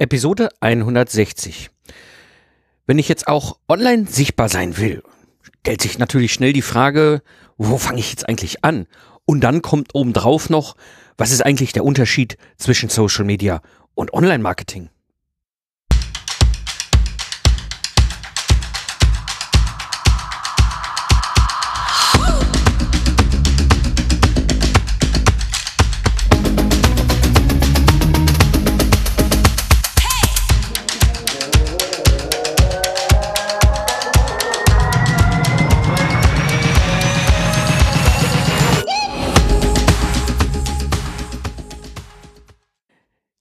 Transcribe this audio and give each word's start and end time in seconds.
Episode 0.00 0.48
160. 0.60 1.68
Wenn 2.86 2.98
ich 2.98 3.06
jetzt 3.10 3.28
auch 3.28 3.58
online 3.68 4.06
sichtbar 4.06 4.48
sein 4.48 4.78
will, 4.78 5.02
stellt 5.60 5.82
sich 5.82 5.98
natürlich 5.98 6.32
schnell 6.32 6.54
die 6.54 6.62
Frage, 6.62 7.20
wo 7.58 7.76
fange 7.76 8.00
ich 8.00 8.08
jetzt 8.08 8.26
eigentlich 8.26 8.64
an? 8.64 8.86
Und 9.26 9.42
dann 9.42 9.60
kommt 9.60 9.94
obendrauf 9.94 10.48
noch, 10.48 10.74
was 11.18 11.32
ist 11.32 11.44
eigentlich 11.44 11.74
der 11.74 11.84
Unterschied 11.84 12.38
zwischen 12.56 12.88
Social 12.88 13.26
Media 13.26 13.60
und 13.94 14.14
Online-Marketing? 14.14 14.88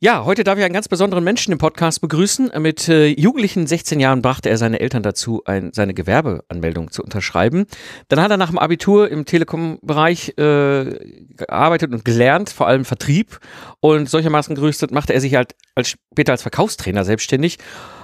Ja, 0.02 0.24
heute 0.24 0.46
darf 0.46 0.58
ich 0.58 0.64
einen 0.64 0.74
ganz 0.74 0.88
besonderen 0.88 1.26
Menschen 1.26 1.52
im 1.52 1.58
Podcast 1.58 2.00
begrüßen. 2.00 2.52
Mit 2.60 2.88
äh, 2.88 3.08
jugendlichen 3.08 3.68
16 3.68 4.00
Jahren 4.00 4.22
brachte 4.22 4.50
er 4.50 4.58
seine 4.58 4.80
Eltern 4.80 5.04
dazu, 5.04 5.42
ein, 5.44 5.74
seine 5.74 5.94
Gewerbeanmeldung 5.94 6.90
zu 6.90 7.04
unterschreiben. 7.04 7.66
Dann 8.08 8.22
hat 8.22 8.32
er 8.32 8.38
nach 8.38 8.48
dem 8.48 8.60
Abitur 8.60 9.12
im 9.12 9.26
Telekom-Bereich 9.26 10.38
äh, 10.38 11.26
gearbeitet 11.36 11.92
und 11.92 12.06
gelernt, 12.06 12.50
vor 12.50 12.68
allem 12.68 12.86
Vertrieb. 12.86 13.42
Und 13.82 14.10
solchermaßen 14.10 14.56
gerüstet 14.56 14.92
machte 14.92 15.14
er 15.14 15.20
sich 15.20 15.36
halt 15.36 15.54
als, 15.76 15.90
später 15.90 16.32
als 16.32 16.44
Verkaufstrainer 16.44 17.04
selbstständig 17.04 17.58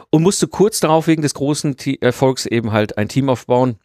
und 0.09 0.21
musste 0.21 0.49
kurz 0.49 0.81
darauf 0.81 1.07
wegen 1.07 1.21
des 1.21 1.33
großen 1.33 1.77
Erfolgs 2.01 2.45
eben 2.45 2.73
halt 2.73 2.97
ein 2.97 3.07
Team 3.07 3.29
aufbauen 3.29 3.77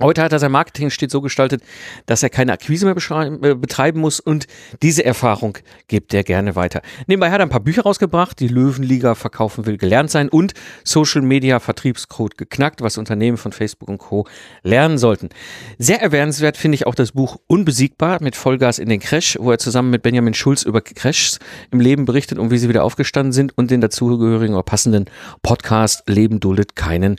Heute 0.00 0.22
hat 0.22 0.32
er 0.32 0.38
sein 0.38 0.52
Marketing 0.52 0.90
steht 0.90 1.10
so 1.10 1.20
gestaltet, 1.20 1.62
dass 2.06 2.22
er 2.22 2.30
keine 2.30 2.52
Akquise 2.52 2.86
mehr 2.86 2.96
äh, 3.42 3.54
betreiben 3.54 4.00
muss 4.00 4.20
und 4.20 4.46
diese 4.80 5.04
Erfahrung 5.04 5.58
gibt 5.88 6.14
er 6.14 6.22
gerne 6.22 6.54
weiter. 6.54 6.82
Nebenbei 7.08 7.30
hat 7.30 7.40
er 7.40 7.46
ein 7.46 7.48
paar 7.48 7.60
Bücher 7.60 7.82
rausgebracht, 7.82 8.38
die 8.38 8.46
Löwenliga 8.46 9.16
verkaufen 9.16 9.66
will 9.66 9.76
gelernt 9.76 10.10
sein 10.10 10.28
und 10.28 10.54
Social 10.84 11.22
Media 11.22 11.58
Vertriebscode 11.58 12.38
geknackt, 12.38 12.80
was 12.80 12.96
Unternehmen 12.96 13.38
von 13.38 13.50
Facebook 13.50 13.88
und 13.88 13.98
Co. 13.98 14.26
lernen 14.62 14.98
sollten. 14.98 15.30
Sehr 15.78 16.00
erwähnenswert 16.00 16.56
finde 16.56 16.76
ich 16.76 16.86
auch 16.86 16.94
das 16.94 17.12
Buch 17.12 17.38
Unbesiegbar 17.48 18.22
mit 18.22 18.36
Vollgas 18.36 18.78
in 18.78 18.88
den 18.88 19.00
Crash, 19.00 19.36
wo 19.40 19.50
er 19.50 19.58
zusammen 19.58 19.90
mit 19.90 20.02
Benjamin 20.02 20.34
Schulz 20.34 20.62
über 20.62 20.80
Crashs 20.80 21.40
im 21.72 21.80
Leben 21.80 22.04
berichtet 22.04 22.38
und 22.38 22.52
wie 22.52 22.58
sie 22.58 22.68
wieder 22.68 22.84
aufgestanden 22.84 23.32
sind 23.32 23.56
und 23.58 23.72
den 23.72 23.80
dazugehörigen 23.80 24.54
oder 24.54 24.62
passenden 24.62 25.06
Podcast 25.42 26.08
Leben 26.08 26.38
duldet 26.38 26.76
keinen 26.76 27.16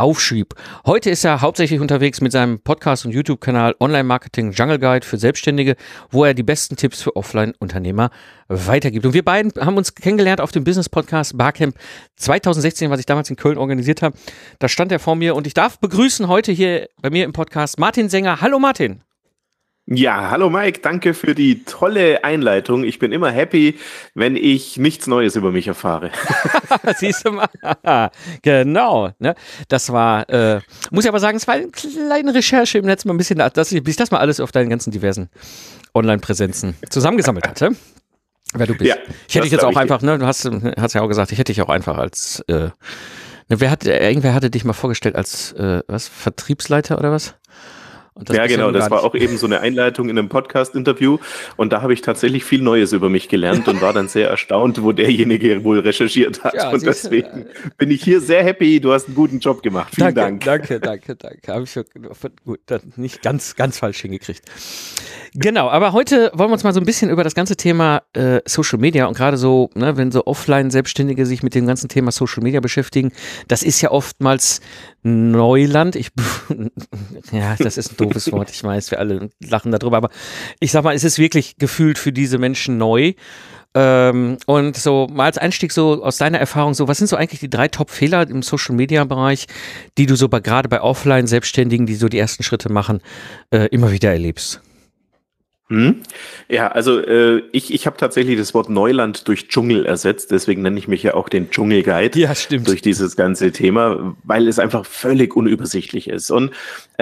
aufschrieb. 0.00 0.54
Heute 0.86 1.10
ist 1.10 1.24
er 1.24 1.40
hauptsächlich 1.40 1.80
unterwegs 1.80 2.20
mit 2.20 2.32
seinem 2.32 2.60
Podcast 2.60 3.04
und 3.04 3.12
YouTube-Kanal 3.12 3.76
Online 3.80 4.04
Marketing 4.04 4.52
Jungle 4.52 4.78
Guide 4.78 5.06
für 5.06 5.18
Selbstständige, 5.18 5.76
wo 6.10 6.24
er 6.24 6.34
die 6.34 6.42
besten 6.42 6.76
Tipps 6.76 7.02
für 7.02 7.14
Offline-Unternehmer 7.16 8.10
weitergibt. 8.48 9.06
Und 9.06 9.14
wir 9.14 9.24
beiden 9.24 9.52
haben 9.60 9.76
uns 9.76 9.94
kennengelernt 9.94 10.40
auf 10.40 10.52
dem 10.52 10.64
Business-Podcast 10.64 11.36
Barcamp 11.36 11.76
2016, 12.16 12.90
was 12.90 13.00
ich 13.00 13.06
damals 13.06 13.30
in 13.30 13.36
Köln 13.36 13.58
organisiert 13.58 14.02
habe. 14.02 14.16
Da 14.58 14.68
stand 14.68 14.90
er 14.90 14.98
vor 14.98 15.16
mir 15.16 15.34
und 15.34 15.46
ich 15.46 15.54
darf 15.54 15.78
begrüßen 15.78 16.28
heute 16.28 16.52
hier 16.52 16.88
bei 17.00 17.10
mir 17.10 17.24
im 17.24 17.32
Podcast 17.32 17.78
Martin 17.78 18.08
Sänger. 18.08 18.40
Hallo 18.40 18.58
Martin. 18.58 19.02
Ja, 19.92 20.30
hallo 20.30 20.50
Mike, 20.50 20.82
danke 20.82 21.14
für 21.14 21.34
die 21.34 21.64
tolle 21.64 22.22
Einleitung. 22.22 22.84
Ich 22.84 23.00
bin 23.00 23.10
immer 23.10 23.32
happy, 23.32 23.76
wenn 24.14 24.36
ich 24.36 24.76
nichts 24.76 25.08
Neues 25.08 25.34
über 25.34 25.50
mich 25.50 25.66
erfahre. 25.66 26.12
Siehst 26.98 27.26
du 27.26 27.32
mal, 27.32 27.48
genau. 28.42 29.10
Ne? 29.18 29.34
Das 29.66 29.92
war, 29.92 30.30
äh, 30.30 30.60
muss 30.92 31.02
ich 31.02 31.08
aber 31.08 31.18
sagen, 31.18 31.36
es 31.36 31.48
war 31.48 31.56
eine 31.56 31.70
kleine 31.70 32.32
Recherche 32.32 32.78
im 32.78 32.84
Netz 32.84 33.04
mal 33.04 33.14
ein 33.14 33.16
bisschen, 33.16 33.38
dass 33.38 33.72
ich, 33.72 33.82
bis 33.82 33.94
ich 33.94 33.96
das 33.96 34.12
mal 34.12 34.18
alles 34.18 34.38
auf 34.38 34.52
deinen 34.52 34.70
ganzen 34.70 34.92
diversen 34.92 35.28
Online-Präsenzen 35.92 36.76
zusammengesammelt 36.88 37.48
hatte. 37.48 37.72
Wer 38.54 38.68
du 38.68 38.76
bist. 38.76 38.90
Ja, 38.90 38.96
ich 39.26 39.34
hätte 39.34 39.42
dich 39.42 39.52
jetzt 39.52 39.64
auch 39.64 39.74
einfach, 39.74 40.02
ne, 40.02 40.20
du 40.20 40.26
hast, 40.26 40.48
hast 40.78 40.94
ja 40.94 41.02
auch 41.02 41.08
gesagt, 41.08 41.32
ich 41.32 41.38
hätte 41.40 41.52
dich 41.52 41.62
auch 41.62 41.68
einfach 41.68 41.98
als, 41.98 42.44
äh, 42.46 42.54
ne, 42.54 42.70
wer 43.48 43.72
hat, 43.72 43.84
irgendwer 43.84 44.34
hatte 44.34 44.50
dich 44.50 44.64
mal 44.64 44.72
vorgestellt 44.72 45.16
als, 45.16 45.50
äh, 45.54 45.82
was, 45.88 46.06
Vertriebsleiter 46.06 46.96
oder 46.96 47.10
was? 47.10 47.34
Ja, 48.30 48.46
genau, 48.46 48.70
das 48.70 48.90
war 48.90 49.02
auch 49.04 49.14
eben 49.14 49.36
so 49.36 49.46
eine 49.46 49.60
Einleitung 49.60 50.08
in 50.08 50.18
einem 50.18 50.28
Podcast-Interview 50.28 51.18
und 51.56 51.72
da 51.72 51.82
habe 51.82 51.92
ich 51.92 52.02
tatsächlich 52.02 52.44
viel 52.44 52.62
Neues 52.62 52.92
über 52.92 53.08
mich 53.08 53.28
gelernt 53.28 53.68
und 53.68 53.80
war 53.80 53.92
dann 53.92 54.08
sehr 54.08 54.28
erstaunt, 54.28 54.82
wo 54.82 54.92
derjenige 54.92 55.64
wohl 55.64 55.80
recherchiert 55.80 56.44
hat. 56.44 56.54
Ja, 56.54 56.70
und 56.70 56.84
deswegen 56.84 57.42
äh, 57.42 57.70
bin 57.78 57.90
ich 57.90 58.02
hier 58.02 58.20
sehr 58.20 58.44
happy. 58.44 58.80
Du 58.80 58.92
hast 58.92 59.06
einen 59.06 59.14
guten 59.14 59.38
Job 59.40 59.62
gemacht. 59.62 59.94
Vielen 59.94 60.14
danke, 60.14 60.44
Dank. 60.44 60.68
Danke, 60.68 60.80
danke, 60.80 61.16
danke. 61.16 61.52
Habe 61.52 61.64
ich 61.64 61.74
gut, 62.44 62.60
nicht 62.96 63.22
ganz, 63.22 63.56
ganz 63.56 63.78
falsch 63.78 64.00
hingekriegt. 64.00 64.42
Genau, 65.34 65.68
aber 65.68 65.92
heute 65.92 66.32
wollen 66.34 66.50
wir 66.50 66.54
uns 66.54 66.64
mal 66.64 66.74
so 66.74 66.80
ein 66.80 66.86
bisschen 66.86 67.08
über 67.08 67.22
das 67.22 67.34
ganze 67.34 67.56
Thema 67.56 68.02
äh, 68.14 68.40
Social 68.46 68.78
Media 68.80 69.06
und 69.06 69.16
gerade 69.16 69.36
so, 69.36 69.70
ne, 69.74 69.96
wenn 69.96 70.10
so 70.10 70.26
Offline-Selbstständige 70.26 71.24
sich 71.24 71.44
mit 71.44 71.54
dem 71.54 71.66
ganzen 71.66 71.88
Thema 71.88 72.10
Social 72.10 72.42
Media 72.42 72.58
beschäftigen, 72.58 73.12
das 73.46 73.62
ist 73.62 73.80
ja 73.80 73.92
oftmals 73.92 74.60
Neuland. 75.02 75.96
Ich, 75.96 76.10
ja, 77.32 77.54
das 77.58 77.78
ist 77.78 77.92
ein 77.92 77.96
doofes 78.10 78.32
Wort, 78.32 78.50
ich 78.50 78.62
weiß, 78.62 78.90
wir 78.90 78.98
alle 78.98 79.30
lachen 79.40 79.72
darüber, 79.72 79.96
aber 79.96 80.10
ich 80.58 80.72
sag 80.72 80.84
mal, 80.84 80.94
es 80.94 81.04
ist 81.04 81.18
wirklich 81.18 81.56
gefühlt 81.56 81.98
für 81.98 82.12
diese 82.12 82.38
Menschen 82.38 82.78
neu. 82.78 83.14
Ähm, 83.72 84.38
und 84.46 84.76
so 84.76 85.06
mal 85.12 85.26
als 85.26 85.38
Einstieg 85.38 85.70
so 85.70 86.02
aus 86.02 86.18
deiner 86.18 86.38
Erfahrung 86.38 86.74
so, 86.74 86.88
was 86.88 86.98
sind 86.98 87.06
so 87.06 87.14
eigentlich 87.14 87.38
die 87.38 87.50
drei 87.50 87.68
Top-Fehler 87.68 88.28
im 88.28 88.42
Social-Media-Bereich, 88.42 89.46
die 89.96 90.06
du 90.06 90.16
so 90.16 90.28
bei, 90.28 90.40
gerade 90.40 90.68
bei 90.68 90.80
Offline-Selbstständigen, 90.80 91.86
die 91.86 91.94
so 91.94 92.08
die 92.08 92.18
ersten 92.18 92.42
Schritte 92.42 92.72
machen, 92.72 93.00
äh, 93.52 93.68
immer 93.70 93.92
wieder 93.92 94.10
erlebst? 94.10 94.60
Hm? 95.70 96.00
Ja, 96.48 96.66
also 96.72 96.98
äh, 96.98 97.44
ich, 97.52 97.72
ich 97.72 97.86
habe 97.86 97.96
tatsächlich 97.96 98.36
das 98.36 98.54
Wort 98.54 98.68
Neuland 98.68 99.28
durch 99.28 99.46
Dschungel 99.46 99.86
ersetzt, 99.86 100.32
deswegen 100.32 100.62
nenne 100.62 100.76
ich 100.76 100.88
mich 100.88 101.04
ja 101.04 101.14
auch 101.14 101.28
den 101.28 101.48
Dschungelguide. 101.50 102.18
Ja, 102.18 102.34
stimmt. 102.34 102.66
Durch 102.66 102.82
dieses 102.82 103.14
ganze 103.14 103.52
Thema, 103.52 104.16
weil 104.24 104.48
es 104.48 104.58
einfach 104.58 104.84
völlig 104.84 105.36
unübersichtlich 105.36 106.08
ist. 106.08 106.32
Und 106.32 106.50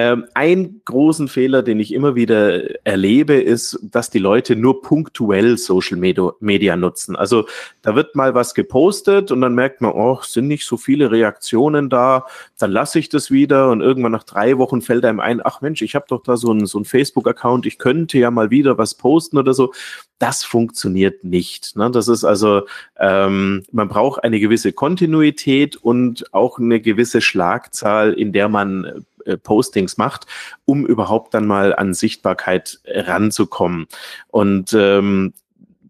ähm, 0.00 0.26
ein 0.34 0.80
großen 0.84 1.26
Fehler, 1.26 1.64
den 1.64 1.80
ich 1.80 1.92
immer 1.92 2.14
wieder 2.14 2.86
erlebe, 2.86 3.34
ist, 3.34 3.80
dass 3.82 4.10
die 4.10 4.20
Leute 4.20 4.54
nur 4.54 4.80
punktuell 4.80 5.58
Social 5.58 5.98
Media 5.98 6.76
nutzen. 6.76 7.16
Also 7.16 7.48
da 7.82 7.96
wird 7.96 8.14
mal 8.14 8.32
was 8.32 8.54
gepostet 8.54 9.32
und 9.32 9.40
dann 9.40 9.56
merkt 9.56 9.80
man, 9.80 9.90
oh, 9.90 10.20
sind 10.22 10.46
nicht 10.46 10.64
so 10.64 10.76
viele 10.76 11.10
Reaktionen 11.10 11.90
da, 11.90 12.26
dann 12.58 12.70
lasse 12.70 13.00
ich 13.00 13.08
das 13.08 13.32
wieder 13.32 13.70
und 13.72 13.80
irgendwann 13.80 14.12
nach 14.12 14.22
drei 14.22 14.56
Wochen 14.58 14.82
fällt 14.82 15.04
einem 15.04 15.18
ein, 15.18 15.40
ach 15.44 15.62
Mensch, 15.62 15.82
ich 15.82 15.96
habe 15.96 16.06
doch 16.08 16.22
da 16.22 16.36
so 16.36 16.52
einen 16.52 16.66
so 16.66 16.84
Facebook-Account, 16.84 17.66
ich 17.66 17.78
könnte 17.78 18.18
ja 18.18 18.30
mal 18.30 18.50
wieder 18.50 18.78
was 18.78 18.94
posten 18.94 19.36
oder 19.36 19.52
so. 19.52 19.72
Das 20.20 20.44
funktioniert 20.44 21.24
nicht. 21.24 21.74
Ne? 21.76 21.90
Das 21.90 22.06
ist 22.06 22.24
also, 22.24 22.62
ähm, 22.98 23.64
man 23.72 23.88
braucht 23.88 24.22
eine 24.22 24.38
gewisse 24.38 24.72
Kontinuität 24.72 25.74
und 25.76 26.32
auch 26.32 26.58
eine 26.58 26.80
gewisse 26.80 27.20
Schlagzahl, 27.20 28.12
in 28.12 28.32
der 28.32 28.48
man 28.48 29.04
Postings 29.36 29.96
macht, 29.96 30.26
um 30.64 30.86
überhaupt 30.86 31.34
dann 31.34 31.46
mal 31.46 31.74
an 31.74 31.94
Sichtbarkeit 31.94 32.80
ranzukommen. 32.86 33.86
Und 34.28 34.72
ähm, 34.72 35.32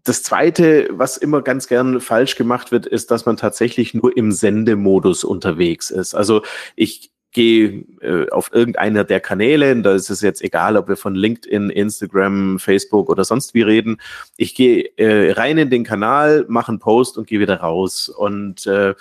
das 0.03 0.23
zweite, 0.23 0.89
was 0.91 1.17
immer 1.17 1.41
ganz 1.41 1.67
gern 1.67 2.01
falsch 2.01 2.35
gemacht 2.35 2.71
wird, 2.71 2.85
ist, 2.85 3.11
dass 3.11 3.25
man 3.25 3.37
tatsächlich 3.37 3.93
nur 3.93 4.15
im 4.15 4.31
Sendemodus 4.31 5.23
unterwegs 5.23 5.91
ist. 5.91 6.15
Also 6.15 6.41
ich 6.75 7.11
gehe 7.31 7.85
äh, 8.01 8.29
auf 8.31 8.51
irgendeiner 8.53 9.03
der 9.03 9.19
Kanäle, 9.19 9.79
da 9.81 9.93
ist 9.93 10.09
es 10.09 10.21
jetzt 10.21 10.41
egal, 10.41 10.77
ob 10.77 10.87
wir 10.87 10.97
von 10.97 11.13
LinkedIn, 11.13 11.69
Instagram, 11.69 12.57
Facebook 12.59 13.09
oder 13.09 13.23
sonst 13.23 13.53
wie 13.53 13.61
reden. 13.61 13.97
Ich 14.35 14.55
gehe 14.55 14.89
äh, 14.97 15.31
rein 15.31 15.57
in 15.57 15.69
den 15.69 15.83
Kanal, 15.83 16.45
mache 16.47 16.69
einen 16.69 16.79
Post 16.79 17.17
und 17.17 17.27
gehe 17.27 17.39
wieder 17.39 17.57
raus 17.57 18.09
und 18.09 18.65
äh, 18.65 18.95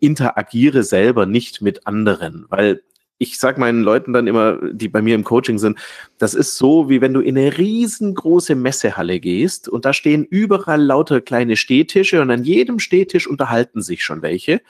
interagiere 0.00 0.84
selber 0.84 1.26
nicht 1.26 1.60
mit 1.60 1.86
anderen, 1.86 2.46
weil 2.48 2.82
ich 3.18 3.38
sage 3.38 3.60
meinen 3.60 3.82
Leuten 3.82 4.12
dann 4.12 4.26
immer, 4.26 4.58
die 4.72 4.88
bei 4.88 5.00
mir 5.00 5.14
im 5.14 5.24
Coaching 5.24 5.58
sind, 5.58 5.78
das 6.18 6.34
ist 6.34 6.56
so, 6.56 6.88
wie 6.88 7.00
wenn 7.00 7.14
du 7.14 7.20
in 7.20 7.38
eine 7.38 7.56
riesengroße 7.56 8.54
Messehalle 8.54 9.20
gehst 9.20 9.68
und 9.68 9.84
da 9.84 9.92
stehen 9.92 10.24
überall 10.24 10.82
lauter 10.82 11.20
kleine 11.20 11.56
Stehtische 11.56 12.20
und 12.20 12.30
an 12.30 12.44
jedem 12.44 12.78
Stehtisch 12.78 13.26
unterhalten 13.26 13.82
sich 13.82 14.04
schon 14.04 14.22
welche. 14.22 14.60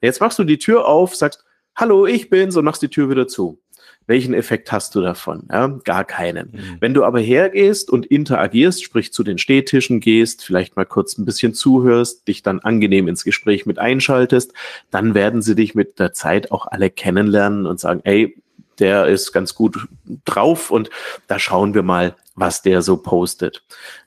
Jetzt 0.00 0.20
machst 0.20 0.38
du 0.38 0.44
die 0.44 0.58
Tür 0.58 0.86
auf, 0.86 1.14
sagst, 1.14 1.44
hallo, 1.76 2.06
ich 2.06 2.30
bin's 2.30 2.56
und 2.56 2.64
machst 2.64 2.82
die 2.82 2.88
Tür 2.88 3.10
wieder 3.10 3.28
zu. 3.28 3.58
Welchen 4.10 4.34
Effekt 4.34 4.72
hast 4.72 4.96
du 4.96 5.02
davon? 5.02 5.44
Ja, 5.52 5.68
gar 5.84 6.04
keinen. 6.04 6.50
Mhm. 6.50 6.76
Wenn 6.80 6.94
du 6.94 7.04
aber 7.04 7.20
hergehst 7.20 7.90
und 7.90 8.06
interagierst, 8.06 8.82
sprich 8.82 9.12
zu 9.12 9.22
den 9.22 9.38
Stehtischen 9.38 10.00
gehst, 10.00 10.44
vielleicht 10.44 10.74
mal 10.74 10.84
kurz 10.84 11.16
ein 11.16 11.24
bisschen 11.24 11.54
zuhörst, 11.54 12.26
dich 12.26 12.42
dann 12.42 12.58
angenehm 12.58 13.06
ins 13.06 13.22
Gespräch 13.22 13.66
mit 13.66 13.78
einschaltest, 13.78 14.52
dann 14.90 15.14
werden 15.14 15.42
sie 15.42 15.54
dich 15.54 15.76
mit 15.76 16.00
der 16.00 16.12
Zeit 16.12 16.50
auch 16.50 16.66
alle 16.66 16.90
kennenlernen 16.90 17.66
und 17.66 17.78
sagen, 17.78 18.00
ey, 18.02 18.34
der 18.80 19.06
ist 19.06 19.30
ganz 19.30 19.54
gut 19.54 19.78
drauf 20.24 20.72
und 20.72 20.90
da 21.28 21.38
schauen 21.38 21.74
wir 21.74 21.84
mal 21.84 22.16
was 22.34 22.62
der 22.62 22.82
so 22.82 22.96
postet. 22.96 23.62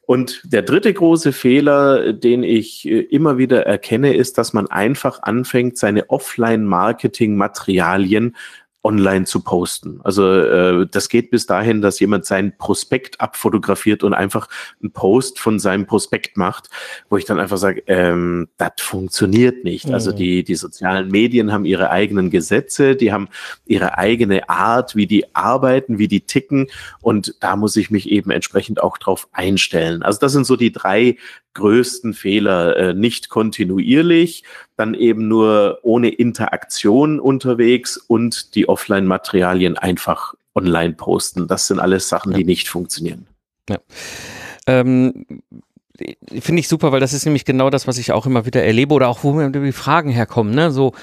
Und 0.06 0.42
der 0.44 0.64
dritte 0.64 0.94
große 0.94 1.32
Fehler, 1.32 2.12
den 2.12 2.44
ich 2.44 2.86
äh, 2.86 3.00
immer 3.00 3.38
wieder 3.38 3.66
erkenne, 3.66 4.14
ist, 4.16 4.38
dass 4.38 4.52
man 4.52 4.68
einfach 4.68 5.24
anfängt, 5.24 5.78
seine 5.78 6.10
Offline-Marketing-Materialien 6.10 8.36
online 8.84 9.26
zu 9.26 9.40
posten. 9.40 10.02
Also 10.04 10.30
äh, 10.32 10.88
das 10.90 11.10
geht 11.10 11.32
bis 11.32 11.46
dahin, 11.46 11.82
dass 11.82 12.00
jemand 12.00 12.26
sein 12.26 12.58
Prospekt 12.58 13.22
abfotografiert 13.22 14.04
und 14.04 14.14
einfach 14.14 14.48
einen 14.82 14.92
Post 14.92 15.40
von 15.40 15.58
seinem 15.58 15.86
Prospekt 15.86 16.38
macht, 16.38 16.70
wo 17.10 17.18
ich 17.18 17.26
dann 17.26 17.40
einfach 17.40 17.58
sage, 17.58 17.84
ähm, 17.88 18.50
das 18.58 18.74
funktioniert 18.80 19.64
nicht. 19.64 19.86
Also 19.86 19.94
mhm. 19.94 20.04
Also 20.04 20.18
die, 20.18 20.44
die 20.44 20.56
sozialen 20.56 21.08
Medien 21.08 21.54
haben 21.54 21.64
ihre 21.64 21.90
eigenen 21.90 22.30
Gesetze, 22.30 22.98
die 22.98 23.14
haben 23.14 23.30
ihre 23.66 23.98
eigene 23.98 24.50
Art, 24.50 24.98
wie 24.98 25.08
die 25.08 25.34
arbeiten, 25.34 25.98
wie 25.98 26.10
die 26.10 26.26
ticken 26.26 26.68
und 27.00 27.36
da 27.40 27.56
muss 27.56 27.78
ich 27.78 27.90
mich 27.90 28.10
eben 28.10 28.32
entsprechend 28.32 28.84
auch 28.84 28.98
drauf 28.98 29.30
einstellen. 29.32 30.04
Also 30.04 30.20
das 30.20 30.34
sind 30.34 30.46
so 30.46 30.58
die 30.58 30.74
drei 30.74 31.16
größten 31.54 32.14
Fehler. 32.14 32.78
Äh, 32.78 32.94
nicht 32.94 33.30
kontinuierlich, 33.30 34.44
dann 34.76 34.94
eben 34.94 35.28
nur 35.28 35.80
ohne 35.84 36.10
Interaktion 36.10 37.20
unterwegs 37.20 37.98
und 37.98 38.56
die 38.56 38.68
Offline-Materialien 38.68 39.78
einfach 39.78 40.34
online 40.56 40.94
posten. 40.94 41.48
Das 41.48 41.68
sind 41.68 41.80
alles 41.80 42.10
Sachen, 42.10 42.32
ja. 42.32 42.40
die 42.40 42.46
nicht 42.46 42.68
funktionieren. 42.70 43.28
Ja. 43.70 43.78
Ähm, 44.68 45.26
Finde 46.40 46.60
ich 46.60 46.68
super, 46.68 46.92
weil 46.92 47.00
das 47.00 47.14
ist 47.14 47.26
nämlich 47.26 47.46
genau 47.46 47.70
das, 47.70 47.88
was 47.88 47.98
ich 47.98 48.12
auch 48.12 48.26
immer 48.26 48.46
wieder 48.46 48.64
erlebe 48.64 48.94
oder 48.96 49.08
auch 49.08 49.24
wo 49.24 49.34
mir 49.34 49.50
die 49.50 49.72
Fragen 49.72 50.10
herkommen. 50.10 50.54
Ne? 50.54 50.72
So, 50.72 50.94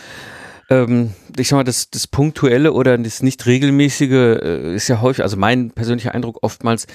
ähm, 0.68 1.12
ich 1.36 1.48
sag 1.48 1.58
mal, 1.58 1.64
das, 1.64 1.90
das 1.90 2.06
Punktuelle 2.06 2.72
oder 2.72 2.98
das 2.98 3.22
nicht 3.22 3.46
regelmäßige 3.46 4.10
äh, 4.10 4.74
ist 4.74 4.88
ja 4.88 5.00
häufig, 5.00 5.22
also 5.22 5.36
mein 5.36 5.70
persönlicher 5.70 6.14
Eindruck 6.14 6.38
oftmals, 6.42 6.86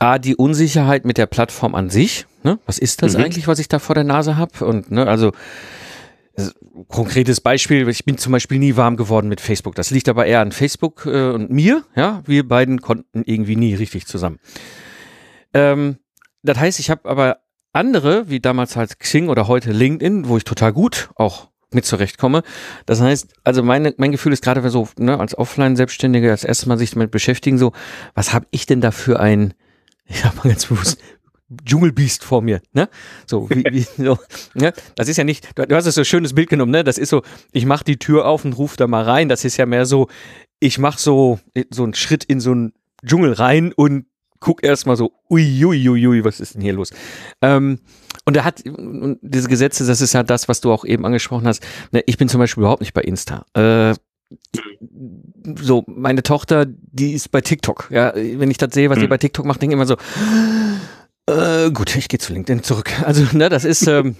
A, 0.00 0.18
die 0.18 0.34
Unsicherheit 0.34 1.04
mit 1.04 1.18
der 1.18 1.26
Plattform 1.26 1.74
an 1.74 1.90
sich. 1.90 2.26
Ne? 2.42 2.58
Was 2.66 2.78
ist 2.78 3.02
das 3.02 3.16
mhm. 3.16 3.24
eigentlich, 3.24 3.46
was 3.46 3.58
ich 3.58 3.68
da 3.68 3.78
vor 3.78 3.94
der 3.94 4.04
Nase 4.04 4.36
habe? 4.36 4.64
Und 4.64 4.90
ne, 4.90 5.06
also 5.06 5.30
konkretes 6.88 7.40
Beispiel, 7.40 7.86
ich 7.88 8.04
bin 8.06 8.16
zum 8.16 8.32
Beispiel 8.32 8.58
nie 8.58 8.76
warm 8.76 8.96
geworden 8.96 9.28
mit 9.28 9.40
Facebook. 9.40 9.74
Das 9.74 9.90
liegt 9.90 10.08
aber 10.08 10.24
eher 10.24 10.40
an 10.40 10.52
Facebook 10.52 11.04
äh, 11.06 11.30
und 11.30 11.50
mir. 11.50 11.84
Ja, 11.94 12.22
wir 12.24 12.48
beiden 12.48 12.80
konnten 12.80 13.22
irgendwie 13.26 13.56
nie 13.56 13.74
richtig 13.74 14.06
zusammen. 14.06 14.38
Ähm, 15.52 15.98
das 16.42 16.58
heißt, 16.58 16.80
ich 16.80 16.88
habe 16.88 17.08
aber 17.08 17.38
andere, 17.74 18.30
wie 18.30 18.40
damals 18.40 18.76
halt 18.76 18.98
Xing 18.98 19.28
oder 19.28 19.48
heute 19.48 19.70
LinkedIn, 19.70 20.28
wo 20.28 20.38
ich 20.38 20.44
total 20.44 20.72
gut 20.72 21.10
auch 21.14 21.50
mit 21.72 21.84
zurechtkomme. 21.84 22.42
Das 22.86 23.00
heißt, 23.00 23.34
also 23.44 23.62
meine, 23.62 23.94
mein 23.98 24.12
Gefühl 24.12 24.32
ist 24.32 24.42
gerade 24.42 24.68
so, 24.70 24.88
ne, 24.98 25.20
als 25.20 25.36
Offline-Selbstständiger 25.36 26.28
das 26.28 26.44
erste 26.44 26.68
Mal 26.68 26.78
sich 26.78 26.92
damit 26.92 27.10
beschäftigen, 27.10 27.58
so, 27.58 27.72
was 28.14 28.32
habe 28.32 28.46
ich 28.50 28.66
denn 28.66 28.80
da 28.80 28.90
für 28.90 29.20
ein 29.20 29.54
ich 30.14 30.24
habe 30.24 30.36
mal 30.36 30.48
ganz 30.48 30.66
bewusst 30.66 30.98
Dschungelbiest 31.64 32.22
vor 32.22 32.42
mir, 32.42 32.62
ne? 32.72 32.88
So, 33.26 33.50
wie, 33.50 33.64
wie, 33.70 33.80
so, 34.02 34.18
ne? 34.54 34.72
Das 34.94 35.08
ist 35.08 35.16
ja 35.16 35.24
nicht, 35.24 35.58
du, 35.58 35.66
du 35.66 35.74
hast 35.74 35.86
es 35.86 35.96
so 35.96 36.02
ein 36.02 36.04
schönes 36.04 36.34
Bild 36.34 36.48
genommen, 36.48 36.70
ne? 36.70 36.84
Das 36.84 36.96
ist 36.96 37.08
so, 37.08 37.22
ich 37.52 37.66
mach 37.66 37.82
die 37.82 37.98
Tür 37.98 38.26
auf 38.26 38.44
und 38.44 38.52
ruf 38.52 38.76
da 38.76 38.86
mal 38.86 39.02
rein. 39.02 39.28
Das 39.28 39.44
ist 39.44 39.56
ja 39.56 39.66
mehr 39.66 39.84
so, 39.86 40.08
ich 40.60 40.78
mach 40.78 40.98
so, 40.98 41.40
so 41.70 41.82
einen 41.82 41.94
Schritt 41.94 42.24
in 42.24 42.40
so 42.40 42.52
einen 42.52 42.72
Dschungel 43.04 43.32
rein 43.32 43.72
und 43.72 44.06
guck 44.38 44.62
erstmal 44.62 44.96
so, 44.96 45.12
ui, 45.28 45.64
ui, 45.64 45.88
ui, 45.88 46.06
ui, 46.06 46.24
was 46.24 46.40
ist 46.40 46.54
denn 46.54 46.62
hier 46.62 46.72
los? 46.72 46.92
Ähm, 47.42 47.80
und 48.24 48.36
er 48.36 48.44
hat, 48.44 48.64
und 48.64 49.18
diese 49.22 49.48
Gesetze, 49.48 49.86
das 49.86 50.00
ist 50.00 50.12
ja 50.12 50.22
das, 50.22 50.48
was 50.48 50.60
du 50.60 50.72
auch 50.72 50.84
eben 50.84 51.04
angesprochen 51.04 51.46
hast. 51.46 51.66
Ne, 51.90 52.02
ich 52.06 52.16
bin 52.16 52.28
zum 52.28 52.38
Beispiel 52.38 52.62
überhaupt 52.62 52.80
nicht 52.80 52.94
bei 52.94 53.02
Insta. 53.02 53.44
Äh, 53.54 53.94
so, 55.60 55.84
meine 55.86 56.22
Tochter, 56.22 56.66
die 56.66 57.12
ist 57.12 57.30
bei 57.30 57.40
TikTok. 57.40 57.88
Ja, 57.90 58.12
wenn 58.14 58.50
ich 58.50 58.58
das 58.58 58.72
sehe, 58.72 58.90
was 58.90 58.96
hm. 58.96 59.02
die 59.02 59.08
bei 59.08 59.18
TikTok 59.18 59.44
macht, 59.44 59.62
denke 59.62 59.74
ich 59.74 59.76
immer 59.76 59.86
so, 59.86 59.96
äh, 61.26 61.70
gut, 61.70 61.94
ich 61.96 62.08
gehe 62.08 62.18
zu 62.18 62.32
LinkedIn 62.32 62.62
zurück. 62.62 62.90
Also, 63.04 63.24
ne, 63.36 63.48
das 63.48 63.64
ist, 63.64 63.86
ähm, 63.86 64.16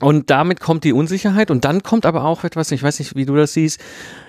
und 0.00 0.30
damit 0.30 0.60
kommt 0.60 0.84
die 0.84 0.92
Unsicherheit 0.92 1.50
und 1.50 1.64
dann 1.64 1.82
kommt 1.82 2.06
aber 2.06 2.24
auch 2.24 2.44
etwas, 2.44 2.70
ich 2.70 2.82
weiß 2.82 2.98
nicht, 2.98 3.16
wie 3.16 3.26
du 3.26 3.34
das 3.34 3.52
siehst, 3.52 3.80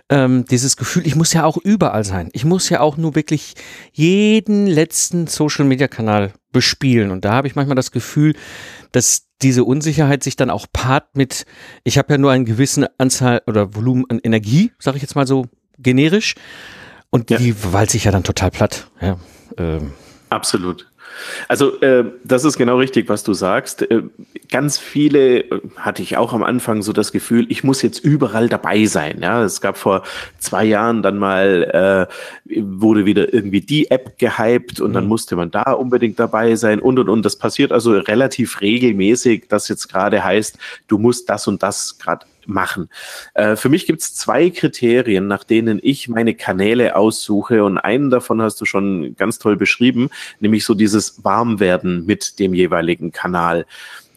ähm, 0.10 0.46
dieses 0.46 0.78
Gefühl, 0.78 1.06
ich 1.06 1.16
muss 1.16 1.34
ja 1.34 1.46
auch 1.46 1.58
überall 1.58 2.04
sein. 2.04 2.30
Ich 2.34 2.46
muss 2.46 2.70
ja 2.70 2.80
auch 2.80 2.98
nur 2.98 3.16
wirklich 3.16 3.54
jeden 3.92 4.66
letzten 4.66 5.28
Social-Media-Kanal 5.28 6.34
bespielen. 6.51 7.12
Und 7.12 7.25
da 7.25 7.34
habe 7.34 7.48
ich 7.48 7.56
manchmal 7.56 7.75
das 7.75 7.92
Gefühl, 7.92 8.36
dass 8.92 9.28
diese 9.42 9.63
Unsicherheit 9.63 10.24
sich 10.24 10.36
dann 10.36 10.50
auch 10.50 10.68
paart 10.72 11.16
mit, 11.16 11.46
ich 11.84 11.98
habe 11.98 12.13
ja 12.13 12.18
nur 12.18 12.31
einen 12.31 12.46
gewissen 12.46 12.86
Anzahl 12.98 13.42
oder 13.48 13.75
Volumen 13.75 14.06
an 14.10 14.19
Energie, 14.22 14.72
sage 14.80 14.98
ich 14.98 15.01
jetzt 15.01 15.16
mal 15.16 15.28
so 15.28 15.46
generisch. 15.78 16.36
Und 17.10 17.30
die 17.30 17.50
ja. 17.50 17.56
walzt 17.72 17.94
sich 17.94 18.04
ja 18.04 18.12
dann 18.12 18.24
total 18.24 18.51
platt. 18.51 18.92
Ja, 19.01 19.18
ähm. 19.57 19.94
Absolut. 20.30 20.89
Also 21.48 21.80
äh, 21.82 22.06
das 22.24 22.44
ist 22.44 22.58
genau 22.58 22.78
richtig, 22.78 23.10
was 23.10 23.24
du 23.24 23.34
sagst. 23.34 23.82
Äh, 23.90 24.04
ganz 24.52 24.78
viele 24.78 25.40
äh, 25.40 25.62
hatte 25.78 26.02
ich 26.02 26.18
auch 26.18 26.34
am 26.34 26.44
Anfang 26.44 26.82
so 26.82 26.94
das 26.94 27.12
Gefühl, 27.12 27.46
ich 27.50 27.64
muss 27.64 27.82
jetzt 27.82 28.00
überall 28.00 28.50
dabei 28.50 28.86
sein. 28.86 29.20
Ja, 29.22 29.44
es 29.44 29.62
gab 29.62 29.78
vor 29.78 30.04
zwei 30.40 30.66
Jahren 30.66 31.02
dann 31.02 31.18
mal 31.18 32.08
äh, 32.48 32.54
wurde 32.62 33.06
wieder 33.06 33.34
irgendwie 33.34 33.62
die 33.62 33.92
App 33.92 34.18
gehypt 34.18 34.80
und 34.82 34.92
mhm. 34.92 34.94
dann 34.94 35.08
musste 35.08 35.36
man 35.36 35.52
da 35.52 35.72
unbedingt 35.74 36.20
dabei 36.20 36.56
sein 36.56 36.80
und 36.80 37.00
und 37.00 37.10
und. 37.10 37.24
Das 37.24 37.38
passiert 37.38 37.72
also 37.72 37.94
relativ 37.94 38.62
regelmäßig, 38.62 39.48
dass 39.50 39.68
jetzt 39.68 39.88
gerade 39.88 40.24
heißt, 40.24 40.58
du 40.88 40.98
musst 40.98 41.30
das 41.30 41.48
und 41.48 41.64
das 41.64 41.98
gerade 42.00 42.26
machen. 42.50 42.90
Äh, 43.34 43.56
für 43.56 43.69
mich 43.69 43.86
gibt 43.86 44.01
es 44.01 44.16
zwei 44.16 44.50
Kriterien, 44.50 45.28
nach 45.28 45.44
denen 45.44 45.80
ich 45.81 46.10
meine 46.10 46.34
Kanäle 46.34 46.96
aussuche 46.96 47.63
und 47.63 47.78
einen 47.78 48.10
davon 48.10 48.42
hast 48.42 48.60
du 48.60 48.66
schon 48.66 49.16
ganz 49.16 49.40
toll 49.40 49.56
beschrieben, 49.56 50.10
nämlich 50.40 50.66
so 50.66 50.74
dieses 50.74 51.24
Warmwerden 51.24 52.06
mit 52.06 52.40
dem 52.40 52.54
jeweiligen 52.54 53.12
Kanal. 53.12 53.66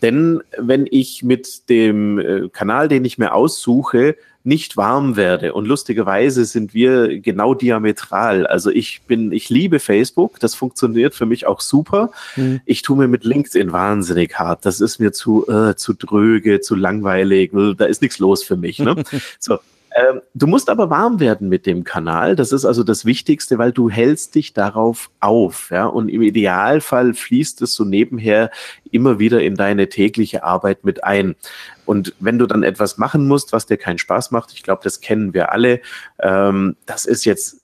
Denn 0.02 0.42
wenn 0.58 0.86
ich 0.90 1.22
mit 1.22 1.68
dem 1.68 2.18
äh, 2.18 2.48
Kanal, 2.48 2.88
den 2.88 3.04
ich 3.04 3.18
mir 3.18 3.32
aussuche, 3.32 4.16
nicht 4.44 4.76
warm 4.76 5.16
werde. 5.16 5.52
Und 5.52 5.66
lustigerweise 5.66 6.44
sind 6.44 6.74
wir 6.74 7.20
genau 7.20 7.54
diametral. 7.54 8.46
Also 8.46 8.70
ich 8.70 9.02
bin, 9.06 9.30
ich 9.30 9.50
liebe 9.50 9.78
Facebook, 9.78 10.40
das 10.40 10.54
funktioniert 10.54 11.14
für 11.14 11.26
mich 11.26 11.46
auch 11.46 11.60
super. 11.60 12.10
Mhm. 12.34 12.60
Ich 12.64 12.82
tue 12.82 12.96
mir 12.96 13.08
mit 13.08 13.24
LinkedIn 13.24 13.72
wahnsinnig 13.72 14.34
hart. 14.38 14.66
Das 14.66 14.80
ist 14.80 14.98
mir 14.98 15.12
zu, 15.12 15.46
äh, 15.48 15.76
zu 15.76 15.92
dröge, 15.92 16.60
zu 16.60 16.74
langweilig. 16.74 17.52
Da 17.76 17.84
ist 17.84 18.02
nichts 18.02 18.18
los 18.18 18.42
für 18.42 18.56
mich. 18.56 18.78
Ne? 18.80 18.96
so. 19.38 19.58
Ähm, 19.94 20.22
du 20.34 20.46
musst 20.46 20.70
aber 20.70 20.90
warm 20.90 21.20
werden 21.20 21.48
mit 21.48 21.66
dem 21.66 21.84
Kanal. 21.84 22.36
Das 22.36 22.52
ist 22.52 22.64
also 22.64 22.82
das 22.82 23.04
Wichtigste, 23.04 23.58
weil 23.58 23.72
du 23.72 23.90
hältst 23.90 24.34
dich 24.34 24.52
darauf 24.52 25.10
auf. 25.20 25.70
Ja? 25.70 25.86
Und 25.86 26.08
im 26.08 26.22
Idealfall 26.22 27.14
fließt 27.14 27.62
es 27.62 27.74
so 27.74 27.84
nebenher 27.84 28.50
immer 28.90 29.18
wieder 29.18 29.42
in 29.42 29.54
deine 29.54 29.88
tägliche 29.88 30.44
Arbeit 30.44 30.84
mit 30.84 31.04
ein. 31.04 31.36
Und 31.84 32.14
wenn 32.20 32.38
du 32.38 32.46
dann 32.46 32.62
etwas 32.62 32.98
machen 32.98 33.26
musst, 33.26 33.52
was 33.52 33.66
dir 33.66 33.76
keinen 33.76 33.98
Spaß 33.98 34.30
macht, 34.30 34.52
ich 34.52 34.62
glaube, 34.62 34.82
das 34.84 35.00
kennen 35.00 35.34
wir 35.34 35.52
alle, 35.52 35.80
ähm, 36.20 36.76
das 36.86 37.06
ist 37.06 37.24
jetzt 37.24 37.61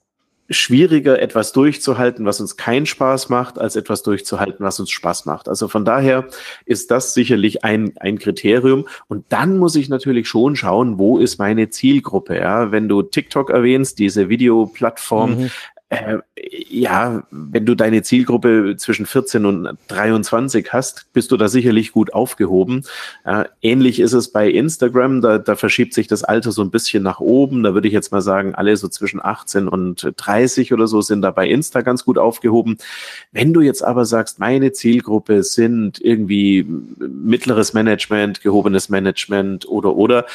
schwieriger, 0.49 1.21
etwas 1.21 1.51
durchzuhalten, 1.51 2.25
was 2.25 2.41
uns 2.41 2.57
keinen 2.57 2.85
Spaß 2.85 3.29
macht, 3.29 3.59
als 3.59 3.75
etwas 3.75 4.03
durchzuhalten, 4.03 4.65
was 4.65 4.79
uns 4.79 4.91
Spaß 4.91 5.25
macht. 5.25 5.47
Also 5.47 5.67
von 5.67 5.85
daher 5.85 6.27
ist 6.65 6.91
das 6.91 7.13
sicherlich 7.13 7.63
ein, 7.63 7.93
ein 7.99 8.19
Kriterium. 8.19 8.87
Und 9.07 9.25
dann 9.29 9.57
muss 9.57 9.75
ich 9.75 9.89
natürlich 9.89 10.27
schon 10.27 10.55
schauen, 10.55 10.97
wo 10.97 11.19
ist 11.19 11.37
meine 11.37 11.69
Zielgruppe? 11.69 12.37
Ja, 12.37 12.71
wenn 12.71 12.87
du 12.87 13.01
TikTok 13.01 13.49
erwähnst, 13.49 13.99
diese 13.99 14.29
Videoplattform, 14.29 15.37
mhm. 15.37 15.51
Äh, 15.89 16.19
ja, 16.69 17.23
wenn 17.31 17.65
du 17.65 17.73
deine 17.73 18.03
Zielgruppe 18.03 18.75
zwischen 18.77 19.07
14 19.07 19.45
und 19.45 19.77
23 19.87 20.71
hast, 20.71 21.11
bist 21.13 21.31
du 21.31 21.37
da 21.37 21.47
sicherlich 21.47 21.91
gut 21.91 22.13
aufgehoben. 22.13 22.83
Äh, 23.25 23.45
ähnlich 23.63 23.99
ist 23.99 24.13
es 24.13 24.31
bei 24.31 24.49
Instagram, 24.49 25.21
da, 25.21 25.39
da 25.39 25.55
verschiebt 25.55 25.95
sich 25.95 26.07
das 26.07 26.23
Alter 26.23 26.51
so 26.51 26.61
ein 26.61 26.69
bisschen 26.69 27.01
nach 27.01 27.19
oben. 27.19 27.63
Da 27.63 27.73
würde 27.73 27.87
ich 27.87 27.93
jetzt 27.93 28.11
mal 28.11 28.21
sagen, 28.21 28.53
alle 28.53 28.77
so 28.77 28.87
zwischen 28.87 29.19
18 29.23 29.67
und 29.67 30.13
30 30.15 30.73
oder 30.73 30.85
so 30.85 31.01
sind 31.01 31.23
da 31.23 31.31
bei 31.31 31.47
Insta 31.49 31.81
ganz 31.81 32.05
gut 32.05 32.19
aufgehoben. 32.19 32.77
Wenn 33.31 33.51
du 33.51 33.61
jetzt 33.61 33.83
aber 33.83 34.05
sagst, 34.05 34.37
meine 34.37 34.71
Zielgruppe 34.71 35.41
sind 35.41 35.99
irgendwie 35.99 36.67
mittleres 36.99 37.73
Management, 37.73 38.41
gehobenes 38.41 38.89
Management 38.89 39.67
oder 39.67 39.95
oder, 39.95 40.25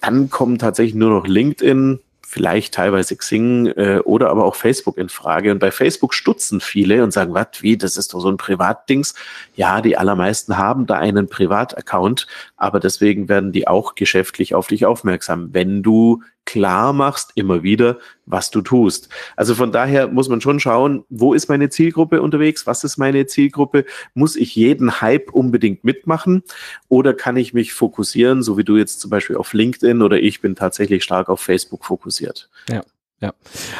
dann 0.00 0.30
kommen 0.30 0.58
tatsächlich 0.58 0.94
nur 0.94 1.10
noch 1.10 1.26
LinkedIn, 1.26 2.00
vielleicht 2.28 2.74
teilweise 2.74 3.16
Xing 3.16 3.66
äh, 3.68 4.00
oder 4.04 4.30
aber 4.30 4.44
auch 4.44 4.56
Facebook 4.56 4.98
in 4.98 5.08
Frage. 5.08 5.52
Und 5.52 5.60
bei 5.60 5.70
Facebook 5.70 6.12
stutzen 6.12 6.60
viele 6.60 7.04
und 7.04 7.12
sagen, 7.12 7.34
was, 7.34 7.46
wie, 7.60 7.76
das 7.76 7.96
ist 7.96 8.12
doch 8.12 8.20
so 8.20 8.28
ein 8.28 8.36
Privatdings. 8.36 9.14
Ja, 9.54 9.80
die 9.80 9.96
allermeisten 9.96 10.58
haben 10.58 10.86
da 10.86 10.96
einen 10.96 11.28
Privataccount, 11.28 12.26
aber 12.56 12.80
deswegen 12.80 13.28
werden 13.28 13.52
die 13.52 13.68
auch 13.68 13.94
geschäftlich 13.94 14.56
auf 14.56 14.66
dich 14.66 14.86
aufmerksam, 14.86 15.54
wenn 15.54 15.84
du 15.84 16.22
klar 16.46 16.94
machst 16.94 17.32
immer 17.34 17.62
wieder, 17.62 17.98
was 18.24 18.50
du 18.50 18.62
tust. 18.62 19.10
Also 19.36 19.54
von 19.54 19.72
daher 19.72 20.08
muss 20.08 20.28
man 20.30 20.40
schon 20.40 20.58
schauen, 20.58 21.04
wo 21.10 21.34
ist 21.34 21.48
meine 21.48 21.68
Zielgruppe 21.68 22.22
unterwegs? 22.22 22.66
Was 22.66 22.84
ist 22.84 22.96
meine 22.96 23.26
Zielgruppe? 23.26 23.84
Muss 24.14 24.36
ich 24.36 24.56
jeden 24.56 25.02
Hype 25.02 25.30
unbedingt 25.30 25.84
mitmachen? 25.84 26.42
Oder 26.88 27.12
kann 27.12 27.36
ich 27.36 27.52
mich 27.52 27.74
fokussieren, 27.74 28.42
so 28.42 28.56
wie 28.56 28.64
du 28.64 28.78
jetzt 28.78 29.00
zum 29.00 29.10
Beispiel 29.10 29.36
auf 29.36 29.52
LinkedIn 29.52 30.00
oder 30.00 30.18
ich 30.18 30.40
bin 30.40 30.54
tatsächlich 30.54 31.04
stark 31.04 31.28
auf 31.28 31.40
Facebook 31.40 31.84
fokussiert? 31.84 32.48
Ja. 32.70 32.82
Ja, 33.18 33.32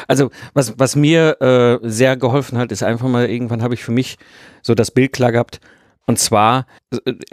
also 0.07 0.31
was, 0.55 0.79
was 0.79 0.95
mir 0.95 1.39
äh, 1.41 1.87
sehr 1.87 2.17
geholfen 2.17 2.57
hat, 2.57 2.71
ist 2.71 2.81
einfach 2.81 3.07
mal, 3.07 3.29
irgendwann 3.29 3.61
habe 3.61 3.75
ich 3.75 3.83
für 3.83 3.91
mich 3.91 4.17
so 4.63 4.73
das 4.73 4.89
Bild 4.89 5.13
klar 5.13 5.31
gehabt, 5.31 5.59
und 6.07 6.17
zwar, 6.17 6.65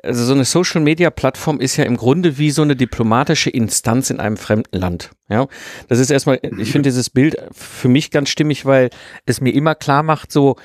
also 0.02 0.24
so 0.24 0.34
eine 0.34 0.44
Social 0.44 0.80
Media 0.80 1.10
Plattform 1.10 1.60
ist 1.60 1.76
ja 1.76 1.84
im 1.84 1.96
Grunde 1.96 2.38
wie 2.38 2.50
so 2.50 2.62
eine 2.62 2.74
diplomatische 2.74 3.48
Instanz 3.48 4.10
in 4.10 4.18
einem 4.18 4.36
fremden 4.36 4.76
Land. 4.76 5.12
Ja, 5.28 5.46
das 5.88 6.00
ist 6.00 6.10
erstmal, 6.10 6.40
ich 6.58 6.72
finde 6.72 6.88
dieses 6.88 7.08
Bild 7.08 7.36
für 7.52 7.88
mich 7.88 8.10
ganz 8.10 8.30
stimmig, 8.30 8.66
weil 8.66 8.90
es 9.26 9.40
mir 9.40 9.54
immer 9.54 9.76
klar 9.76 10.02
macht, 10.02 10.32
so, 10.32 10.56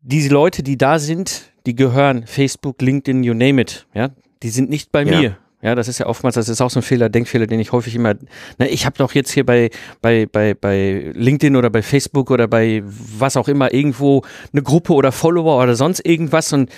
diese 0.00 0.30
Leute, 0.30 0.64
die 0.64 0.76
da 0.76 0.98
sind, 0.98 1.52
die 1.64 1.76
gehören 1.76 2.26
Facebook, 2.26 2.82
LinkedIn, 2.82 3.22
you 3.22 3.34
name 3.34 3.60
it. 3.60 3.86
Ja, 3.94 4.10
die 4.42 4.50
sind 4.50 4.68
nicht 4.68 4.90
bei 4.90 5.04
ja. 5.04 5.20
mir. 5.20 5.38
Ja, 5.60 5.74
das 5.74 5.88
ist 5.88 5.98
ja 5.98 6.06
oftmals, 6.06 6.36
das 6.36 6.48
ist 6.48 6.60
auch 6.60 6.70
so 6.70 6.78
ein 6.78 6.84
Fehler, 6.84 7.08
Denkfehler, 7.08 7.48
den 7.48 7.58
ich 7.58 7.72
häufig 7.72 7.96
immer, 7.96 8.14
na, 8.58 8.66
ich 8.66 8.86
habe 8.86 8.96
doch 8.96 9.12
jetzt 9.12 9.32
hier 9.32 9.44
bei, 9.44 9.70
bei, 10.00 10.26
bei, 10.26 10.54
bei 10.54 11.10
LinkedIn 11.14 11.56
oder 11.56 11.68
bei 11.68 11.82
Facebook 11.82 12.30
oder 12.30 12.46
bei 12.46 12.82
was 12.84 13.36
auch 13.36 13.48
immer 13.48 13.74
irgendwo 13.74 14.22
eine 14.52 14.62
Gruppe 14.62 14.92
oder 14.92 15.10
Follower 15.10 15.60
oder 15.60 15.74
sonst 15.74 16.06
irgendwas 16.06 16.52
und 16.52 16.70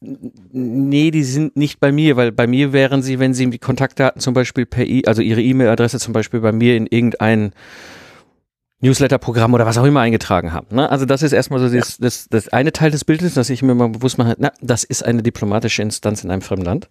nee, 0.00 1.10
die 1.10 1.24
sind 1.24 1.56
nicht 1.56 1.80
bei 1.80 1.90
mir, 1.90 2.16
weil 2.16 2.30
bei 2.30 2.46
mir 2.46 2.72
wären 2.72 3.02
sie, 3.02 3.18
wenn 3.18 3.34
sie 3.34 3.50
die 3.50 3.58
Kontaktdaten 3.58 4.20
zum 4.20 4.34
Beispiel 4.34 4.66
per 4.66 4.86
e 4.86 5.02
also 5.06 5.22
ihre 5.22 5.42
E-Mail-Adresse 5.42 5.98
zum 5.98 6.12
Beispiel 6.12 6.40
bei 6.40 6.52
mir 6.52 6.76
in 6.76 6.86
irgendein 6.86 7.52
Newsletter-Programm 8.80 9.54
oder 9.54 9.64
was 9.64 9.78
auch 9.78 9.84
immer 9.84 10.00
eingetragen 10.00 10.52
haben. 10.52 10.74
Ne? 10.74 10.90
Also 10.90 11.06
das 11.06 11.22
ist 11.22 11.32
erstmal 11.32 11.60
so 11.60 11.74
das, 11.74 11.96
das, 11.96 12.28
das 12.28 12.48
eine 12.48 12.72
Teil 12.72 12.90
des 12.90 13.04
Bildes, 13.04 13.34
dass 13.34 13.48
ich 13.48 13.62
mir 13.62 13.74
mal 13.74 13.88
bewusst 13.88 14.18
mache, 14.18 14.36
na, 14.38 14.52
das 14.60 14.84
ist 14.84 15.02
eine 15.02 15.22
diplomatische 15.22 15.80
Instanz 15.82 16.22
in 16.24 16.30
einem 16.30 16.42
fremden 16.42 16.66
Land. 16.66 16.88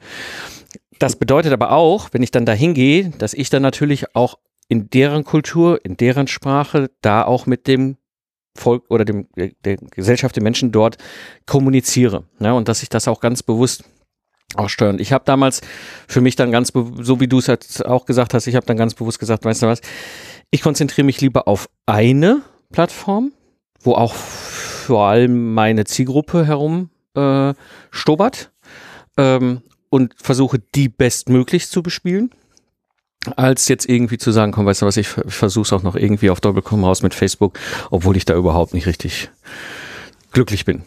Das 0.99 1.17
bedeutet 1.17 1.51
aber 1.53 1.71
auch, 1.71 2.09
wenn 2.11 2.23
ich 2.23 2.31
dann 2.31 2.45
dahin 2.45 2.73
gehe, 2.73 3.09
dass 3.09 3.33
ich 3.33 3.49
dann 3.49 3.61
natürlich 3.61 4.15
auch 4.15 4.37
in 4.67 4.89
deren 4.89 5.23
Kultur, 5.23 5.83
in 5.83 5.97
deren 5.97 6.27
Sprache, 6.27 6.89
da 7.01 7.23
auch 7.23 7.45
mit 7.45 7.67
dem 7.67 7.97
Volk 8.55 8.85
oder 8.89 9.03
dem, 9.03 9.27
der 9.35 9.77
Gesellschaft, 9.77 10.35
den 10.35 10.43
Menschen 10.43 10.71
dort 10.71 10.97
kommuniziere. 11.45 12.23
Ne? 12.39 12.53
Und 12.53 12.69
dass 12.69 12.83
ich 12.83 12.89
das 12.89 13.07
auch 13.07 13.19
ganz 13.19 13.43
bewusst 13.43 13.83
auch 14.55 14.69
steuern. 14.69 14.99
Ich 14.99 15.11
habe 15.11 15.25
damals 15.25 15.61
für 16.07 16.21
mich 16.21 16.35
dann 16.35 16.51
ganz, 16.51 16.71
so 16.73 17.19
wie 17.19 17.27
du 17.27 17.39
es 17.39 17.49
halt 17.49 17.85
auch 17.85 18.05
gesagt 18.05 18.33
hast, 18.33 18.47
ich 18.47 18.55
habe 18.55 18.65
dann 18.65 18.77
ganz 18.77 18.93
bewusst 18.93 19.19
gesagt, 19.19 19.43
weißt 19.43 19.63
du 19.63 19.67
was, 19.67 19.81
ich 20.51 20.61
konzentriere 20.61 21.05
mich 21.05 21.19
lieber 21.19 21.47
auf 21.47 21.67
eine 21.85 22.41
Plattform, 22.71 23.33
wo 23.81 23.93
auch 23.93 24.13
vor 24.13 25.07
allem 25.07 25.53
meine 25.53 25.83
Zielgruppe 25.83 26.45
herum 26.45 26.89
äh, 27.15 27.53
stobert. 27.91 28.51
Ähm, 29.17 29.61
und 29.89 30.13
versuche 30.21 30.59
die 30.75 30.89
bestmöglich 30.89 31.69
zu 31.69 31.83
bespielen, 31.83 32.31
als 33.35 33.67
jetzt 33.67 33.89
irgendwie 33.89 34.17
zu 34.17 34.31
sagen, 34.31 34.51
komm, 34.51 34.65
weißt 34.65 34.81
du 34.81 34.85
was, 34.85 34.97
ich, 34.97 35.17
ich 35.25 35.33
versuche 35.33 35.63
es 35.63 35.73
auch 35.73 35.83
noch 35.83 35.95
irgendwie 35.95 36.29
auf 36.29 36.41
Doppelkommen 36.41 36.85
raus 36.85 37.01
mit 37.01 37.13
Facebook, 37.13 37.57
obwohl 37.91 38.17
ich 38.17 38.25
da 38.25 38.35
überhaupt 38.35 38.73
nicht 38.73 38.85
richtig 38.85 39.29
glücklich 40.31 40.65
bin. 40.65 40.83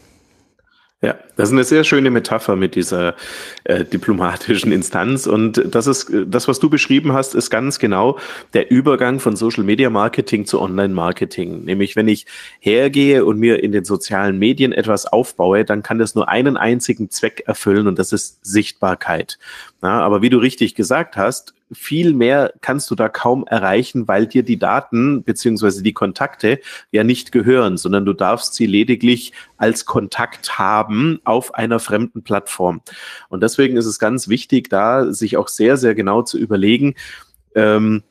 Ja, 1.01 1.17
das 1.37 1.51
ist 1.51 1.53
eine 1.53 1.63
sehr 1.63 1.85
schöne 1.85 2.11
Metapher 2.11 2.57
mit 2.57 2.75
dieser 2.75 3.15
äh, 3.63 3.85
diplomatischen 3.85 4.73
Instanz. 4.73 5.29
Und 5.29 5.63
das 5.73 5.87
ist, 5.87 6.11
das, 6.27 6.49
was 6.49 6.59
du 6.59 6.69
beschrieben 6.69 7.13
hast, 7.13 7.37
ist 7.37 7.51
ganz 7.51 7.79
genau 7.79 8.19
der 8.53 8.73
Übergang 8.73 9.21
von 9.21 9.37
Social 9.37 9.63
Media 9.63 9.91
Marketing 9.91 10.45
zu 10.45 10.61
Online 10.61 10.93
Marketing. 10.93 11.65
Nämlich, 11.65 11.95
wenn 11.95 12.09
ich 12.09 12.27
hergehe 12.59 13.25
und 13.25 13.39
mir 13.39 13.63
in 13.63 13.71
den 13.71 13.85
sozialen 13.85 14.41
Medien 14.41 14.73
etwas 14.73 15.07
aufbaue, 15.07 15.65
dann 15.65 15.85
kann 15.85 16.01
das 16.01 16.17
nur 16.17 16.29
einen 16.29 16.57
einzigen 16.57 17.11
Zweck 17.11 17.45
erfüllen 17.47 17.87
und 17.87 17.97
das 17.97 18.13
ist 18.13 18.45
Sichtbarkeit. 18.45 19.39
Ja, 19.85 20.01
aber 20.01 20.21
wie 20.21 20.31
du 20.31 20.39
richtig 20.39 20.75
gesagt 20.75 21.17
hast, 21.17 21.55
viel 21.73 22.13
mehr 22.13 22.53
kannst 22.61 22.91
du 22.91 22.95
da 22.95 23.09
kaum 23.09 23.47
erreichen, 23.47 24.09
weil 24.09 24.27
dir 24.27 24.43
die 24.43 24.59
Daten 24.59 25.23
beziehungsweise 25.23 25.83
die 25.83 25.93
Kontakte 25.93 26.61
ja 26.91 27.05
nicht 27.05 27.33
gehören, 27.33 27.77
sondern 27.77 28.05
du 28.05 28.13
darfst 28.13 28.55
sie 28.55 28.67
lediglich 28.67 29.33
als 29.57 29.85
Kontakt 29.85 30.59
haben 30.59 31.21
auf 31.25 31.55
einer 31.55 31.79
fremden 31.79 32.23
Plattform. 32.23 32.81
Und 33.29 33.43
deswegen 33.43 33.77
ist 33.77 33.87
es 33.87 33.99
ganz 33.99 34.29
wichtig, 34.29 34.71
da 34.71 35.13
sich 35.13 35.37
auch 35.37 35.49
sehr, 35.49 35.77
sehr 35.77 35.95
genau 35.95 36.23
zu 36.23 36.39
überlegen, 36.39 36.95
ähm, 37.55 38.03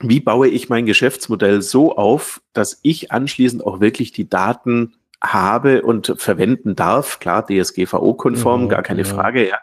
wie 0.00 0.20
baue 0.20 0.48
ich 0.48 0.68
mein 0.68 0.86
Geschäftsmodell 0.86 1.62
so 1.62 1.96
auf, 1.96 2.42
dass 2.52 2.80
ich 2.82 3.12
anschließend 3.12 3.64
auch 3.64 3.80
wirklich 3.80 4.12
die 4.12 4.28
Daten 4.28 4.94
habe 5.22 5.82
und 5.82 6.14
verwenden 6.16 6.74
darf. 6.74 7.20
Klar, 7.20 7.46
DSGVO-konform, 7.46 8.64
mhm, 8.64 8.68
gar 8.68 8.82
keine. 8.82 9.04
Frage, 9.04 9.48
ja. 9.48 9.58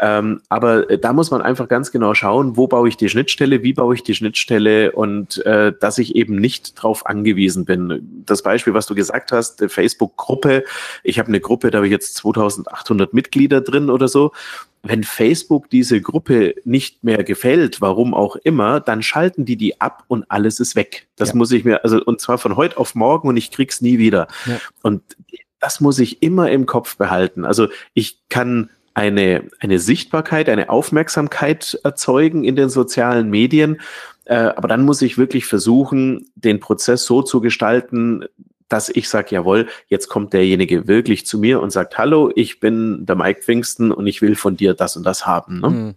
Ähm, 0.00 0.40
aber 0.48 0.90
äh, 0.90 0.98
da 0.98 1.12
muss 1.12 1.30
man 1.30 1.40
einfach 1.42 1.68
ganz 1.68 1.92
genau 1.92 2.14
schauen, 2.14 2.56
wo 2.56 2.66
baue 2.66 2.88
ich 2.88 2.96
die 2.96 3.08
Schnittstelle, 3.08 3.62
wie 3.62 3.72
baue 3.72 3.94
ich 3.94 4.02
die 4.02 4.14
Schnittstelle 4.14 4.92
und 4.92 5.44
äh, 5.46 5.72
dass 5.78 5.98
ich 5.98 6.16
eben 6.16 6.36
nicht 6.36 6.82
drauf 6.82 7.06
angewiesen 7.06 7.64
bin. 7.64 8.24
Das 8.26 8.42
Beispiel, 8.42 8.74
was 8.74 8.86
du 8.86 8.94
gesagt 8.94 9.30
hast, 9.30 9.64
Facebook-Gruppe. 9.68 10.64
Ich 11.02 11.18
habe 11.18 11.28
eine 11.28 11.40
Gruppe, 11.40 11.70
da 11.70 11.78
habe 11.78 11.86
ich 11.86 11.92
jetzt 11.92 12.16
2800 12.16 13.14
Mitglieder 13.14 13.60
drin 13.60 13.90
oder 13.90 14.08
so. 14.08 14.32
Wenn 14.84 15.02
Facebook 15.02 15.70
diese 15.70 16.00
Gruppe 16.00 16.54
nicht 16.64 17.02
mehr 17.02 17.24
gefällt, 17.24 17.80
warum 17.80 18.14
auch 18.14 18.36
immer, 18.36 18.80
dann 18.80 19.02
schalten 19.02 19.44
die 19.44 19.56
die 19.56 19.80
ab 19.80 20.04
und 20.08 20.30
alles 20.30 20.60
ist 20.60 20.76
weg. 20.76 21.08
Das 21.16 21.30
ja. 21.30 21.36
muss 21.36 21.50
ich 21.52 21.64
mir, 21.64 21.82
also 21.84 22.02
und 22.04 22.20
zwar 22.20 22.38
von 22.38 22.56
heute 22.56 22.76
auf 22.76 22.94
morgen 22.94 23.28
und 23.28 23.36
ich 23.36 23.50
krieg's 23.50 23.80
nie 23.80 23.98
wieder. 23.98 24.28
Ja. 24.46 24.60
Und 24.82 25.02
das 25.58 25.80
muss 25.80 25.98
ich 25.98 26.22
immer 26.22 26.50
im 26.50 26.66
Kopf 26.66 26.96
behalten. 26.96 27.46
Also 27.46 27.68
ich 27.94 28.18
kann 28.28 28.68
eine, 28.92 29.44
eine 29.58 29.78
Sichtbarkeit, 29.78 30.48
eine 30.48 30.70
Aufmerksamkeit 30.70 31.78
erzeugen 31.82 32.44
in 32.44 32.54
den 32.54 32.68
sozialen 32.68 33.30
Medien. 33.30 33.80
Äh, 34.26 34.36
aber 34.36 34.68
dann 34.68 34.84
muss 34.84 35.02
ich 35.02 35.18
wirklich 35.18 35.46
versuchen, 35.46 36.30
den 36.34 36.60
Prozess 36.60 37.04
so 37.04 37.22
zu 37.22 37.40
gestalten, 37.40 38.24
dass 38.68 38.88
ich 38.88 39.08
sage, 39.08 39.28
jawohl, 39.30 39.68
jetzt 39.88 40.08
kommt 40.08 40.32
derjenige 40.32 40.88
wirklich 40.88 41.26
zu 41.26 41.38
mir 41.38 41.60
und 41.60 41.70
sagt, 41.70 41.98
hallo, 41.98 42.32
ich 42.34 42.60
bin 42.60 43.04
der 43.06 43.16
Mike 43.16 43.42
Pfingsten 43.42 43.92
und 43.92 44.06
ich 44.06 44.22
will 44.22 44.36
von 44.36 44.56
dir 44.56 44.74
das 44.74 44.96
und 44.96 45.04
das 45.04 45.26
haben. 45.26 45.60
Ne? 45.60 45.68
Hm. 45.68 45.94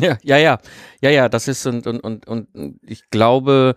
Ja, 0.00 0.18
ja, 0.22 0.38
ja, 0.38 0.58
ja, 1.00 1.10
ja, 1.10 1.28
das 1.28 1.48
ist 1.48 1.66
und, 1.66 1.86
und, 1.86 2.00
und, 2.00 2.26
und 2.26 2.78
ich 2.86 3.08
glaube, 3.10 3.74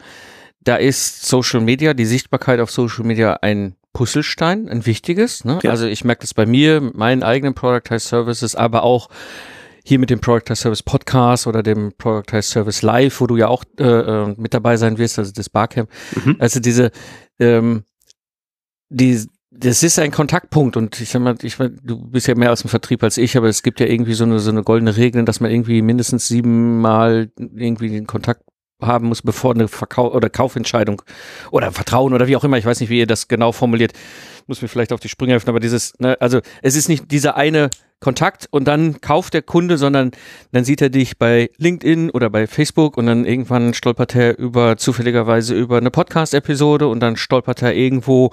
da 0.61 0.75
ist 0.75 1.25
Social 1.25 1.61
Media, 1.61 1.93
die 1.93 2.05
Sichtbarkeit 2.05 2.59
auf 2.59 2.71
Social 2.71 3.05
Media 3.05 3.39
ein 3.41 3.75
Puzzlestein, 3.93 4.67
ein 4.67 4.85
wichtiges. 4.85 5.45
Ne? 5.45 5.59
Ja. 5.63 5.71
Also 5.71 5.85
ich 5.85 6.03
merke 6.03 6.21
das 6.21 6.33
bei 6.33 6.45
mir, 6.45 6.81
meinen 6.81 7.23
eigenen 7.23 7.53
Productized 7.53 8.09
Services, 8.09 8.55
aber 8.55 8.83
auch 8.83 9.09
hier 9.85 9.99
mit 9.99 10.09
dem 10.09 10.19
Productized 10.19 10.63
Service 10.63 10.83
Podcast 10.83 11.47
oder 11.47 11.63
dem 11.63 11.93
Productized 11.97 12.49
Service 12.49 12.81
Live, 12.81 13.21
wo 13.21 13.27
du 13.27 13.37
ja 13.37 13.47
auch 13.47 13.63
äh, 13.79 13.83
äh, 13.83 14.35
mit 14.35 14.53
dabei 14.53 14.75
sein 14.77 14.97
wirst, 14.97 15.19
also 15.19 15.31
das 15.31 15.49
Barcamp. 15.49 15.89
Mhm. 16.15 16.35
Also 16.39 16.59
diese, 16.59 16.91
ähm, 17.39 17.83
die, 18.89 19.25
das 19.51 19.83
ist 19.83 19.99
ein 19.99 20.11
Kontaktpunkt 20.11 20.77
und 20.77 20.99
ich 20.99 21.09
sag 21.09 21.21
mal, 21.21 21.35
ich, 21.41 21.57
du 21.57 21.97
bist 22.09 22.27
ja 22.27 22.35
mehr 22.35 22.51
aus 22.51 22.61
dem 22.61 22.69
Vertrieb 22.69 23.03
als 23.03 23.17
ich, 23.17 23.37
aber 23.37 23.47
es 23.47 23.63
gibt 23.63 23.79
ja 23.79 23.85
irgendwie 23.85 24.13
so 24.13 24.25
eine, 24.25 24.39
so 24.39 24.51
eine 24.51 24.63
goldene 24.63 24.97
Regel, 24.97 25.23
dass 25.25 25.39
man 25.39 25.51
irgendwie 25.51 25.81
mindestens 25.81 26.27
siebenmal 26.27 27.31
irgendwie 27.37 27.89
den 27.89 28.07
Kontakt 28.07 28.41
haben 28.81 29.07
muss, 29.07 29.21
bevor 29.21 29.53
eine 29.53 29.67
Verkauf 29.67 30.13
oder 30.13 30.29
Kaufentscheidung 30.29 31.01
oder 31.51 31.71
Vertrauen 31.71 32.13
oder 32.13 32.27
wie 32.27 32.35
auch 32.35 32.43
immer, 32.43 32.57
ich 32.57 32.65
weiß 32.65 32.81
nicht, 32.81 32.89
wie 32.89 32.99
ihr 32.99 33.07
das 33.07 33.27
genau 33.27 33.51
formuliert, 33.51 33.93
muss 34.47 34.61
mir 34.61 34.67
vielleicht 34.67 34.91
auf 34.91 34.99
die 34.99 35.09
Sprünge 35.09 35.31
helfen, 35.31 35.49
aber 35.49 35.59
dieses, 35.59 35.93
ne, 35.99 36.17
also 36.19 36.41
es 36.61 36.75
ist 36.75 36.89
nicht 36.89 37.09
dieser 37.11 37.37
eine 37.37 37.69
Kontakt 37.99 38.47
und 38.51 38.67
dann 38.67 39.01
kauft 39.01 39.33
der 39.33 39.41
Kunde, 39.41 39.77
sondern 39.77 40.11
dann 40.51 40.63
sieht 40.63 40.81
er 40.81 40.89
dich 40.89 41.17
bei 41.17 41.49
LinkedIn 41.57 42.09
oder 42.11 42.29
bei 42.29 42.45
Facebook 42.45 42.97
und 42.97 43.07
dann 43.07 43.25
irgendwann 43.25 43.73
stolpert 43.73 44.15
er 44.15 44.37
über 44.37 44.77
zufälligerweise 44.77 45.55
über 45.55 45.77
eine 45.77 45.91
Podcast-Episode 45.91 46.87
und 46.87 46.99
dann 46.99 47.15
stolpert 47.15 47.61
er 47.61 47.73
irgendwo 47.73 48.31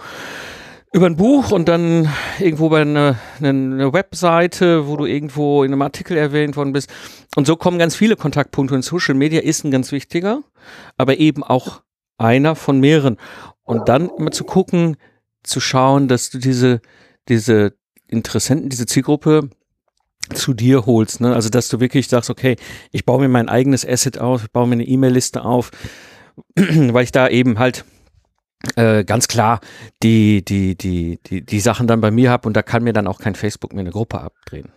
über 0.92 1.06
ein 1.06 1.16
Buch 1.16 1.52
und 1.52 1.68
dann 1.68 2.08
irgendwo 2.38 2.68
bei 2.68 2.82
einer 2.82 3.18
eine 3.40 3.92
Webseite, 3.92 4.88
wo 4.88 4.96
du 4.96 5.06
irgendwo 5.06 5.64
in 5.64 5.72
einem 5.72 5.82
Artikel 5.82 6.18
erwähnt 6.18 6.56
worden 6.56 6.74
bist. 6.74 6.92
Und 7.34 7.46
so 7.46 7.56
kommen 7.56 7.78
ganz 7.78 7.96
viele 7.96 8.16
Kontaktpunkte 8.16 8.74
und 8.74 8.82
Social 8.82 9.14
Media 9.14 9.40
ist 9.40 9.64
ein 9.64 9.70
ganz 9.70 9.90
wichtiger, 9.90 10.42
aber 10.98 11.16
eben 11.18 11.42
auch 11.42 11.82
einer 12.18 12.56
von 12.56 12.78
mehreren. 12.78 13.16
Und 13.62 13.88
dann 13.88 14.10
immer 14.18 14.32
zu 14.32 14.44
gucken, 14.44 14.96
zu 15.42 15.60
schauen, 15.60 16.08
dass 16.08 16.28
du 16.28 16.38
diese, 16.38 16.82
diese 17.28 17.74
Interessenten, 18.12 18.68
diese 18.68 18.86
Zielgruppe 18.86 19.48
zu 20.34 20.54
dir 20.54 20.86
holst. 20.86 21.20
Ne? 21.20 21.34
Also, 21.34 21.48
dass 21.48 21.68
du 21.68 21.80
wirklich 21.80 22.08
sagst, 22.08 22.30
okay, 22.30 22.56
ich 22.92 23.04
baue 23.04 23.20
mir 23.20 23.28
mein 23.28 23.48
eigenes 23.48 23.86
Asset 23.86 24.18
auf, 24.18 24.44
ich 24.44 24.50
baue 24.52 24.66
mir 24.66 24.74
eine 24.74 24.86
E-Mail-Liste 24.86 25.44
auf, 25.44 25.70
weil 26.56 27.04
ich 27.04 27.12
da 27.12 27.28
eben 27.28 27.58
halt 27.58 27.84
äh, 28.76 29.04
ganz 29.04 29.28
klar 29.28 29.60
die, 30.02 30.44
die, 30.44 30.76
die, 30.76 31.18
die, 31.26 31.44
die 31.44 31.60
Sachen 31.60 31.86
dann 31.86 32.00
bei 32.00 32.10
mir 32.10 32.30
habe 32.30 32.46
und 32.46 32.56
da 32.56 32.62
kann 32.62 32.84
mir 32.84 32.92
dann 32.92 33.06
auch 33.08 33.18
kein 33.18 33.34
Facebook 33.34 33.72
mir 33.72 33.80
eine 33.80 33.90
Gruppe 33.90 34.20
abdrehen. 34.20 34.70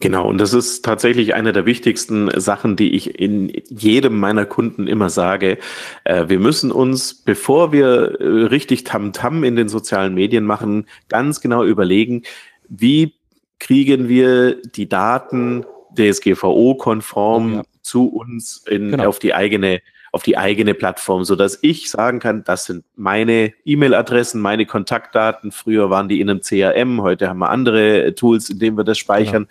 Genau, 0.00 0.28
und 0.28 0.38
das 0.38 0.52
ist 0.52 0.84
tatsächlich 0.84 1.34
eine 1.34 1.52
der 1.52 1.66
wichtigsten 1.66 2.30
Sachen, 2.40 2.76
die 2.76 2.94
ich 2.94 3.18
in 3.18 3.52
jedem 3.68 4.18
meiner 4.18 4.46
Kunden 4.46 4.86
immer 4.86 5.10
sage. 5.10 5.58
Äh, 6.04 6.28
wir 6.28 6.38
müssen 6.38 6.70
uns, 6.70 7.14
bevor 7.14 7.72
wir 7.72 8.20
äh, 8.20 8.24
richtig 8.44 8.84
Tamtam 8.84 9.40
-Tam 9.40 9.46
in 9.46 9.56
den 9.56 9.68
sozialen 9.68 10.14
Medien 10.14 10.44
machen, 10.44 10.86
ganz 11.08 11.40
genau 11.40 11.64
überlegen, 11.64 12.22
wie 12.68 13.14
kriegen 13.58 14.08
wir 14.08 14.62
die 14.62 14.88
Daten 14.88 15.64
DSGVO-konform 15.96 17.54
ja. 17.54 17.62
zu 17.82 18.06
uns 18.08 18.64
in, 18.68 18.92
genau. 18.92 19.08
auf 19.08 19.18
die 19.18 19.34
eigene 19.34 19.80
auf 20.12 20.22
die 20.22 20.38
eigene 20.38 20.74
Plattform, 20.74 21.24
so 21.24 21.36
dass 21.36 21.58
ich 21.62 21.90
sagen 21.90 22.18
kann, 22.18 22.44
das 22.44 22.64
sind 22.64 22.84
meine 22.96 23.52
E-Mail-Adressen, 23.64 24.40
meine 24.40 24.66
Kontaktdaten. 24.66 25.52
Früher 25.52 25.90
waren 25.90 26.08
die 26.08 26.20
in 26.20 26.30
einem 26.30 26.40
CRM, 26.40 27.02
heute 27.02 27.28
haben 27.28 27.38
wir 27.38 27.50
andere 27.50 28.14
Tools, 28.14 28.50
in 28.50 28.58
denen 28.58 28.76
wir 28.76 28.84
das 28.84 28.98
speichern. 28.98 29.48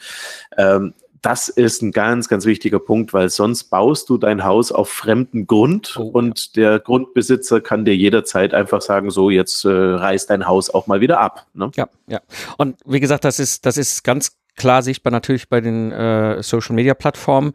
Genau. 0.56 0.76
Ähm, 0.76 0.94
das 1.22 1.50
ist 1.50 1.82
ein 1.82 1.92
ganz, 1.92 2.30
ganz 2.30 2.46
wichtiger 2.46 2.80
Punkt, 2.80 3.14
weil 3.14 3.30
sonst 3.30 3.66
baust 3.66 4.10
du 4.10 4.18
dein 4.18 4.44
Haus 4.44 4.72
auf 4.72 4.90
fremden 4.90 5.48
Grund 5.48 5.98
oh, 6.00 6.04
und 6.04 6.56
ja. 6.56 6.62
der 6.62 6.80
Grundbesitzer 6.80 7.60
kann 7.60 7.86
dir 7.86 7.96
jederzeit 7.96 8.54
einfach 8.54 8.82
sagen, 8.82 9.10
so 9.10 9.30
jetzt 9.30 9.66
äh, 9.66 9.70
reißt 9.70 10.30
dein 10.30 10.48
Haus 10.48 10.70
auch 10.70 10.88
mal 10.88 11.02
wieder 11.02 11.20
ab. 11.20 11.48
Ne? 11.54 11.72
Ja, 11.76 11.90
ja. 12.08 12.22
Und 12.58 12.78
wie 12.86 13.00
gesagt, 13.00 13.26
das 13.26 13.40
ist, 13.40 13.66
das 13.66 13.78
ist 13.78 14.04
ganz 14.04 14.38
klar 14.58 14.82
sichtbar 14.82 15.12
natürlich 15.12 15.48
bei 15.48 15.62
den 15.62 15.92
äh, 15.92 16.44
Social 16.44 16.76
Media 16.76 16.94
Plattformen, 16.94 17.54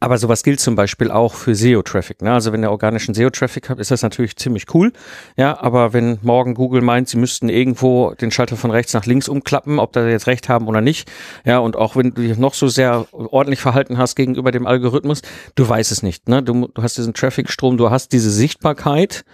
aber 0.00 0.18
sowas 0.18 0.42
gilt 0.42 0.60
zum 0.60 0.74
Beispiel 0.74 1.10
auch 1.10 1.34
für 1.34 1.54
SEO-Traffic. 1.54 2.20
Ne? 2.22 2.32
Also 2.32 2.52
wenn 2.52 2.62
ihr 2.62 2.70
organischen 2.70 3.14
SEO-Traffic 3.14 3.70
habt, 3.70 3.80
ist 3.80 3.90
das 3.90 4.02
natürlich 4.02 4.36
ziemlich 4.36 4.66
cool. 4.74 4.92
Ja, 5.36 5.58
aber 5.60 5.92
wenn 5.92 6.18
morgen 6.22 6.54
Google 6.54 6.82
meint, 6.82 7.08
sie 7.08 7.16
müssten 7.16 7.48
irgendwo 7.48 8.12
den 8.14 8.30
Schalter 8.30 8.56
von 8.56 8.70
rechts 8.70 8.92
nach 8.92 9.06
links 9.06 9.28
umklappen, 9.28 9.78
ob 9.78 9.92
da 9.92 10.06
jetzt 10.06 10.26
recht 10.26 10.48
haben 10.48 10.68
oder 10.68 10.80
nicht, 10.80 11.10
ja, 11.44 11.58
und 11.58 11.76
auch 11.76 11.96
wenn 11.96 12.12
du 12.12 12.22
dich 12.22 12.36
noch 12.36 12.54
so 12.54 12.68
sehr 12.68 13.06
ordentlich 13.12 13.60
verhalten 13.60 13.96
hast 13.96 14.16
gegenüber 14.16 14.50
dem 14.50 14.66
Algorithmus, 14.66 15.22
du 15.54 15.68
weißt 15.68 15.92
es 15.92 16.02
nicht. 16.02 16.28
Ne? 16.28 16.42
Du, 16.42 16.68
du 16.68 16.82
hast 16.82 16.98
diesen 16.98 17.14
Traffic-Strom, 17.14 17.76
du 17.76 17.90
hast 17.90 18.12
diese 18.12 18.30
Sichtbarkeit 18.30 19.24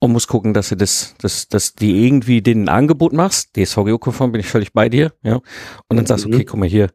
und 0.00 0.12
musst 0.12 0.28
gucken, 0.28 0.54
dass 0.54 0.68
du 0.68 0.76
das, 0.76 1.14
dass, 1.20 1.48
dass 1.48 1.74
die 1.74 2.06
irgendwie 2.06 2.42
den 2.42 2.64
ein 2.64 2.68
Angebot 2.68 3.12
machst. 3.12 3.56
DSVGO-konform 3.56 4.32
bin 4.32 4.40
ich 4.40 4.46
völlig 4.46 4.72
bei 4.72 4.88
dir, 4.88 5.12
ja. 5.22 5.40
Und 5.88 5.96
dann 5.96 6.06
sagst 6.06 6.24
du, 6.24 6.28
mhm. 6.28 6.34
okay, 6.34 6.44
guck 6.44 6.60
mal 6.60 6.68
hier, 6.68 6.90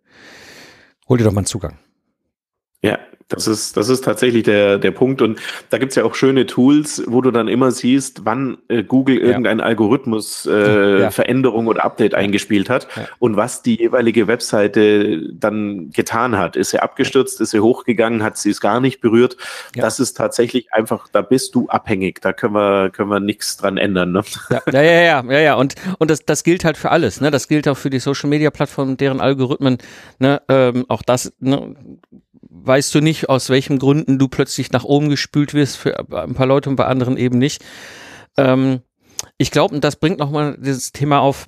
hol 1.10 1.18
dir 1.18 1.26
doch 1.26 1.34
mal 1.34 1.40
einen 1.40 1.46
Zugang. 1.46 1.78
Ja, 2.82 3.00
das 3.28 3.48
ist, 3.48 3.78
das 3.78 3.90
ist 3.90 4.04
tatsächlich 4.04 4.44
der, 4.44 4.78
der 4.78 4.92
Punkt. 4.92 5.22
Und 5.22 5.40
da 5.70 5.78
gibt's 5.78 5.96
ja 5.96 6.04
auch 6.04 6.16
schöne 6.16 6.46
Tools, 6.46 7.04
wo 7.08 7.22
du 7.22 7.32
dann 7.32 7.48
immer 7.48 7.72
siehst, 7.72 8.26
wann 8.26 8.58
äh, 8.68 8.84
Google 8.84 9.20
ja. 9.20 9.28
irgendein 9.28 9.62
Algorithmus 9.62 10.46
äh, 10.46 11.02
ja. 11.02 11.12
Veränderung 11.12 11.68
oder 11.68 11.84
Update 11.84 12.14
eingespielt 12.14 12.70
hat 12.70 12.88
ja. 12.96 13.08
und 13.20 13.36
was 13.36 13.62
die 13.62 13.78
jeweilige 13.78 14.28
Webseite 14.28 15.30
dann 15.34 15.92
getan 15.92 16.38
hat. 16.38 16.56
Ist 16.56 16.72
sie 16.72 16.80
abgestürzt, 16.80 17.42
ist 17.42 17.52
sie 17.52 17.60
hochgegangen, 17.60 18.24
hat 18.24 18.38
sie 18.38 18.50
es 18.50 18.62
gar 18.62 18.80
nicht 18.80 19.02
berührt. 19.02 19.38
Das 19.76 20.00
ist 20.00 20.16
tatsächlich 20.16 20.74
einfach, 20.74 21.08
da 21.12 21.22
bist 21.22 21.56
du 21.56 21.68
abhängig. 21.70 22.22
Da 22.22 22.34
können 22.34 22.54
wir, 22.54 22.90
können 22.90 23.10
wir 23.10 23.20
nichts 23.20 23.58
dran 23.58 23.78
ändern. 23.78 24.12
Ne? 24.12 24.24
Ja, 24.50 24.82
ja, 24.82 24.82
ja, 24.82 25.24
ja, 25.28 25.40
ja. 25.40 25.54
Und, 25.56 25.76
und 26.00 26.12
das, 26.12 26.26
das 26.26 26.44
gilt 26.44 26.66
halt 26.66 26.78
für 26.78 26.92
alles. 26.92 27.22
Ne? 27.22 27.32
Das 27.32 27.48
gilt 27.48 27.68
auch 27.68 27.78
für 27.78 27.90
die 27.90 28.00
Social 28.00 28.30
Media 28.30 28.52
Plattformen, 28.52 28.98
deren 28.98 29.22
Algorithmen. 29.22 29.78
Ne? 30.20 30.42
Ähm, 30.48 30.86
auch 30.88 31.02
das, 31.02 31.34
ne? 31.40 31.76
Weißt 32.54 32.94
du 32.96 33.02
nicht, 33.02 33.30
aus 33.30 33.50
welchen 33.50 33.80
Gründen 33.80 34.20
du 34.20 34.28
plötzlich 34.28 34.72
nach 34.72 34.84
oben 34.84 35.10
gespült 35.10 35.54
wirst, 35.54 35.78
für 35.78 35.98
ein 36.00 36.36
paar 36.36 36.46
Leute 36.46 36.70
und 36.70 36.76
bei 36.76 36.86
anderen 36.86 37.18
eben 37.18 37.38
nicht. 37.38 37.64
Ähm, 38.38 38.82
ich 39.38 39.52
glaube, 39.52 39.76
und 39.76 39.84
das 39.84 39.96
bringt 39.96 40.20
nochmal 40.20 40.58
dieses 40.60 40.92
Thema 40.92 41.20
auf, 41.20 41.46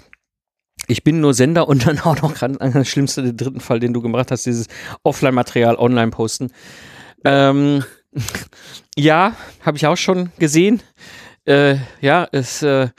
ich 0.87 1.03
bin 1.03 1.21
nur 1.21 1.33
Sender 1.33 1.67
und 1.67 1.85
dann 1.87 1.99
auch 1.99 2.21
noch 2.21 2.33
gerade 2.33 2.57
das 2.57 2.87
schlimmste, 2.87 3.21
den 3.21 3.37
dritten 3.37 3.59
Fall, 3.59 3.79
den 3.79 3.93
du 3.93 4.01
gemacht 4.01 4.31
hast, 4.31 4.45
dieses 4.45 4.67
Offline-Material 5.03 5.75
online 5.75 6.11
posten. 6.11 6.51
Ähm, 7.23 7.83
ja, 8.97 9.35
habe 9.61 9.77
ich 9.77 9.87
auch 9.87 9.97
schon 9.97 10.31
gesehen. 10.39 10.81
Äh, 11.45 11.77
ja, 12.01 12.27
es 12.31 12.63
äh, 12.63 12.89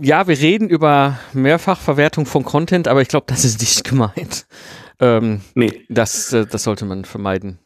ja, 0.00 0.26
wir 0.26 0.38
reden 0.38 0.68
über 0.68 1.18
Mehrfachverwertung 1.32 2.26
von 2.26 2.44
Content, 2.44 2.88
aber 2.88 3.00
ich 3.00 3.08
glaube, 3.08 3.26
das 3.28 3.44
ist 3.44 3.60
nicht 3.60 3.84
gemeint. 3.88 4.46
Ähm, 5.00 5.40
nee. 5.54 5.84
Das, 5.88 6.32
äh, 6.32 6.46
das 6.46 6.64
sollte 6.64 6.84
man 6.84 7.04
vermeiden. 7.04 7.58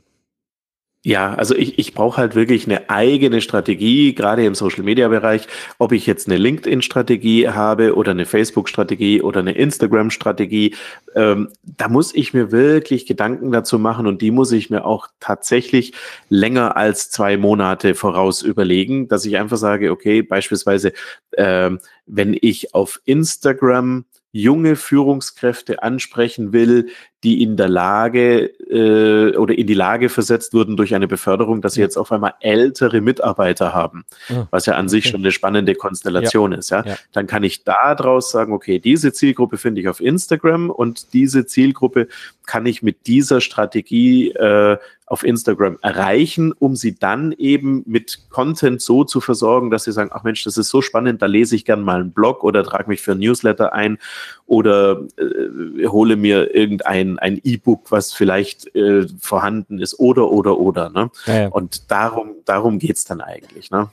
Ja, 1.05 1.35
also 1.35 1.57
ich, 1.57 1.81
ich 1.81 1.95
brauche 1.95 2.17
halt 2.17 2.37
wirklich 2.37 2.67
eine 2.67 2.89
eigene 2.89 3.41
Strategie, 3.41 4.15
gerade 4.15 4.47
im 4.47 4.55
Social-Media-Bereich, 4.55 5.49
ob 5.79 5.91
ich 5.91 6.07
jetzt 6.07 6.29
eine 6.29 6.37
LinkedIn-Strategie 6.37 7.49
habe 7.49 7.97
oder 7.97 8.13
eine 8.13 8.25
Facebook-Strategie 8.25 9.21
oder 9.21 9.41
eine 9.41 9.51
Instagram-Strategie. 9.51 10.77
Ähm, 11.17 11.49
da 11.65 11.89
muss 11.89 12.15
ich 12.15 12.35
mir 12.35 12.53
wirklich 12.53 13.05
Gedanken 13.05 13.51
dazu 13.51 13.81
machen 13.81 14.07
und 14.07 14.23
die 14.23 14.31
muss 14.31 14.53
ich 14.53 14.71
mir 14.71 14.85
auch 14.85 15.09
tatsächlich 15.19 15.93
länger 16.29 16.77
als 16.77 17.11
zwei 17.11 17.37
Monate 17.37 17.97
voraus 17.97 18.43
überlegen, 18.43 19.09
dass 19.09 19.25
ich 19.25 19.37
einfach 19.39 19.57
sage, 19.57 19.91
okay, 19.91 20.23
beispielsweise, 20.23 20.93
ähm, 21.37 21.81
wenn 22.07 22.39
ich 22.41 22.77
auf 22.77 23.01
Instagram 23.07 24.05
junge 24.31 24.77
Führungskräfte 24.77 25.83
ansprechen 25.83 26.53
will, 26.53 26.89
die 27.23 27.43
in 27.43 27.57
der 27.57 27.69
Lage 27.69 28.47
äh, 28.69 29.37
oder 29.37 29.57
in 29.57 29.67
die 29.67 29.75
Lage 29.75 30.09
versetzt 30.09 30.55
wurden 30.55 30.77
durch 30.77 30.95
eine 30.95 31.07
Beförderung, 31.07 31.63
dass 31.63 31.75
sie 31.75 31.81
jetzt 31.81 31.97
auf 31.97 32.11
einmal 32.11 32.35
ältere 32.41 33.01
Mitarbeiter 33.01 33.73
haben, 33.73 34.05
ja. 34.29 34.49
was 34.51 34.67
ja 34.67 34.75
an 34.75 34.89
sich 34.89 35.09
schon 35.09 35.21
eine 35.21 35.31
spannende 35.31 35.75
Konstellation 35.75 36.53
ja. 36.53 36.59
ist. 36.59 36.71
Ja? 36.71 36.85
ja? 36.85 36.97
dann 37.13 37.27
kann 37.27 37.45
ich 37.45 37.63
daraus 37.63 38.31
sagen, 38.31 38.53
okay, 38.53 38.81
diese 38.81 39.13
Zielgruppe 39.13 39.57
finde 39.57 39.81
ich 39.81 39.89
auf 39.89 40.01
Instagram 40.01 40.71
und 40.71 41.13
diese 41.13 41.47
Zielgruppe 41.47 42.09
kann 42.47 42.67
ich 42.67 42.83
mit 42.83 43.07
dieser 43.07 43.41
Strategie 43.41 44.31
äh, 44.33 44.77
auf 45.07 45.25
Instagram 45.25 45.79
erreichen, 45.83 46.53
um 46.59 46.75
sie 46.75 46.95
dann 46.99 47.33
eben 47.33 47.83
mit 47.87 48.31
Content 48.31 48.81
so 48.81 49.05
zu 49.05 49.21
versorgen, 49.21 49.71
dass 49.71 49.85
sie 49.85 49.93
sagen, 49.93 50.11
ach 50.13 50.23
Mensch, 50.23 50.43
das 50.45 50.57
ist 50.57 50.71
so 50.71 50.81
spannend, 50.81 51.21
da 51.21 51.27
lese 51.27 51.55
ich 51.55 51.67
gern 51.67 51.83
mal 51.83 52.01
einen 52.01 52.13
Blog 52.13 52.43
oder 52.43 52.65
trage 52.65 52.89
mich 52.89 53.03
für 53.03 53.13
ein 53.13 53.19
Newsletter 53.19 53.75
ein 53.75 53.99
oder 54.47 55.03
äh, 55.19 55.87
hole 55.87 56.17
mir 56.17 56.55
irgendein 56.55 57.12
ein 57.19 57.41
E-Book, 57.43 57.91
was 57.91 58.13
vielleicht 58.13 58.75
äh, 58.75 59.07
vorhanden 59.21 59.79
ist 59.79 59.99
oder 59.99 60.31
oder 60.31 60.59
oder. 60.59 60.91
Ne? 60.91 61.11
Ja, 61.27 61.41
ja. 61.43 61.49
Und 61.49 61.91
darum, 61.91 62.37
darum 62.45 62.79
geht's 62.79 63.05
dann 63.05 63.21
eigentlich. 63.21 63.71
Ne? 63.71 63.91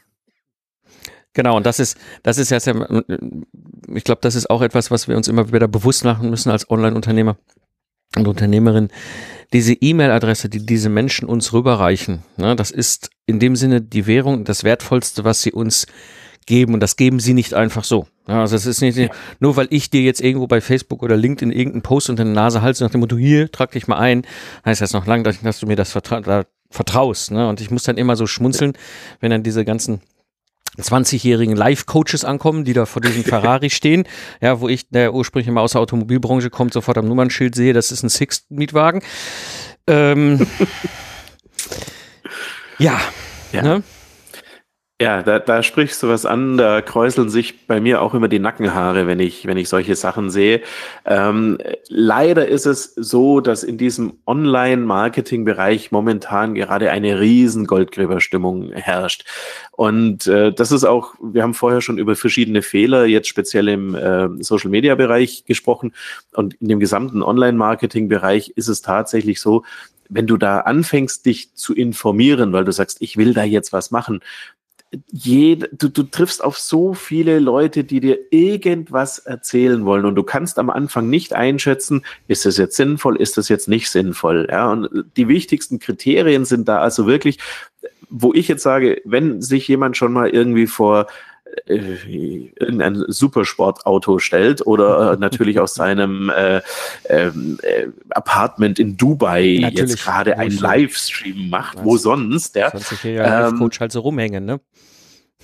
Genau, 1.33 1.55
und 1.57 1.65
das 1.65 1.79
ist, 1.79 1.97
das 2.23 2.37
ist 2.37 2.49
ja, 2.49 2.57
ich 2.57 4.03
glaube, 4.03 4.21
das 4.21 4.35
ist 4.35 4.49
auch 4.49 4.61
etwas, 4.61 4.91
was 4.91 5.07
wir 5.07 5.15
uns 5.15 5.27
immer 5.27 5.51
wieder 5.53 5.67
bewusst 5.67 6.03
machen 6.03 6.29
müssen 6.29 6.49
als 6.49 6.69
Online-Unternehmer 6.69 7.37
und 8.15 8.27
Unternehmerin, 8.27 8.89
diese 9.53 9.73
E-Mail-Adresse, 9.73 10.49
die 10.49 10.65
diese 10.65 10.89
Menschen 10.89 11.27
uns 11.27 11.53
rüberreichen, 11.53 12.23
ne, 12.37 12.55
das 12.55 12.71
ist 12.71 13.11
in 13.25 13.39
dem 13.39 13.55
Sinne 13.55 13.81
die 13.81 14.07
Währung, 14.07 14.43
das 14.43 14.63
Wertvollste, 14.63 15.23
was 15.23 15.41
sie 15.41 15.51
uns 15.51 15.85
geben 16.45 16.73
und 16.73 16.79
das 16.79 16.95
geben 16.95 17.19
sie 17.19 17.33
nicht 17.33 17.53
einfach 17.53 17.83
so. 17.83 18.07
Ja, 18.29 18.41
also 18.41 18.55
es 18.55 18.67
ist 18.67 18.81
nicht 18.81 18.95
ja. 18.95 19.09
nur, 19.39 19.55
weil 19.55 19.67
ich 19.71 19.89
dir 19.89 20.01
jetzt 20.01 20.21
irgendwo 20.21 20.45
bei 20.45 20.61
Facebook 20.61 21.01
oder 21.01 21.17
LinkedIn 21.17 21.51
irgendeinen 21.51 21.81
Post 21.81 22.11
unter 22.11 22.23
die 22.23 22.29
Nase 22.29 22.61
halte 22.61 22.83
nach 22.83 22.91
dem 22.91 22.99
Motto, 22.99 23.17
hier, 23.17 23.51
trag 23.51 23.71
dich 23.71 23.87
mal 23.87 23.97
ein, 23.97 24.21
heißt 24.65 24.81
das 24.81 24.93
noch 24.93 25.07
lange, 25.07 25.23
dass 25.23 25.59
du 25.59 25.65
mir 25.65 25.75
das 25.75 25.91
vertra 25.91 26.45
vertraust. 26.71 27.31
Ne? 27.31 27.49
Und 27.49 27.59
ich 27.61 27.71
muss 27.71 27.81
dann 27.81 27.97
immer 27.97 28.15
so 28.15 28.27
schmunzeln, 28.27 28.73
wenn 29.19 29.31
dann 29.31 29.41
diese 29.41 29.65
ganzen 29.65 30.01
20-jährigen 30.77 31.55
Life-Coaches 31.55 32.23
ankommen, 32.23 32.65
die 32.65 32.73
da 32.73 32.85
vor 32.85 33.01
diesem 33.01 33.23
Ferrari 33.25 33.71
stehen, 33.71 34.03
ja, 34.39 34.61
wo 34.61 34.69
ich, 34.69 34.87
der 34.89 35.15
ursprünglich 35.15 35.51
mal 35.51 35.61
aus 35.61 35.71
der 35.71 35.81
Automobilbranche 35.81 36.51
kommt, 36.51 36.73
sofort 36.73 36.99
am 36.99 37.07
Nummernschild 37.07 37.55
sehe, 37.55 37.73
das 37.73 37.91
ist 37.91 38.03
ein 38.03 38.09
Six-Mietwagen. 38.09 39.01
Ähm, 39.87 40.45
ja, 42.77 43.01
ja. 43.51 43.63
Ne? 43.63 43.83
Ja, 45.01 45.23
da, 45.23 45.39
da 45.39 45.63
sprichst 45.63 46.03
du 46.03 46.09
was 46.09 46.25
an, 46.25 46.57
da 46.57 46.81
kräuseln 46.81 47.29
sich 47.29 47.67
bei 47.67 47.79
mir 47.79 48.01
auch 48.01 48.13
immer 48.13 48.27
die 48.27 48.39
Nackenhaare, 48.39 49.07
wenn 49.07 49.21
ich, 49.21 49.47
wenn 49.47 49.55
ich 49.55 49.69
solche 49.69 49.95
Sachen 49.95 50.29
sehe. 50.29 50.61
Ähm, 51.05 51.57
leider 51.87 52.49
ist 52.49 52.65
es 52.65 52.95
so, 52.95 53.39
dass 53.39 53.63
in 53.63 53.77
diesem 53.77 54.15
Online-Marketing-Bereich 54.27 55.93
momentan 55.93 56.53
gerade 56.53 56.91
eine 56.91 57.17
riesen 57.17 57.65
Goldgräberstimmung 57.65 58.73
herrscht. 58.73 59.23
Und 59.71 60.27
äh, 60.27 60.51
das 60.51 60.73
ist 60.73 60.83
auch, 60.83 61.13
wir 61.21 61.43
haben 61.43 61.53
vorher 61.53 61.79
schon 61.79 61.97
über 61.97 62.17
verschiedene 62.17 62.61
Fehler, 62.61 63.05
jetzt 63.05 63.29
speziell 63.29 63.69
im 63.69 63.95
äh, 63.95 64.27
Social-Media-Bereich 64.43 65.45
gesprochen. 65.45 65.93
Und 66.33 66.55
in 66.55 66.67
dem 66.67 66.81
gesamten 66.81 67.23
Online-Marketing-Bereich 67.23 68.49
ist 68.57 68.67
es 68.67 68.81
tatsächlich 68.81 69.39
so, 69.39 69.63
wenn 70.09 70.27
du 70.27 70.35
da 70.35 70.59
anfängst, 70.61 71.25
dich 71.25 71.53
zu 71.53 71.73
informieren, 71.73 72.51
weil 72.51 72.65
du 72.65 72.73
sagst, 72.73 72.97
ich 72.99 73.15
will 73.15 73.33
da 73.33 73.43
jetzt 73.45 73.71
was 73.71 73.91
machen, 73.91 74.19
jede, 75.11 75.69
du, 75.71 75.87
du 75.89 76.03
triffst 76.03 76.43
auf 76.43 76.57
so 76.57 76.93
viele 76.93 77.39
Leute, 77.39 77.83
die 77.83 77.99
dir 77.99 78.17
irgendwas 78.31 79.19
erzählen 79.19 79.85
wollen 79.85 80.05
und 80.05 80.15
du 80.15 80.23
kannst 80.23 80.57
am 80.57 80.69
Anfang 80.69 81.09
nicht 81.09 81.33
einschätzen, 81.33 82.03
ist 82.27 82.45
das 82.45 82.57
jetzt 82.57 82.75
sinnvoll, 82.75 83.15
ist 83.17 83.37
das 83.37 83.49
jetzt 83.49 83.67
nicht 83.67 83.89
sinnvoll. 83.89 84.47
Ja, 84.49 84.71
und 84.71 85.05
die 85.15 85.27
wichtigsten 85.27 85.79
Kriterien 85.79 86.45
sind 86.45 86.67
da 86.67 86.79
also 86.79 87.05
wirklich, 87.05 87.37
wo 88.09 88.33
ich 88.33 88.47
jetzt 88.47 88.63
sage, 88.63 89.01
wenn 89.05 89.41
sich 89.41 89.67
jemand 89.67 89.95
schon 89.95 90.11
mal 90.11 90.29
irgendwie 90.29 90.67
vor 90.67 91.07
äh, 91.67 92.51
irgendein 92.59 93.03
Supersportauto 93.07 94.19
stellt 94.19 94.65
oder 94.65 95.13
äh, 95.13 95.17
natürlich 95.19 95.59
aus 95.59 95.75
seinem 95.75 96.29
äh, 96.29 96.61
ähm, 97.09 97.57
äh, 97.61 97.87
Apartment 98.09 98.79
in 98.79 98.97
Dubai 98.97 99.59
natürlich. 99.61 99.91
jetzt 99.91 100.03
gerade 100.03 100.37
einen 100.37 100.57
Livestream 100.57 101.49
macht, 101.49 101.83
wo 101.83 101.97
sonst, 101.97 102.55
der. 102.55 102.71
20 102.71 103.03
Jahre 103.03 103.49
ähm, 103.49 103.57
Coach 103.57 103.79
halt 103.79 103.91
so 103.91 104.01
rumhängen, 104.01 104.45
ne? 104.45 104.59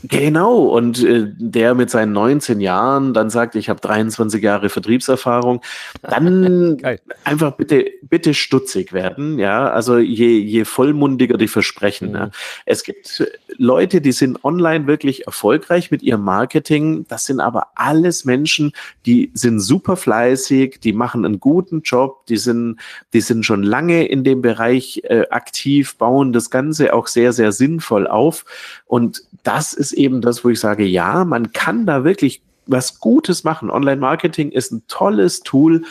Genau, 0.03 0.65
und 0.65 1.01
äh, 1.03 1.25
der 1.37 1.73
mit 1.73 1.89
seinen 1.89 2.11
19 2.11 2.59
Jahren 2.59 3.13
dann 3.13 3.29
sagt, 3.29 3.55
ich 3.55 3.69
habe 3.69 3.79
23 3.79 4.43
Jahre 4.43 4.67
Vertriebserfahrung, 4.69 5.61
dann 6.01 6.77
einfach 7.23 7.53
bitte, 7.53 7.85
bitte 8.01 8.33
stutzig 8.33 8.91
werden, 8.91 9.39
ja. 9.39 9.69
Also 9.69 9.97
je, 9.97 10.37
je 10.37 10.65
vollmundiger 10.65 11.37
die 11.37 11.47
Versprechen. 11.47 12.09
Mhm. 12.09 12.15
Ja. 12.15 12.31
Es 12.65 12.83
gibt 12.83 13.25
Leute, 13.57 14.01
die 14.01 14.11
sind 14.11 14.43
online 14.43 14.85
wirklich 14.85 15.27
erfolgreich 15.27 15.91
mit 15.91 16.03
ihrem 16.03 16.23
Marketing. 16.23 17.05
Das 17.07 17.25
sind 17.25 17.39
aber 17.39 17.67
alles 17.75 18.25
Menschen, 18.25 18.73
die 19.05 19.31
sind 19.33 19.61
super 19.61 19.95
fleißig, 19.95 20.81
die 20.81 20.93
machen 20.93 21.23
einen 21.23 21.39
guten 21.39 21.81
Job, 21.83 22.25
die 22.27 22.37
sind, 22.37 22.79
die 23.13 23.21
sind 23.21 23.45
schon 23.45 23.63
lange 23.63 24.05
in 24.05 24.25
dem 24.25 24.41
Bereich 24.41 25.01
äh, 25.05 25.23
aktiv, 25.29 25.95
bauen 25.95 26.33
das 26.33 26.49
Ganze 26.49 26.93
auch 26.93 27.07
sehr, 27.07 27.31
sehr 27.31 27.53
sinnvoll 27.53 28.07
auf. 28.07 28.43
Und 28.85 29.23
das 29.43 29.73
ist 29.73 29.84
eben 29.93 30.21
das, 30.21 30.43
wo 30.43 30.49
ich 30.49 30.59
sage, 30.59 30.85
ja, 30.85 31.25
man 31.25 31.51
kann 31.51 31.85
da 31.85 32.03
wirklich 32.03 32.41
was 32.67 32.99
Gutes 32.99 33.43
machen. 33.43 33.69
Online-Marketing 33.69 34.51
ist 34.51 34.71
ein 34.71 34.83
tolles 34.87 35.41
Tool, 35.41 35.83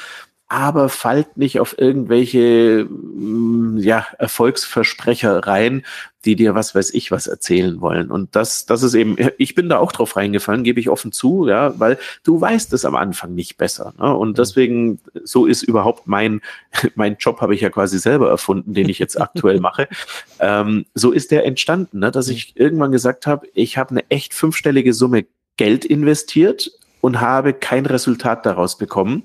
aber 0.54 0.88
fallt 0.88 1.36
nicht 1.36 1.58
auf 1.58 1.76
irgendwelche 1.78 2.84
mm, 2.88 3.78
ja, 3.78 4.06
Erfolgsversprecher 4.18 5.46
rein, 5.48 5.84
die 6.24 6.36
dir 6.36 6.54
was 6.54 6.76
weiß 6.76 6.94
ich 6.94 7.10
was 7.10 7.26
erzählen 7.26 7.80
wollen. 7.80 8.08
Und 8.12 8.36
das, 8.36 8.64
das 8.64 8.84
ist 8.84 8.94
eben, 8.94 9.16
ich 9.36 9.56
bin 9.56 9.68
da 9.68 9.78
auch 9.78 9.90
drauf 9.90 10.16
reingefallen, 10.16 10.62
gebe 10.62 10.78
ich 10.78 10.88
offen 10.88 11.10
zu, 11.10 11.48
ja, 11.48 11.78
weil 11.80 11.98
du 12.22 12.40
weißt 12.40 12.72
es 12.72 12.84
am 12.84 12.94
Anfang 12.94 13.34
nicht 13.34 13.56
besser. 13.56 13.94
Ne? 13.98 14.14
Und 14.14 14.30
mhm. 14.30 14.34
deswegen, 14.34 15.00
so 15.24 15.46
ist 15.46 15.62
überhaupt 15.62 16.06
mein, 16.06 16.40
mein 16.94 17.16
Job 17.18 17.40
habe 17.40 17.56
ich 17.56 17.60
ja 17.60 17.70
quasi 17.70 17.98
selber 17.98 18.30
erfunden, 18.30 18.74
den 18.74 18.88
ich 18.88 19.00
jetzt 19.00 19.20
aktuell 19.20 19.58
mache. 19.58 19.88
Ähm, 20.38 20.86
so 20.94 21.10
ist 21.10 21.32
der 21.32 21.44
entstanden, 21.46 21.98
ne? 21.98 22.12
dass 22.12 22.28
ich 22.28 22.56
irgendwann 22.56 22.92
gesagt 22.92 23.26
habe, 23.26 23.48
ich 23.54 23.76
habe 23.76 23.90
eine 23.90 24.08
echt 24.08 24.34
fünfstellige 24.34 24.94
Summe 24.94 25.26
Geld 25.56 25.84
investiert 25.84 26.70
und 27.00 27.20
habe 27.20 27.54
kein 27.54 27.86
Resultat 27.86 28.46
daraus 28.46 28.78
bekommen 28.78 29.24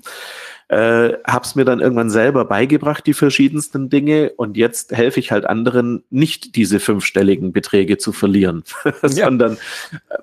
äh, 0.70 1.18
habe 1.26 1.44
es 1.44 1.56
mir 1.56 1.64
dann 1.64 1.80
irgendwann 1.80 2.10
selber 2.10 2.44
beigebracht, 2.44 3.04
die 3.04 3.12
verschiedensten 3.12 3.90
Dinge. 3.90 4.30
Und 4.36 4.56
jetzt 4.56 4.92
helfe 4.92 5.18
ich 5.18 5.32
halt 5.32 5.44
anderen, 5.44 6.04
nicht 6.10 6.54
diese 6.54 6.78
fünfstelligen 6.78 7.52
Beträge 7.52 7.98
zu 7.98 8.12
verlieren, 8.12 8.62
sondern 9.02 9.54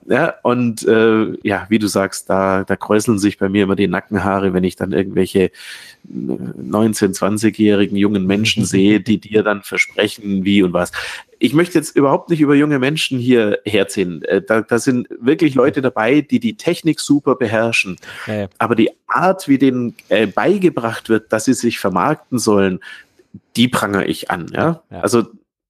äh, 0.07 0.13
ja 0.13 0.35
und 0.43 0.87
äh, 0.87 1.37
ja, 1.43 1.65
wie 1.67 1.79
du 1.79 1.87
sagst, 1.87 2.29
da 2.29 2.63
da 2.63 2.77
kräuseln 2.77 3.19
sich 3.19 3.37
bei 3.37 3.49
mir 3.49 3.63
immer 3.63 3.75
die 3.75 3.89
Nackenhaare, 3.89 4.53
wenn 4.53 4.63
ich 4.63 4.77
dann 4.77 4.93
irgendwelche 4.93 5.51
19, 6.05 7.11
20-jährigen 7.11 7.97
jungen 7.97 8.25
Menschen 8.25 8.63
sehe, 8.65 9.01
die 9.01 9.17
dir 9.19 9.43
dann 9.43 9.63
versprechen, 9.63 10.45
wie 10.45 10.63
und 10.63 10.71
was 10.71 10.93
ich 11.39 11.53
möchte 11.53 11.77
jetzt 11.77 11.95
überhaupt 11.95 12.29
nicht 12.29 12.41
über 12.41 12.55
junge 12.55 12.79
Menschen 12.79 13.19
hier 13.19 13.59
herziehen. 13.65 14.23
Äh, 14.23 14.41
da, 14.41 14.61
da 14.61 14.79
sind 14.79 15.07
wirklich 15.19 15.55
Leute 15.55 15.81
dabei, 15.81 16.21
die 16.21 16.39
die 16.39 16.57
Technik 16.57 16.99
super 16.99 17.35
beherrschen. 17.35 17.97
Ja. 18.25 18.47
Aber 18.57 18.75
die 18.75 18.91
Art, 19.07 19.47
wie 19.47 19.57
denen 19.57 19.95
äh, 20.09 20.27
beigebracht 20.27 21.09
wird, 21.09 21.31
dass 21.31 21.45
sie 21.45 21.53
sich 21.53 21.79
vermarkten 21.79 22.39
sollen, 22.39 22.79
die 23.55 23.67
prangere 23.67 24.05
ich 24.05 24.31
an. 24.31 24.47
Ja? 24.53 24.83
ja. 24.89 24.99
Also 25.01 25.27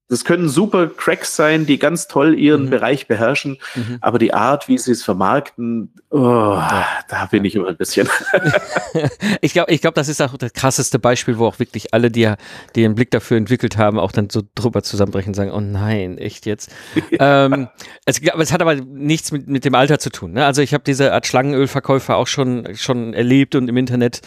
das 0.09 0.23
können 0.23 0.47
super 0.47 0.87
Cracks 0.87 1.35
sein, 1.35 1.65
die 1.65 1.79
ganz 1.79 2.07
toll 2.07 2.39
ihren 2.39 2.65
mhm. 2.65 2.69
Bereich 2.69 3.07
beherrschen, 3.07 3.57
mhm. 3.75 3.97
aber 3.99 4.19
die 4.19 4.33
Art, 4.33 4.67
wie 4.69 4.77
sie 4.77 4.93
es 4.93 5.03
vermarkten, 5.03 5.91
oh, 6.09 6.61
da 7.09 7.27
bin 7.29 7.43
ich 7.43 7.55
immer 7.55 7.67
ein 7.67 7.75
bisschen. 7.77 8.07
ich 9.41 9.51
glaube, 9.51 9.71
ich 9.71 9.81
glaube, 9.81 9.95
das 9.95 10.07
ist 10.07 10.21
auch 10.21 10.37
das 10.37 10.53
krasseste 10.53 10.97
Beispiel, 10.97 11.37
wo 11.37 11.45
auch 11.45 11.59
wirklich 11.59 11.93
alle, 11.93 12.09
die, 12.09 12.31
die 12.75 12.85
einen 12.85 12.95
Blick 12.95 13.11
dafür 13.11 13.35
entwickelt 13.35 13.77
haben, 13.77 13.99
auch 13.99 14.13
dann 14.13 14.29
so 14.29 14.43
drüber 14.55 14.81
zusammenbrechen 14.81 15.31
und 15.31 15.35
sagen, 15.35 15.51
oh 15.51 15.59
nein, 15.59 16.17
echt 16.17 16.45
jetzt. 16.45 16.71
Ähm, 17.19 17.67
es, 18.05 18.21
aber 18.31 18.43
es 18.43 18.51
hat 18.51 18.61
aber 18.61 18.75
nichts 18.75 19.31
mit, 19.31 19.47
mit 19.47 19.65
dem 19.65 19.73
Alter 19.73 19.97
zu 19.97 20.11
tun. 20.11 20.33
Ne? 20.33 20.45
Also 20.45 20.61
ich 20.61 20.73
habe 20.73 20.83
diese 20.85 21.13
Art 21.13 21.25
Schlangenölverkäufer 21.25 22.15
auch 22.15 22.27
schon, 22.27 22.75
schon 22.75 23.13
erlebt 23.13 23.55
und 23.55 23.67
im 23.67 23.77
Internet 23.77 24.21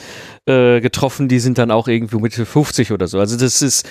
äh, 0.47 0.81
getroffen, 0.81 1.29
die 1.29 1.39
sind 1.39 1.59
dann 1.59 1.71
auch 1.71 1.87
irgendwie 1.87 2.17
Mitte 2.17 2.45
50 2.45 2.91
oder 2.91 3.07
so. 3.07 3.21
Also 3.21 3.37
das 3.37 3.63
ist, 3.63 3.89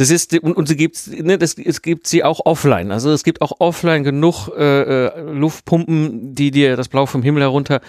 das 0.00 0.08
ist, 0.08 0.32
und, 0.40 0.56
und 0.56 0.66
sie 0.66 0.76
gibt 0.76 1.08
ne, 1.08 1.36
das, 1.36 1.58
es 1.58 1.82
gibt 1.82 2.06
sie 2.06 2.24
auch 2.24 2.40
offline. 2.46 2.90
Also 2.90 3.12
es 3.12 3.22
gibt 3.22 3.42
auch 3.42 3.52
offline 3.58 4.02
genug 4.02 4.48
äh, 4.48 5.08
äh, 5.08 5.20
Luftpumpen, 5.30 6.34
die 6.34 6.50
dir 6.50 6.78
das 6.78 6.88
Blau 6.88 7.04
vom 7.04 7.22
Himmel 7.22 7.42
herunter 7.42 7.82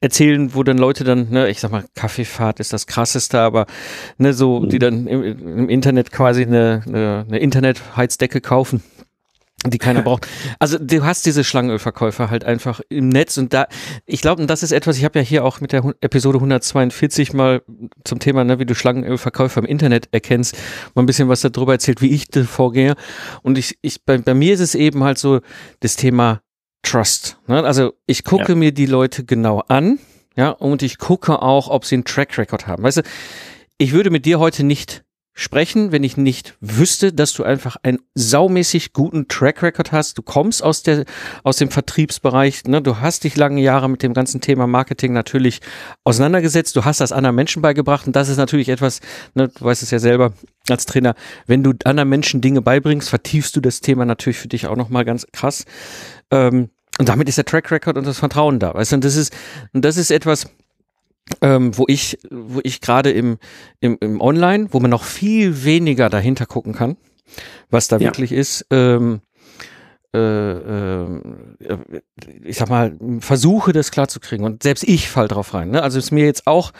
erzählen, 0.00 0.54
wo 0.54 0.62
dann 0.62 0.78
Leute 0.78 1.04
dann, 1.04 1.28
ne, 1.28 1.50
ich 1.50 1.60
sag 1.60 1.70
mal, 1.70 1.84
Kaffeefahrt 1.94 2.58
ist 2.58 2.72
das 2.72 2.86
krasseste, 2.86 3.40
aber 3.40 3.66
ne, 4.16 4.32
so, 4.32 4.64
die 4.64 4.78
dann 4.78 5.06
im, 5.06 5.22
im 5.22 5.68
Internet 5.68 6.10
quasi 6.10 6.40
eine, 6.40 6.80
eine, 6.86 7.26
eine 7.28 7.38
Internetheizdecke 7.38 8.40
kaufen 8.40 8.82
die 9.66 9.78
keiner 9.78 10.02
braucht. 10.02 10.26
Also 10.60 10.78
du 10.78 11.04
hast 11.04 11.26
diese 11.26 11.42
Schlangenölverkäufer 11.42 12.30
halt 12.30 12.44
einfach 12.44 12.80
im 12.88 13.08
Netz 13.08 13.38
und 13.38 13.52
da, 13.52 13.66
ich 14.06 14.20
glaube, 14.20 14.40
und 14.40 14.48
das 14.48 14.62
ist 14.62 14.70
etwas, 14.70 14.98
ich 14.98 15.04
habe 15.04 15.18
ja 15.18 15.24
hier 15.24 15.44
auch 15.44 15.60
mit 15.60 15.72
der 15.72 15.82
Episode 16.00 16.38
142 16.38 17.32
mal 17.32 17.62
zum 18.04 18.20
Thema, 18.20 18.44
ne, 18.44 18.58
wie 18.60 18.66
du 18.66 18.74
Schlangenölverkäufer 18.74 19.60
im 19.60 19.66
Internet 19.66 20.08
erkennst, 20.12 20.56
mal 20.94 21.02
ein 21.02 21.06
bisschen 21.06 21.28
was 21.28 21.40
darüber 21.40 21.72
erzählt, 21.72 22.00
wie 22.00 22.10
ich 22.10 22.28
da 22.28 22.44
vorgehe. 22.44 22.94
Und 23.42 23.58
ich, 23.58 23.78
ich 23.82 24.04
bei, 24.04 24.18
bei 24.18 24.34
mir 24.34 24.54
ist 24.54 24.60
es 24.60 24.74
eben 24.74 25.02
halt 25.02 25.18
so 25.18 25.40
das 25.80 25.96
Thema 25.96 26.40
Trust. 26.82 27.38
Ne? 27.48 27.64
Also 27.64 27.94
ich 28.06 28.24
gucke 28.24 28.52
ja. 28.52 28.54
mir 28.54 28.72
die 28.72 28.86
Leute 28.86 29.24
genau 29.24 29.64
an, 29.66 29.98
ja, 30.36 30.50
und 30.50 30.82
ich 30.82 30.98
gucke 30.98 31.42
auch, 31.42 31.68
ob 31.68 31.84
sie 31.84 31.96
einen 31.96 32.04
Track 32.04 32.38
Record 32.38 32.68
haben. 32.68 32.84
Weißt 32.84 32.98
du, 32.98 33.02
ich 33.76 33.92
würde 33.92 34.10
mit 34.10 34.24
dir 34.24 34.38
heute 34.38 34.62
nicht 34.62 35.04
sprechen, 35.38 35.92
wenn 35.92 36.02
ich 36.02 36.16
nicht 36.16 36.56
wüsste, 36.60 37.12
dass 37.12 37.32
du 37.32 37.44
einfach 37.44 37.76
einen 37.84 38.00
saumäßig 38.16 38.92
guten 38.92 39.28
Track 39.28 39.62
Record 39.62 39.92
hast. 39.92 40.18
Du 40.18 40.22
kommst 40.22 40.64
aus 40.64 40.82
der, 40.82 41.04
aus 41.44 41.58
dem 41.58 41.70
Vertriebsbereich, 41.70 42.64
ne? 42.64 42.82
du 42.82 42.98
hast 42.98 43.22
dich 43.22 43.36
lange 43.36 43.62
Jahre 43.62 43.88
mit 43.88 44.02
dem 44.02 44.14
ganzen 44.14 44.40
Thema 44.40 44.66
Marketing 44.66 45.12
natürlich 45.12 45.60
auseinandergesetzt. 46.02 46.74
Du 46.74 46.84
hast 46.84 47.00
das 47.00 47.12
anderen 47.12 47.36
Menschen 47.36 47.62
beigebracht 47.62 48.08
und 48.08 48.16
das 48.16 48.28
ist 48.28 48.36
natürlich 48.36 48.68
etwas, 48.68 49.00
ne, 49.34 49.46
du 49.46 49.64
weißt 49.64 49.84
es 49.84 49.92
ja 49.92 50.00
selber 50.00 50.32
als 50.68 50.86
Trainer, 50.86 51.14
wenn 51.46 51.62
du 51.62 51.72
anderen 51.84 52.08
Menschen 52.08 52.40
Dinge 52.40 52.60
beibringst, 52.60 53.08
vertiefst 53.08 53.54
du 53.54 53.60
das 53.60 53.80
Thema 53.80 54.04
natürlich 54.04 54.38
für 54.38 54.48
dich 54.48 54.66
auch 54.66 54.76
nochmal 54.76 55.04
ganz 55.04 55.24
krass. 55.32 55.66
Ähm, 56.32 56.70
und 56.98 57.08
damit 57.08 57.28
ist 57.28 57.38
der 57.38 57.44
Track 57.44 57.70
Record 57.70 57.96
und 57.96 58.08
das 58.08 58.18
Vertrauen 58.18 58.58
da. 58.58 58.74
Weißt 58.74 58.90
du, 58.90 58.96
und 58.96 59.04
das 59.04 59.14
ist, 59.14 59.32
und 59.72 59.84
das 59.84 59.96
ist 59.96 60.10
etwas, 60.10 60.48
ähm, 61.40 61.76
wo 61.76 61.84
ich, 61.88 62.18
wo 62.30 62.60
ich 62.62 62.80
gerade 62.80 63.10
im, 63.10 63.38
im, 63.80 63.98
im 64.00 64.20
Online, 64.20 64.68
wo 64.70 64.80
man 64.80 64.90
noch 64.90 65.04
viel 65.04 65.64
weniger 65.64 66.08
dahinter 66.08 66.46
gucken 66.46 66.74
kann, 66.74 66.96
was 67.70 67.88
da 67.88 67.96
ja. 67.96 68.08
wirklich 68.08 68.32
ist, 68.32 68.66
ähm, 68.70 69.20
äh, 70.14 70.18
äh, 70.18 71.20
ich 72.42 72.56
sag 72.56 72.70
mal, 72.70 72.96
versuche 73.20 73.72
das 73.72 73.90
klarzukriegen 73.90 74.46
und 74.46 74.62
selbst 74.62 74.84
ich 74.84 75.08
fall 75.10 75.28
drauf 75.28 75.52
rein. 75.52 75.70
Ne? 75.70 75.82
Also 75.82 75.98
ist 75.98 76.12
mir 76.12 76.24
jetzt 76.24 76.46
auch 76.46 76.72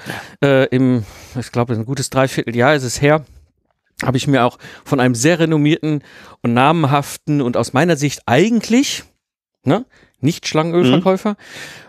äh, 0.43 0.65
im, 0.75 1.05
ich 1.39 1.53
glaube, 1.53 1.75
ein 1.75 1.85
gutes 1.85 2.09
Dreivierteljahr 2.09 2.75
ist 2.75 2.85
es 2.85 3.03
her, 3.03 3.25
habe 4.03 4.17
ich 4.17 4.27
mir 4.27 4.45
auch 4.45 4.59
von 4.85 4.99
einem 4.99 5.15
sehr 5.15 5.41
renommierten 5.41 6.03
und 6.43 6.55
namenhaften 6.55 7.43
und 7.43 7.57
aus 7.57 7.75
meiner 7.75 7.97
Sicht 7.97 8.23
eigentlich, 8.27 9.05
ne, 9.65 9.85
nicht 10.21 10.49
Schlangenölverkäufer, 10.49 11.31
mhm. 11.31 11.37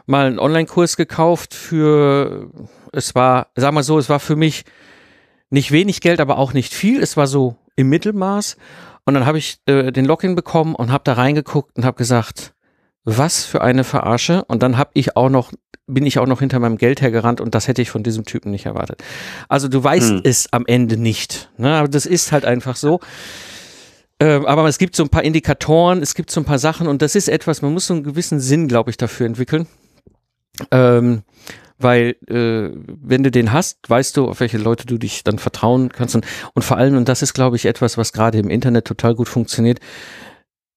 mal 0.05 0.25
einen 0.25 0.39
Online-Kurs 0.39 0.97
gekauft 0.97 1.53
für, 1.53 2.49
es 2.91 3.15
war, 3.15 3.47
sag 3.55 3.73
mal 3.73 3.83
so, 3.83 3.97
es 3.97 4.09
war 4.09 4.19
für 4.19 4.35
mich 4.35 4.65
nicht 5.49 5.71
wenig 5.71 6.01
Geld, 6.01 6.19
aber 6.19 6.37
auch 6.37 6.53
nicht 6.53 6.73
viel. 6.73 7.01
Es 7.01 7.17
war 7.17 7.27
so 7.27 7.55
im 7.75 7.89
Mittelmaß. 7.89 8.57
Und 9.05 9.13
dann 9.13 9.25
habe 9.25 9.37
ich 9.37 9.59
äh, 9.65 9.91
den 9.91 10.05
Login 10.05 10.35
bekommen 10.35 10.75
und 10.75 10.91
habe 10.91 11.03
da 11.03 11.13
reingeguckt 11.13 11.75
und 11.77 11.85
habe 11.85 11.97
gesagt, 11.97 12.53
was 13.03 13.45
für 13.45 13.61
eine 13.61 13.83
Verarsche. 13.83 14.43
Und 14.45 14.61
dann 14.61 14.77
habe 14.77 14.91
ich 14.93 15.15
auch 15.17 15.29
noch, 15.29 15.51
bin 15.87 16.05
ich 16.05 16.19
auch 16.19 16.27
noch 16.27 16.39
hinter 16.39 16.59
meinem 16.59 16.77
Geld 16.77 17.01
hergerannt 17.01 17.41
und 17.41 17.55
das 17.55 17.67
hätte 17.67 17.81
ich 17.81 17.89
von 17.89 18.03
diesem 18.03 18.25
Typen 18.25 18.51
nicht 18.51 18.67
erwartet. 18.67 19.03
Also 19.47 19.67
du 19.67 19.83
weißt 19.83 20.11
hm. 20.11 20.21
es 20.23 20.53
am 20.53 20.65
Ende 20.67 20.97
nicht. 20.97 21.49
Ne? 21.57 21.73
Aber 21.73 21.87
das 21.87 22.05
ist 22.05 22.31
halt 22.31 22.45
einfach 22.45 22.75
so. 22.75 22.99
Ähm, 24.19 24.45
aber 24.45 24.67
es 24.67 24.77
gibt 24.77 24.95
so 24.95 25.03
ein 25.03 25.09
paar 25.09 25.23
Indikatoren, 25.23 26.01
es 26.01 26.13
gibt 26.13 26.29
so 26.29 26.41
ein 26.41 26.45
paar 26.45 26.59
Sachen 26.59 26.87
und 26.87 27.01
das 27.01 27.15
ist 27.15 27.29
etwas, 27.29 27.61
man 27.61 27.73
muss 27.73 27.87
so 27.87 27.93
einen 27.93 28.03
gewissen 28.03 28.39
Sinn, 28.39 28.67
glaube 28.67 28.89
ich, 28.89 28.97
dafür 28.97 29.25
entwickeln. 29.25 29.67
Ähm, 30.71 31.23
weil 31.77 32.17
äh, 32.27 32.75
wenn 32.85 33.23
du 33.23 33.31
den 33.31 33.53
hast, 33.53 33.89
weißt 33.89 34.17
du, 34.17 34.27
auf 34.27 34.41
welche 34.41 34.57
Leute 34.57 34.85
du 34.85 34.97
dich 34.97 35.23
dann 35.23 35.39
vertrauen 35.39 35.89
kannst 35.89 36.15
und, 36.15 36.25
und 36.53 36.63
vor 36.63 36.75
allem, 36.75 36.97
und 36.97 37.07
das 37.07 37.21
ist, 37.21 37.33
glaube 37.33 37.55
ich, 37.55 37.65
etwas, 37.65 37.97
was 37.97 38.11
gerade 38.11 38.37
im 38.37 38.49
Internet 38.49 38.85
total 38.85 39.15
gut 39.15 39.29
funktioniert, 39.29 39.79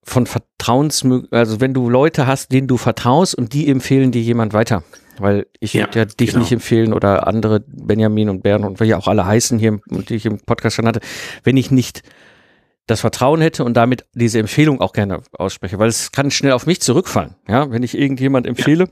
von 0.05 0.27
Vertrauens, 0.27 1.05
also 1.31 1.61
wenn 1.61 1.75
du 1.75 1.89
Leute 1.89 2.27
hast, 2.27 2.53
denen 2.53 2.67
du 2.67 2.77
vertraust 2.77 3.35
und 3.35 3.53
die 3.53 3.69
empfehlen 3.69 4.13
dir 4.13 4.23
jemand 4.23 4.53
weiter. 4.53 4.83
Weil 5.19 5.47
ich 5.61 5.75
ja, 5.75 5.87
würde 5.87 5.99
ja 5.99 6.05
dich 6.07 6.31
genau. 6.31 6.41
nicht 6.41 6.53
empfehlen 6.53 6.93
oder 6.93 7.27
andere, 7.27 7.61
Benjamin 7.67 8.29
und 8.29 8.43
Bernd 8.43 8.65
und 8.65 8.81
welche 8.81 8.97
auch 8.97 9.07
alle 9.07 9.27
heißen 9.27 9.59
hier, 9.59 9.81
die 9.87 10.15
ich 10.15 10.27
im 10.27 10.39
Podcast 10.39 10.77
schon 10.77 10.87
hatte, 10.87 11.01
wenn 11.45 11.57
ich 11.57 11.71
nicht 11.71 12.03
das 12.87 13.01
Vertrauen 13.01 13.41
hätte 13.41 13.65
und 13.65 13.75
damit 13.75 14.07
diese 14.15 14.39
Empfehlung 14.39 14.81
auch 14.81 14.93
gerne 14.93 15.23
ausspreche, 15.33 15.79
weil 15.79 15.89
es 15.89 16.13
kann 16.13 16.31
schnell 16.31 16.53
auf 16.53 16.67
mich 16.67 16.81
zurückfallen. 16.81 17.37
Ja, 17.49 17.71
wenn 17.71 17.83
ich 17.83 17.97
irgendjemand 17.97 18.47
empfehle 18.47 18.89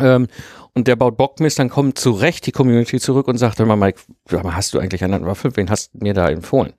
ja. 0.00 0.16
ähm, 0.16 0.26
und 0.74 0.88
der 0.88 0.96
baut 0.96 1.16
Bockmist, 1.16 1.58
dann 1.58 1.70
kommt 1.70 1.98
zu 1.98 2.10
Recht 2.10 2.46
die 2.46 2.52
Community 2.52 2.98
zurück 2.98 3.28
und 3.28 3.38
sagt, 3.38 3.58
hör 3.58 3.66
mal, 3.66 3.76
Mike, 3.76 4.00
hast 4.44 4.74
du 4.74 4.78
eigentlich 4.78 5.04
einen 5.04 5.24
Waffel? 5.24 5.56
Wen 5.56 5.70
hast 5.70 5.94
du 5.94 5.98
mir 5.98 6.14
da 6.14 6.28
empfohlen? 6.28 6.72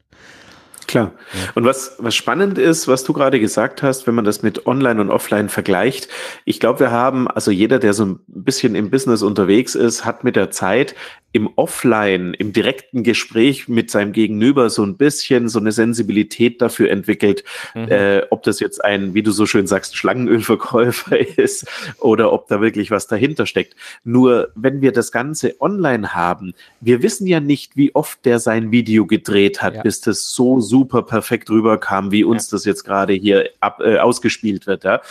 Klar. 0.87 1.11
Und 1.53 1.65
was, 1.65 1.97
was 1.99 2.15
spannend 2.15 2.57
ist, 2.57 2.87
was 2.87 3.03
du 3.03 3.11
gerade 3.11 3.41
gesagt 3.41 3.83
hast, 3.83 4.07
wenn 4.07 4.15
man 4.15 4.23
das 4.23 4.41
mit 4.41 4.65
Online 4.65 5.01
und 5.01 5.11
Offline 5.11 5.49
vergleicht, 5.49 6.07
ich 6.45 6.61
glaube, 6.61 6.79
wir 6.79 6.91
haben, 6.91 7.27
also 7.27 7.51
jeder, 7.51 7.77
der 7.77 7.93
so 7.93 8.05
ein 8.05 8.19
bisschen 8.27 8.73
im 8.73 8.89
Business 8.89 9.21
unterwegs 9.21 9.75
ist, 9.75 10.05
hat 10.05 10.23
mit 10.23 10.37
der 10.37 10.49
Zeit 10.49 10.95
im 11.33 11.49
Offline, 11.55 12.33
im 12.33 12.53
direkten 12.53 13.03
Gespräch 13.03 13.67
mit 13.67 13.91
seinem 13.91 14.13
Gegenüber 14.13 14.69
so 14.69 14.83
ein 14.83 14.97
bisschen 14.97 15.49
so 15.49 15.59
eine 15.59 15.73
Sensibilität 15.73 16.61
dafür 16.61 16.89
entwickelt, 16.89 17.43
mhm. 17.75 17.89
äh, 17.89 18.21
ob 18.29 18.43
das 18.43 18.59
jetzt 18.59 18.83
ein, 18.83 19.13
wie 19.13 19.23
du 19.23 19.31
so 19.31 19.45
schön 19.45 19.67
sagst, 19.67 19.97
Schlangenölverkäufer 19.97 21.19
ist 21.37 21.67
oder 21.99 22.31
ob 22.31 22.47
da 22.47 22.61
wirklich 22.61 22.91
was 22.91 23.07
dahinter 23.07 23.45
steckt. 23.45 23.75
Nur 24.03 24.49
wenn 24.55 24.81
wir 24.81 24.93
das 24.93 25.11
Ganze 25.11 25.59
online 25.59 26.15
haben, 26.15 26.53
wir 26.79 27.03
wissen 27.03 27.27
ja 27.27 27.39
nicht, 27.41 27.75
wie 27.75 27.93
oft 27.93 28.25
der 28.25 28.39
sein 28.39 28.71
Video 28.71 29.05
gedreht 29.05 29.61
hat, 29.61 29.75
ja. 29.75 29.81
bis 29.83 30.01
das 30.01 30.31
so 30.31 30.61
super 30.61 30.76
perfekt 30.85 31.49
rüberkam, 31.49 32.11
wie 32.11 32.23
uns 32.23 32.49
ja. 32.51 32.55
das 32.55 32.65
jetzt 32.65 32.83
gerade 32.83 33.13
hier 33.13 33.49
ab, 33.59 33.79
äh, 33.79 33.99
ausgespielt 33.99 34.67
wird. 34.67 34.83
Ja? 34.83 35.01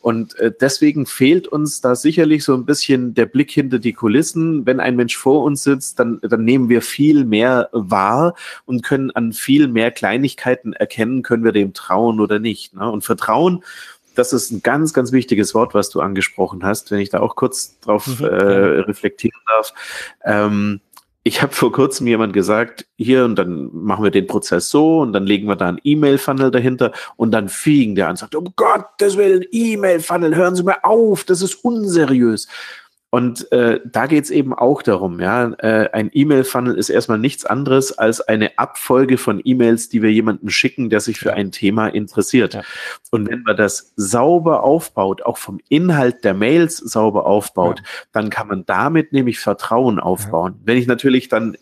Und 0.00 0.36
äh, 0.38 0.52
deswegen 0.60 1.06
fehlt 1.06 1.48
uns 1.48 1.80
da 1.80 1.94
sicherlich 1.94 2.44
so 2.44 2.54
ein 2.54 2.66
bisschen 2.66 3.14
der 3.14 3.26
Blick 3.26 3.50
hinter 3.50 3.78
die 3.78 3.92
Kulissen, 3.92 4.66
wenn 4.66 4.80
ein 4.80 4.96
Mensch 4.96 5.16
vor 5.16 5.44
uns 5.44 5.62
sitzt, 5.62 5.76
sitzt, 5.76 5.98
dann, 5.98 6.20
dann 6.22 6.44
nehmen 6.44 6.68
wir 6.68 6.82
viel 6.82 7.24
mehr 7.24 7.68
wahr 7.72 8.34
und 8.64 8.82
können 8.82 9.10
an 9.12 9.32
viel 9.32 9.68
mehr 9.68 9.90
Kleinigkeiten 9.90 10.72
erkennen, 10.72 11.22
können 11.22 11.44
wir 11.44 11.52
dem 11.52 11.72
trauen 11.72 12.20
oder 12.20 12.38
nicht. 12.38 12.74
Ne? 12.74 12.90
Und 12.90 13.04
Vertrauen, 13.04 13.62
das 14.14 14.32
ist 14.32 14.50
ein 14.50 14.62
ganz, 14.62 14.94
ganz 14.94 15.12
wichtiges 15.12 15.54
Wort, 15.54 15.74
was 15.74 15.90
du 15.90 16.00
angesprochen 16.00 16.64
hast, 16.64 16.90
wenn 16.90 17.00
ich 17.00 17.10
da 17.10 17.20
auch 17.20 17.36
kurz 17.36 17.78
drauf 17.80 18.06
mhm, 18.06 18.24
äh, 18.24 18.28
reflektieren 18.28 19.40
darf. 19.46 19.74
Ähm, 20.24 20.80
ich 21.26 21.42
habe 21.42 21.52
vor 21.52 21.72
kurzem 21.72 22.06
jemand 22.06 22.32
gesagt, 22.32 22.86
hier 22.96 23.24
und 23.24 23.34
dann 23.34 23.68
machen 23.72 24.04
wir 24.04 24.12
den 24.12 24.28
Prozess 24.28 24.70
so 24.70 25.00
und 25.00 25.12
dann 25.12 25.26
legen 25.26 25.48
wir 25.48 25.56
da 25.56 25.66
einen 25.66 25.80
E-Mail-Funnel 25.82 26.52
dahinter 26.52 26.92
und 27.16 27.32
dann 27.32 27.48
fliegen 27.48 27.96
der 27.96 28.04
an 28.04 28.10
und 28.12 28.18
sagt, 28.18 28.36
um 28.36 28.52
Gottes 28.54 29.16
Willen, 29.16 29.44
E-Mail-Funnel, 29.50 30.36
hören 30.36 30.54
Sie 30.54 30.62
mal 30.62 30.78
auf, 30.84 31.24
das 31.24 31.42
ist 31.42 31.64
unseriös. 31.64 32.46
Und 33.16 33.50
äh, 33.50 33.80
da 33.86 34.08
geht 34.08 34.24
es 34.24 34.30
eben 34.30 34.52
auch 34.52 34.82
darum, 34.82 35.20
ja, 35.20 35.46
äh, 35.60 35.88
ein 35.94 36.10
E-Mail-Funnel 36.12 36.76
ist 36.76 36.90
erstmal 36.90 37.18
nichts 37.18 37.46
anderes 37.46 37.96
als 37.96 38.20
eine 38.20 38.58
Abfolge 38.58 39.16
von 39.16 39.40
E-Mails, 39.42 39.88
die 39.88 40.02
wir 40.02 40.12
jemandem 40.12 40.50
schicken, 40.50 40.90
der 40.90 41.00
sich 41.00 41.18
für 41.18 41.32
ein 41.32 41.50
Thema 41.50 41.88
interessiert. 41.88 42.52
Ja. 42.52 42.62
Und 43.10 43.30
wenn 43.30 43.40
man 43.40 43.56
das 43.56 43.94
sauber 43.96 44.64
aufbaut, 44.64 45.22
auch 45.22 45.38
vom 45.38 45.60
Inhalt 45.70 46.24
der 46.24 46.34
Mails 46.34 46.76
sauber 46.76 47.24
aufbaut, 47.24 47.78
ja. 47.78 47.84
dann 48.12 48.28
kann 48.28 48.48
man 48.48 48.66
damit 48.66 49.14
nämlich 49.14 49.38
Vertrauen 49.38 49.98
aufbauen. 49.98 50.56
Ja. 50.58 50.60
Wenn 50.66 50.76
ich 50.76 50.86
natürlich 50.86 51.30
dann 51.30 51.56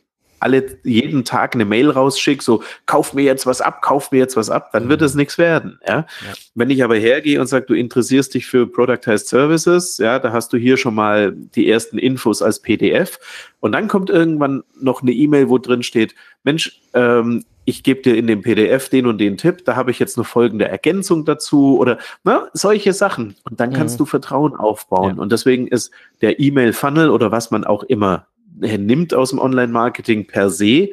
alle 0.44 0.78
jeden 0.84 1.24
Tag 1.24 1.54
eine 1.54 1.64
Mail 1.64 1.90
rausschicke, 1.90 2.44
so 2.44 2.62
kauf 2.86 3.14
mir 3.14 3.24
jetzt 3.24 3.46
was 3.46 3.60
ab, 3.60 3.82
kauf 3.82 4.12
mir 4.12 4.18
jetzt 4.18 4.36
was 4.36 4.50
ab, 4.50 4.70
dann 4.72 4.88
wird 4.88 5.02
es 5.02 5.14
mhm. 5.14 5.20
nichts 5.20 5.38
werden. 5.38 5.80
Ja? 5.86 5.94
ja? 5.96 6.06
Wenn 6.54 6.70
ich 6.70 6.84
aber 6.84 6.96
hergehe 6.96 7.40
und 7.40 7.46
sage, 7.46 7.66
du 7.66 7.74
interessierst 7.74 8.34
dich 8.34 8.46
für 8.46 8.66
Productized 8.66 9.26
Services, 9.26 9.98
ja, 9.98 10.18
da 10.18 10.32
hast 10.32 10.52
du 10.52 10.58
hier 10.58 10.76
schon 10.76 10.94
mal 10.94 11.32
die 11.32 11.68
ersten 11.68 11.98
Infos 11.98 12.42
als 12.42 12.60
PDF 12.60 13.18
und 13.60 13.72
dann 13.72 13.88
kommt 13.88 14.10
irgendwann 14.10 14.62
noch 14.78 15.02
eine 15.02 15.12
E-Mail, 15.12 15.48
wo 15.48 15.58
drin 15.58 15.82
steht, 15.82 16.14
Mensch, 16.44 16.80
ähm, 16.92 17.44
ich 17.64 17.82
gebe 17.82 18.02
dir 18.02 18.14
in 18.14 18.26
dem 18.26 18.42
PDF 18.42 18.90
den 18.90 19.06
und 19.06 19.18
den 19.18 19.38
Tipp, 19.38 19.64
da 19.64 19.76
habe 19.76 19.90
ich 19.90 19.98
jetzt 19.98 20.18
eine 20.18 20.24
folgende 20.24 20.68
Ergänzung 20.68 21.24
dazu 21.24 21.78
oder 21.78 21.98
na, 22.22 22.48
solche 22.52 22.92
Sachen. 22.92 23.36
Und 23.44 23.60
dann 23.60 23.72
kannst 23.72 23.94
mhm. 23.94 23.98
du 23.98 24.04
Vertrauen 24.04 24.54
aufbauen. 24.54 25.16
Ja. 25.16 25.22
Und 25.22 25.32
deswegen 25.32 25.66
ist 25.66 25.90
der 26.20 26.38
E-Mail-Funnel 26.38 27.08
oder 27.08 27.32
was 27.32 27.50
man 27.50 27.64
auch 27.64 27.82
immer 27.82 28.26
nimmt 28.54 29.14
aus 29.14 29.30
dem 29.30 29.38
Online-Marketing 29.38 30.26
per 30.26 30.50
se 30.50 30.90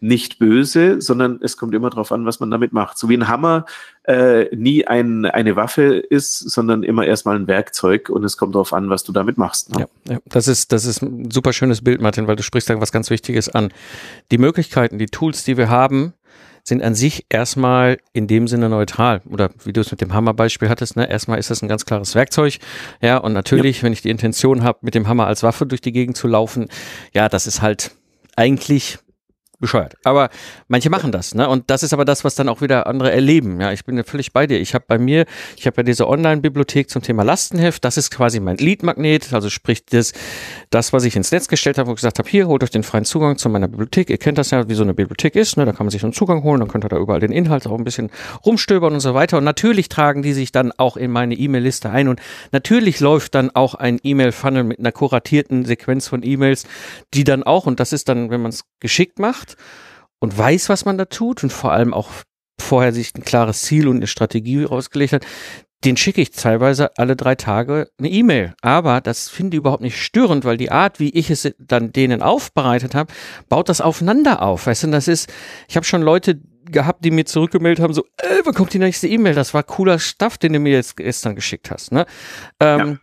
nicht 0.00 0.38
böse, 0.38 1.00
sondern 1.00 1.40
es 1.42 1.56
kommt 1.56 1.74
immer 1.74 1.90
darauf 1.90 2.12
an, 2.12 2.24
was 2.24 2.40
man 2.40 2.50
damit 2.50 2.72
macht. 2.72 2.98
So 2.98 3.08
wie 3.08 3.16
ein 3.16 3.28
Hammer 3.28 3.66
äh, 4.04 4.54
nie 4.54 4.86
ein, 4.86 5.24
eine 5.26 5.56
Waffe 5.56 5.96
ist, 5.96 6.38
sondern 6.38 6.82
immer 6.82 7.04
erstmal 7.04 7.36
ein 7.36 7.46
Werkzeug 7.46 8.08
und 8.08 8.24
es 8.24 8.36
kommt 8.36 8.54
darauf 8.54 8.72
an, 8.72 8.90
was 8.90 9.02
du 9.02 9.12
damit 9.12 9.38
machst. 9.38 9.74
Ne? 9.74 9.88
Ja, 10.06 10.14
ja, 10.14 10.18
das 10.26 10.46
ist, 10.46 10.72
das 10.72 10.84
ist 10.84 11.02
ein 11.02 11.30
super 11.30 11.52
schönes 11.52 11.82
Bild, 11.82 12.00
Martin, 12.00 12.26
weil 12.28 12.36
du 12.36 12.42
sprichst 12.42 12.70
da 12.70 12.80
was 12.80 12.92
ganz 12.92 13.10
Wichtiges 13.10 13.48
an. 13.48 13.72
Die 14.30 14.38
Möglichkeiten, 14.38 14.98
die 14.98 15.06
Tools, 15.06 15.44
die 15.44 15.56
wir 15.56 15.68
haben, 15.68 16.14
sind 16.64 16.82
an 16.82 16.94
sich 16.94 17.26
erstmal 17.28 17.98
in 18.12 18.26
dem 18.26 18.48
Sinne 18.48 18.68
neutral. 18.68 19.22
Oder 19.30 19.50
wie 19.64 19.72
du 19.72 19.80
es 19.80 19.90
mit 19.90 20.00
dem 20.00 20.12
Hammerbeispiel 20.12 20.68
hattest, 20.68 20.96
ne? 20.96 21.08
erstmal 21.08 21.38
ist 21.38 21.50
das 21.50 21.62
ein 21.62 21.68
ganz 21.68 21.84
klares 21.84 22.14
Werkzeug. 22.14 22.58
Ja, 23.00 23.18
und 23.18 23.32
natürlich, 23.32 23.78
ja. 23.78 23.82
wenn 23.84 23.92
ich 23.92 24.02
die 24.02 24.10
Intention 24.10 24.62
habe, 24.62 24.78
mit 24.82 24.94
dem 24.94 25.08
Hammer 25.08 25.26
als 25.26 25.42
Waffe 25.42 25.66
durch 25.66 25.80
die 25.80 25.92
Gegend 25.92 26.16
zu 26.16 26.28
laufen, 26.28 26.68
ja, 27.12 27.28
das 27.28 27.46
ist 27.46 27.62
halt 27.62 27.92
eigentlich 28.36 28.98
bescheuert. 29.58 29.96
Aber 30.04 30.30
manche 30.68 30.90
machen 30.90 31.12
das, 31.12 31.34
ne? 31.34 31.48
Und 31.48 31.70
das 31.70 31.82
ist 31.82 31.92
aber 31.92 32.04
das, 32.04 32.24
was 32.24 32.34
dann 32.34 32.48
auch 32.48 32.60
wieder 32.60 32.86
andere 32.86 33.12
erleben. 33.12 33.60
Ja, 33.60 33.72
ich 33.72 33.84
bin 33.84 33.96
ja 33.96 34.04
völlig 34.04 34.32
bei 34.32 34.46
dir. 34.46 34.60
Ich 34.60 34.74
habe 34.74 34.84
bei 34.86 34.98
mir, 34.98 35.26
ich 35.56 35.66
habe 35.66 35.78
ja 35.78 35.82
diese 35.82 36.08
Online-Bibliothek 36.08 36.90
zum 36.90 37.02
Thema 37.02 37.24
Lastenheft. 37.24 37.84
Das 37.84 37.96
ist 37.96 38.10
quasi 38.10 38.40
mein 38.40 38.56
Lead-Magnet. 38.56 39.32
Also 39.32 39.50
sprich 39.50 39.84
das, 39.86 40.12
das, 40.70 40.92
was 40.92 41.04
ich 41.04 41.16
ins 41.16 41.32
Netz 41.32 41.48
gestellt 41.48 41.78
habe, 41.78 41.90
ich 41.90 41.96
gesagt 41.96 42.18
habe, 42.18 42.28
hier 42.28 42.46
holt 42.46 42.62
euch 42.62 42.70
den 42.70 42.82
freien 42.82 43.04
Zugang 43.04 43.38
zu 43.38 43.48
meiner 43.48 43.68
Bibliothek. 43.68 44.10
Ihr 44.10 44.18
kennt 44.18 44.38
das 44.38 44.50
ja, 44.50 44.68
wie 44.68 44.74
so 44.74 44.82
eine 44.82 44.94
Bibliothek 44.94 45.34
ist. 45.34 45.56
Ne? 45.56 45.64
Da 45.64 45.72
kann 45.72 45.86
man 45.86 45.90
sich 45.90 46.02
einen 46.04 46.12
Zugang 46.12 46.42
holen, 46.42 46.60
dann 46.60 46.68
könnt 46.68 46.84
ihr 46.84 46.88
da 46.88 46.96
überall 46.96 47.20
den 47.20 47.32
Inhalt 47.32 47.66
auch 47.66 47.76
ein 47.76 47.84
bisschen 47.84 48.10
rumstöbern 48.44 48.94
und 48.94 49.00
so 49.00 49.14
weiter. 49.14 49.38
Und 49.38 49.44
natürlich 49.44 49.88
tragen 49.88 50.22
die 50.22 50.32
sich 50.32 50.52
dann 50.52 50.72
auch 50.76 50.96
in 50.96 51.10
meine 51.10 51.34
E-Mail-Liste 51.34 51.90
ein. 51.90 52.08
Und 52.08 52.20
natürlich 52.52 53.00
läuft 53.00 53.34
dann 53.34 53.50
auch 53.50 53.74
ein 53.74 53.98
E-Mail-Funnel 54.02 54.64
mit 54.64 54.78
einer 54.78 54.92
kuratierten 54.92 55.64
Sequenz 55.64 56.08
von 56.08 56.22
E-Mails, 56.22 56.64
die 57.14 57.24
dann 57.24 57.42
auch, 57.42 57.66
und 57.66 57.80
das 57.80 57.92
ist 57.92 58.08
dann, 58.08 58.30
wenn 58.30 58.42
man 58.42 58.50
es 58.50 58.64
geschickt 58.80 59.18
macht, 59.18 59.47
macht 59.48 59.56
und 60.20 60.36
weiß, 60.36 60.68
was 60.68 60.84
man 60.84 60.98
da 60.98 61.04
tut 61.04 61.42
und 61.42 61.52
vor 61.52 61.72
allem 61.72 61.94
auch 61.94 62.10
vorher 62.60 62.92
sich 62.92 63.14
ein 63.14 63.24
klares 63.24 63.62
Ziel 63.62 63.88
und 63.88 63.96
eine 63.96 64.06
Strategie 64.06 64.64
rausgelegt 64.64 65.12
hat, 65.12 65.26
den 65.84 65.96
schicke 65.96 66.20
ich 66.20 66.32
teilweise 66.32 66.98
alle 66.98 67.14
drei 67.14 67.36
Tage 67.36 67.88
eine 67.98 68.10
E-Mail. 68.10 68.52
Aber 68.62 69.00
das 69.00 69.28
finde 69.28 69.56
ich 69.56 69.58
überhaupt 69.58 69.82
nicht 69.82 70.02
störend, 70.02 70.44
weil 70.44 70.56
die 70.56 70.72
Art, 70.72 70.98
wie 70.98 71.10
ich 71.10 71.30
es 71.30 71.48
dann 71.58 71.92
denen 71.92 72.20
aufbereitet 72.20 72.96
habe, 72.96 73.12
baut 73.48 73.68
das 73.68 73.80
aufeinander 73.80 74.42
auf. 74.42 74.66
Weißt 74.66 74.82
du, 74.82 74.88
das 74.88 75.06
ist, 75.06 75.32
ich 75.68 75.76
habe 75.76 75.86
schon 75.86 76.02
Leute 76.02 76.40
gehabt, 76.64 77.04
die 77.04 77.12
mir 77.12 77.26
zurückgemeldet 77.26 77.82
haben, 77.82 77.94
so, 77.94 78.02
äh, 78.16 78.42
wann 78.44 78.54
kommt 78.54 78.74
die 78.74 78.80
nächste 78.80 79.06
E-Mail? 79.06 79.34
Das 79.34 79.54
war 79.54 79.62
cooler 79.62 80.00
Stuff, 80.00 80.36
den 80.36 80.52
du 80.52 80.58
mir 80.58 80.72
jetzt 80.72 80.96
gestern 80.96 81.36
geschickt 81.36 81.70
hast. 81.70 81.92
Ne? 81.92 82.04
Ähm, 82.58 82.78
ja. 82.78 82.98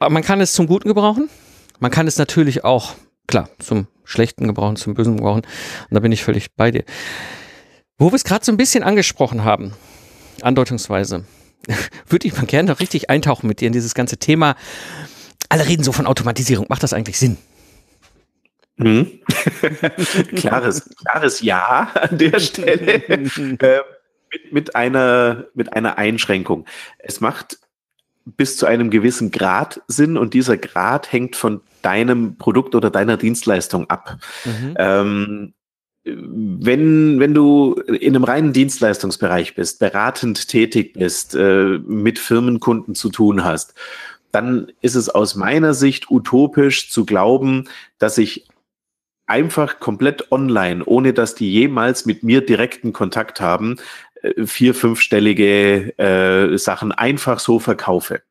Aber 0.00 0.10
man 0.10 0.24
kann 0.24 0.40
es 0.40 0.52
zum 0.52 0.66
Guten 0.66 0.88
gebrauchen. 0.88 1.30
Man 1.78 1.92
kann 1.92 2.08
es 2.08 2.18
natürlich 2.18 2.64
auch, 2.64 2.96
klar, 3.28 3.48
zum 3.60 3.86
Schlechten 4.10 4.46
gebrauchen, 4.46 4.76
zum 4.76 4.94
Bösen 4.94 5.16
gebrauchen. 5.16 5.42
Und 5.42 5.94
da 5.94 6.00
bin 6.00 6.12
ich 6.12 6.24
völlig 6.24 6.54
bei 6.54 6.70
dir. 6.70 6.84
Wo 7.98 8.10
wir 8.10 8.16
es 8.16 8.24
gerade 8.24 8.44
so 8.44 8.52
ein 8.52 8.56
bisschen 8.56 8.82
angesprochen 8.82 9.44
haben, 9.44 9.74
andeutungsweise, 10.42 11.24
würde 12.08 12.26
ich 12.26 12.36
mal 12.36 12.46
gerne 12.46 12.72
noch 12.72 12.80
richtig 12.80 13.10
eintauchen 13.10 13.46
mit 13.46 13.60
dir 13.60 13.66
in 13.66 13.72
dieses 13.72 13.94
ganze 13.94 14.16
Thema. 14.18 14.56
Alle 15.48 15.66
reden 15.66 15.84
so 15.84 15.92
von 15.92 16.06
Automatisierung. 16.06 16.66
Macht 16.68 16.82
das 16.82 16.92
eigentlich 16.92 17.18
Sinn? 17.18 17.36
Hm. 18.78 19.20
klares, 20.36 20.88
klares 21.04 21.40
Ja 21.42 21.90
an 21.94 22.18
der 22.18 22.40
Stelle. 22.40 23.08
äh, 23.08 23.80
mit, 24.32 24.52
mit, 24.52 24.76
einer, 24.76 25.46
mit 25.54 25.72
einer 25.74 25.98
Einschränkung. 25.98 26.66
Es 26.98 27.20
macht 27.20 27.58
bis 28.36 28.56
zu 28.56 28.66
einem 28.66 28.90
gewissen 28.90 29.30
Grad 29.30 29.80
Sinn 29.86 30.16
und 30.16 30.34
dieser 30.34 30.56
Grad 30.56 31.12
hängt 31.12 31.36
von 31.36 31.60
deinem 31.82 32.36
Produkt 32.36 32.74
oder 32.74 32.90
deiner 32.90 33.16
Dienstleistung 33.16 33.88
ab. 33.88 34.18
Mhm. 34.44 34.74
Ähm, 34.78 35.54
wenn, 36.04 37.20
wenn 37.20 37.34
du 37.34 37.74
in 37.74 38.14
einem 38.14 38.24
reinen 38.24 38.52
Dienstleistungsbereich 38.52 39.54
bist, 39.54 39.80
beratend 39.80 40.48
tätig 40.48 40.94
bist, 40.94 41.34
äh, 41.34 41.78
mit 41.86 42.18
Firmenkunden 42.18 42.94
zu 42.94 43.10
tun 43.10 43.44
hast, 43.44 43.74
dann 44.32 44.72
ist 44.80 44.94
es 44.94 45.08
aus 45.08 45.34
meiner 45.34 45.74
Sicht 45.74 46.10
utopisch 46.10 46.90
zu 46.90 47.04
glauben, 47.04 47.68
dass 47.98 48.16
ich 48.16 48.46
einfach 49.26 49.78
komplett 49.78 50.32
online, 50.32 50.84
ohne 50.84 51.12
dass 51.12 51.34
die 51.34 51.50
jemals 51.52 52.04
mit 52.04 52.22
mir 52.22 52.44
direkten 52.44 52.92
Kontakt 52.92 53.40
haben, 53.40 53.76
vier, 54.44 54.74
fünfstellige 54.74 55.98
äh, 55.98 56.58
Sachen 56.58 56.92
einfach 56.92 57.38
so 57.38 57.58
verkaufe. 57.58 58.22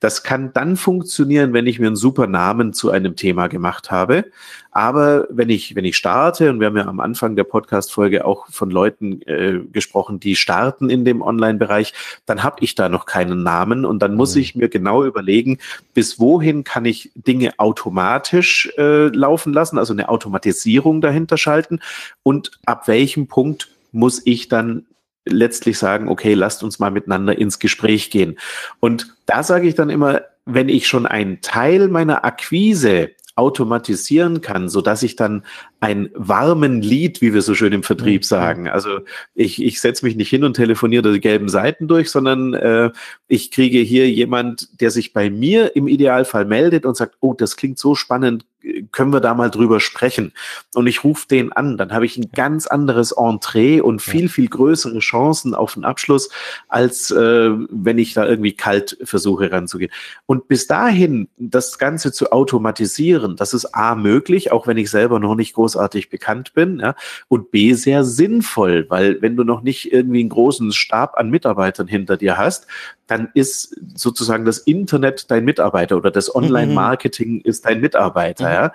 Das 0.00 0.22
kann 0.22 0.52
dann 0.52 0.76
funktionieren, 0.76 1.52
wenn 1.52 1.66
ich 1.66 1.78
mir 1.78 1.86
einen 1.86 1.96
super 1.96 2.26
Namen 2.26 2.72
zu 2.72 2.90
einem 2.90 3.16
Thema 3.16 3.48
gemacht 3.48 3.90
habe. 3.90 4.26
Aber 4.70 5.26
wenn 5.30 5.48
ich, 5.48 5.74
wenn 5.74 5.86
ich 5.86 5.96
starte, 5.96 6.50
und 6.50 6.60
wir 6.60 6.66
haben 6.66 6.76
ja 6.76 6.86
am 6.86 7.00
Anfang 7.00 7.36
der 7.36 7.44
Podcast-Folge 7.44 8.24
auch 8.26 8.46
von 8.48 8.70
Leuten 8.70 9.22
äh, 9.22 9.60
gesprochen, 9.72 10.20
die 10.20 10.36
starten 10.36 10.90
in 10.90 11.04
dem 11.04 11.22
Online-Bereich, 11.22 11.94
dann 12.26 12.42
habe 12.42 12.56
ich 12.60 12.74
da 12.74 12.88
noch 12.88 13.06
keinen 13.06 13.42
Namen 13.42 13.84
und 13.86 14.00
dann 14.00 14.14
muss 14.14 14.34
mhm. 14.34 14.40
ich 14.42 14.54
mir 14.54 14.68
genau 14.68 15.04
überlegen, 15.04 15.58
bis 15.94 16.20
wohin 16.20 16.64
kann 16.64 16.84
ich 16.84 17.10
Dinge 17.14 17.58
automatisch 17.58 18.70
äh, 18.76 19.08
laufen 19.08 19.52
lassen, 19.52 19.78
also 19.78 19.92
eine 19.94 20.08
Automatisierung 20.10 21.00
dahinter 21.00 21.38
schalten 21.38 21.80
und 22.22 22.50
ab 22.66 22.88
welchem 22.88 23.28
Punkt 23.28 23.70
muss 23.92 24.20
ich 24.26 24.48
dann 24.48 24.84
letztlich 25.26 25.78
sagen, 25.78 26.08
okay, 26.08 26.34
lasst 26.34 26.62
uns 26.62 26.78
mal 26.78 26.90
miteinander 26.90 27.36
ins 27.36 27.58
Gespräch 27.58 28.10
gehen. 28.10 28.38
Und 28.80 29.14
da 29.26 29.42
sage 29.42 29.68
ich 29.68 29.74
dann 29.74 29.90
immer, 29.90 30.22
wenn 30.44 30.68
ich 30.68 30.86
schon 30.86 31.06
einen 31.06 31.40
Teil 31.40 31.88
meiner 31.88 32.24
Akquise 32.24 33.10
automatisieren 33.36 34.40
kann, 34.40 34.70
so 34.70 34.80
dass 34.80 35.02
ich 35.02 35.14
dann 35.14 35.44
ein 35.78 36.08
warmen 36.14 36.80
Lied, 36.80 37.20
wie 37.20 37.34
wir 37.34 37.42
so 37.42 37.54
schön 37.54 37.74
im 37.74 37.82
Vertrieb 37.82 38.22
mhm. 38.22 38.24
sagen. 38.24 38.68
Also 38.68 39.00
ich, 39.34 39.62
ich 39.62 39.78
setze 39.78 40.06
mich 40.06 40.16
nicht 40.16 40.30
hin 40.30 40.42
und 40.42 40.54
telefoniere 40.54 41.12
die 41.12 41.20
gelben 41.20 41.50
Seiten 41.50 41.86
durch, 41.86 42.10
sondern 42.10 42.54
äh, 42.54 42.90
ich 43.28 43.50
kriege 43.50 43.78
hier 43.80 44.10
jemand, 44.10 44.80
der 44.80 44.90
sich 44.90 45.12
bei 45.12 45.28
mir 45.28 45.76
im 45.76 45.86
Idealfall 45.86 46.46
meldet 46.46 46.86
und 46.86 46.96
sagt, 46.96 47.16
oh, 47.20 47.34
das 47.34 47.56
klingt 47.56 47.78
so 47.78 47.94
spannend, 47.94 48.46
können 48.92 49.12
wir 49.12 49.20
da 49.20 49.34
mal 49.34 49.50
drüber 49.50 49.80
sprechen? 49.80 50.32
Und 50.74 50.86
ich 50.86 51.04
rufe 51.04 51.26
den 51.28 51.52
an, 51.52 51.76
dann 51.76 51.92
habe 51.92 52.06
ich 52.06 52.16
ein 52.16 52.30
ganz 52.32 52.66
anderes 52.66 53.12
Entree 53.12 53.80
und 53.80 54.02
viel, 54.02 54.28
viel 54.28 54.48
größere 54.48 54.98
Chancen 54.98 55.54
auf 55.54 55.76
einen 55.76 55.84
Abschluss, 55.84 56.30
als 56.68 57.10
äh, 57.10 57.50
wenn 57.70 57.98
ich 57.98 58.14
da 58.14 58.26
irgendwie 58.26 58.52
kalt 58.52 58.98
versuche 59.02 59.50
ranzugehen. 59.50 59.90
Und 60.26 60.48
bis 60.48 60.66
dahin 60.66 61.28
das 61.38 61.78
Ganze 61.78 62.12
zu 62.12 62.32
automatisieren, 62.32 63.36
das 63.36 63.54
ist 63.54 63.74
A 63.74 63.94
möglich, 63.94 64.52
auch 64.52 64.66
wenn 64.66 64.76
ich 64.76 64.90
selber 64.90 65.20
noch 65.20 65.34
nicht 65.34 65.54
großartig 65.54 66.10
bekannt 66.10 66.54
bin, 66.54 66.80
ja, 66.80 66.94
und 67.28 67.50
B 67.50 67.74
sehr 67.74 68.04
sinnvoll, 68.04 68.86
weil 68.88 69.20
wenn 69.22 69.36
du 69.36 69.44
noch 69.44 69.62
nicht 69.62 69.92
irgendwie 69.92 70.20
einen 70.20 70.28
großen 70.28 70.72
Stab 70.72 71.16
an 71.16 71.30
Mitarbeitern 71.30 71.86
hinter 71.86 72.16
dir 72.16 72.36
hast, 72.36 72.66
dann 73.06 73.28
ist 73.34 73.76
sozusagen 73.94 74.44
das 74.44 74.58
Internet 74.58 75.30
dein 75.30 75.44
Mitarbeiter 75.44 75.96
oder 75.96 76.10
das 76.10 76.28
mhm. 76.28 76.42
Online-Marketing 76.42 77.40
ist 77.40 77.64
dein 77.64 77.80
Mitarbeiter. 77.80 78.48
Mhm. 78.48 78.54
Ja? 78.54 78.72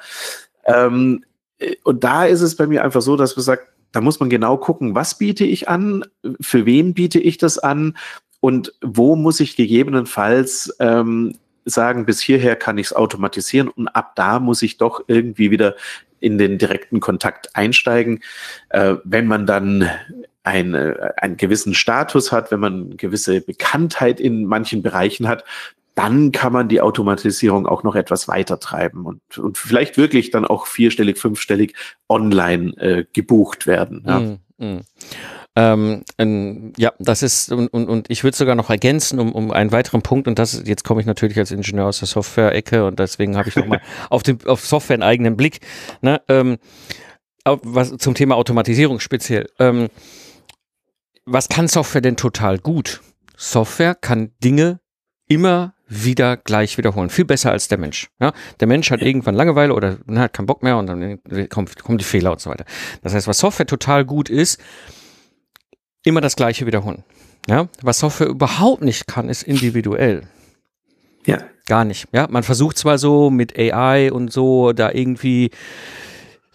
Ähm, 0.66 1.26
und 1.84 2.04
da 2.04 2.26
ist 2.26 2.42
es 2.42 2.56
bei 2.56 2.68
mir 2.68 2.84
einfach 2.84 3.02
so, 3.02 3.16
dass 3.16 3.36
man 3.36 3.44
sagt, 3.44 3.68
da 3.92 4.02
muss 4.02 4.20
man 4.20 4.30
genau 4.30 4.58
gucken, 4.58 4.96
was 4.96 5.18
biete 5.18 5.44
ich 5.44 5.68
an, 5.68 6.06
für 6.40 6.66
wen 6.66 6.94
biete 6.94 7.20
ich 7.20 7.38
das 7.38 7.60
an 7.60 7.98
und 8.40 8.74
wo 8.82 9.16
muss 9.16 9.40
ich 9.40 9.56
gegebenenfalls 9.56 10.76
ähm, 10.80 11.38
sagen, 11.66 12.06
bis 12.06 12.22
hierher 12.22 12.56
kann 12.56 12.78
ich 12.78 12.88
es 12.88 12.94
automatisieren 12.94 13.68
und 13.68 13.88
ab 13.90 14.14
da 14.16 14.40
muss 14.40 14.62
ich 14.62 14.78
doch 14.78 15.04
irgendwie 15.08 15.52
wieder 15.52 15.76
in 16.20 16.38
den 16.38 16.58
direkten 16.58 17.00
Kontakt 17.00 17.56
einsteigen. 17.56 18.22
Äh, 18.70 18.96
wenn 19.04 19.28
man 19.28 19.46
dann 19.46 19.90
eine, 20.44 21.14
einen 21.18 21.38
gewissen 21.38 21.74
Status 21.74 22.32
hat, 22.32 22.52
wenn 22.52 22.60
man 22.60 22.98
gewisse 22.98 23.42
Bekanntheit 23.42 24.20
in 24.20 24.46
manchen 24.46 24.82
Bereichen 24.82 25.28
hat, 25.28 25.44
dann 25.96 26.32
kann 26.32 26.54
man 26.54 26.70
die 26.70 26.82
Automatisierung 26.82 27.68
auch 27.68 27.84
noch 27.84 27.96
etwas 27.96 28.28
weiter 28.28 28.60
treiben 28.60 29.06
und, 29.06 29.38
und 29.38 29.58
vielleicht 29.58 29.98
wirklich 29.98 30.32
dann 30.32 30.46
auch 30.46 30.66
vierstellig, 30.66 31.20
fünfstellig 31.20 31.76
online 32.08 32.72
äh, 32.78 33.06
gebucht 33.12 33.68
werden. 33.68 34.04
Ja. 34.08 34.20
Mm, 34.20 34.40
mm. 34.58 34.82
Ähm, 35.58 36.04
ähm, 36.18 36.72
ja, 36.78 36.94
das 36.98 37.24
ist, 37.24 37.52
und, 37.52 37.68
und, 37.68 37.90
und 37.90 38.10
ich 38.10 38.24
würde 38.24 38.38
sogar 38.38 38.56
noch 38.56 38.70
ergänzen 38.70 39.20
um, 39.20 39.34
um 39.34 39.52
einen 39.52 39.74
weiteren 39.74 40.02
Punkt, 40.02 40.30
und 40.30 40.40
das, 40.40 40.64
jetzt 40.66 40.86
komme 40.86 41.02
ich 41.02 41.08
natürlich 41.08 41.38
als 41.38 41.52
Ingenieur 41.52 41.88
aus 41.88 42.00
der 42.00 42.08
Software-Ecke 42.08 42.86
und 42.86 42.98
deswegen 43.00 43.36
habe 43.36 43.50
ich 43.50 43.58
nochmal 43.58 43.82
auf, 44.10 44.24
den, 44.24 44.40
auf 44.46 44.66
Software 44.66 44.94
einen 44.94 45.04
eigenen 45.04 45.36
Blick, 45.36 45.60
ne, 46.02 46.22
ähm, 46.30 46.58
was, 47.44 47.98
zum 47.98 48.14
Thema 48.14 48.36
Automatisierung 48.36 49.02
speziell. 49.02 49.50
Ähm, 49.60 49.90
was 51.26 51.50
kann 51.50 51.68
Software 51.68 52.02
denn 52.02 52.18
total 52.18 52.58
gut? 52.58 53.02
Software 53.38 53.96
kann 53.96 54.32
Dinge 54.44 54.80
immer 55.28 55.74
wieder 55.88 56.38
gleich 56.38 56.78
wiederholen. 56.78 57.10
Viel 57.10 57.26
besser 57.26 57.52
als 57.52 57.68
der 57.68 57.78
Mensch. 57.78 58.10
Ja? 58.20 58.34
Der 58.60 58.68
Mensch 58.68 58.92
hat 58.92 59.02
irgendwann 59.02 59.36
Langeweile 59.36 59.74
oder 59.74 59.98
na, 60.06 60.22
hat 60.22 60.34
keinen 60.34 60.46
Bock 60.46 60.64
mehr 60.64 60.78
und 60.78 60.88
dann 60.88 61.20
kommen, 61.50 61.68
kommen 61.84 61.98
die 61.98 62.04
Fehler 62.04 62.32
und 62.32 62.40
so 62.40 62.50
weiter. 62.50 62.66
Das 63.02 63.14
heißt, 63.14 63.28
was 63.28 63.40
Software 63.40 63.66
total 63.66 64.06
gut 64.06 64.30
ist, 64.30 64.60
immer 66.04 66.22
das 66.22 66.36
Gleiche 66.36 66.66
wiederholen. 66.66 67.04
Ja? 67.48 67.68
Was 67.82 68.00
Software 68.00 68.28
überhaupt 68.28 68.84
nicht 68.84 69.08
kann, 69.08 69.30
ist 69.30 69.44
individuell. 69.44 70.24
Ja. 71.26 71.40
Gar 71.68 71.86
nicht. 71.86 72.08
Ja, 72.12 72.28
man 72.30 72.44
versucht 72.44 72.78
zwar 72.78 72.98
so 72.98 73.30
mit 73.30 73.58
AI 73.58 74.12
und 74.12 74.34
so 74.34 74.74
da 74.74 74.92
irgendwie, 74.92 75.52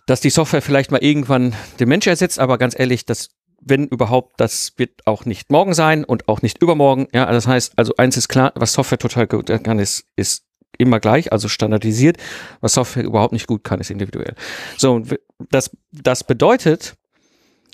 dass 0.06 0.20
die 0.20 0.30
Software 0.30 0.62
vielleicht 0.62 0.90
mal 0.90 1.02
irgendwann 1.02 1.54
den 1.78 1.88
Mensch 1.88 2.06
ersetzt, 2.06 2.38
aber 2.38 2.58
ganz 2.58 2.78
ehrlich, 2.78 3.06
das 3.06 3.30
wenn 3.66 3.88
überhaupt, 3.88 4.40
das 4.40 4.72
wird 4.76 5.06
auch 5.06 5.24
nicht 5.24 5.50
morgen 5.50 5.74
sein 5.74 6.04
und 6.04 6.28
auch 6.28 6.40
nicht 6.40 6.62
übermorgen. 6.62 7.08
Ja, 7.12 7.30
das 7.30 7.46
heißt, 7.46 7.72
also 7.76 7.94
eins 7.96 8.16
ist 8.16 8.28
klar, 8.28 8.52
was 8.54 8.72
Software 8.72 8.98
total 8.98 9.26
gut 9.26 9.50
kann, 9.64 9.78
ist, 9.80 10.06
ist 10.14 10.44
immer 10.78 11.00
gleich, 11.00 11.32
also 11.32 11.48
standardisiert. 11.48 12.16
Was 12.60 12.74
Software 12.74 13.04
überhaupt 13.04 13.32
nicht 13.32 13.46
gut 13.46 13.64
kann, 13.64 13.80
ist 13.80 13.90
individuell. 13.90 14.34
So, 14.76 15.02
das, 15.50 15.70
das 15.90 16.24
bedeutet, 16.24 16.94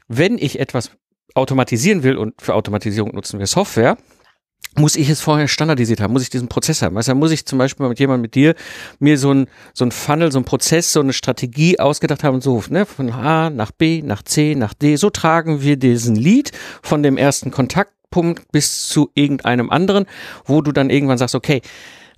wenn 0.09 0.38
ich 0.38 0.59
etwas 0.59 0.90
automatisieren 1.35 2.02
will 2.02 2.16
und 2.16 2.40
für 2.40 2.55
Automatisierung 2.55 3.14
nutzen 3.14 3.38
wir 3.38 3.46
Software, 3.46 3.96
muss 4.77 4.97
ich 4.97 5.09
es 5.09 5.21
vorher 5.21 5.49
standardisiert 5.49 6.01
haben, 6.01 6.13
muss 6.13 6.23
ich 6.23 6.31
diesen 6.31 6.49
Prozess 6.49 6.83
haben. 6.83 6.97
Also 6.97 7.15
muss 7.15 7.31
ich 7.31 7.45
zum 7.45 7.59
Beispiel 7.59 7.87
mit 7.89 7.99
jemandem 7.99 8.23
mit 8.23 8.35
dir 8.35 8.55
mir 8.99 9.19
so 9.19 9.33
ein, 9.33 9.47
so 9.75 9.85
ein 9.85 9.93
Funnel, 9.93 10.33
so 10.33 10.39
ein 10.39 10.45
Prozess, 10.45 10.93
so 10.93 11.01
eine 11.01 11.13
Strategie 11.13 11.79
ausgedacht 11.79 12.25
haben, 12.25 12.41
so, 12.41 12.63
ne, 12.71 12.87
von 12.87 13.11
A 13.11 13.51
nach 13.51 13.71
B, 13.71 14.03
nach 14.03 14.23
C, 14.23 14.55
nach 14.55 14.75
D. 14.75 14.97
So 14.97 15.11
tragen 15.11 15.63
wir 15.63 15.77
diesen 15.77 16.17
Lead 16.17 16.53
von 16.83 17.03
dem 17.03 17.17
ersten 17.19 17.51
Kontaktpunkt 17.51 18.51
bis 18.51 18.89
zu 18.89 19.11
irgendeinem 19.15 19.71
anderen, 19.71 20.07
wo 20.45 20.63
du 20.63 20.73
dann 20.73 20.89
irgendwann 20.89 21.19
sagst, 21.19 21.35
okay, 21.35 21.61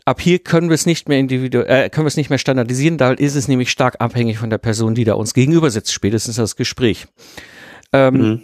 ab 0.05 0.21
hier 0.21 0.39
können 0.39 0.69
wir 0.69 0.75
es 0.75 0.87
nicht 0.87 1.09
mehr 1.09 1.19
individuell, 1.19 1.87
äh, 1.87 1.91
können 1.91 2.05
wir 2.05 2.09
es 2.09 2.17
nicht 2.17 2.31
mehr 2.31 2.39
standardisieren, 2.39 2.99
da 2.99 3.13
ist 3.13 3.35
es 3.35 3.49
nämlich 3.49 3.71
stark 3.71 3.97
abhängig 4.01 4.39
von 4.39 4.51
der 4.51 4.59
Person, 4.59 4.95
die 4.95 5.05
da 5.05 5.15
uns 5.15 5.35
gegenüber 5.35 5.71
sitzt, 5.71 5.93
spätestens 5.93 6.37
das 6.37 6.57
Gespräch. 6.57 7.07
Ähm, 7.93 8.15
mhm. 8.15 8.43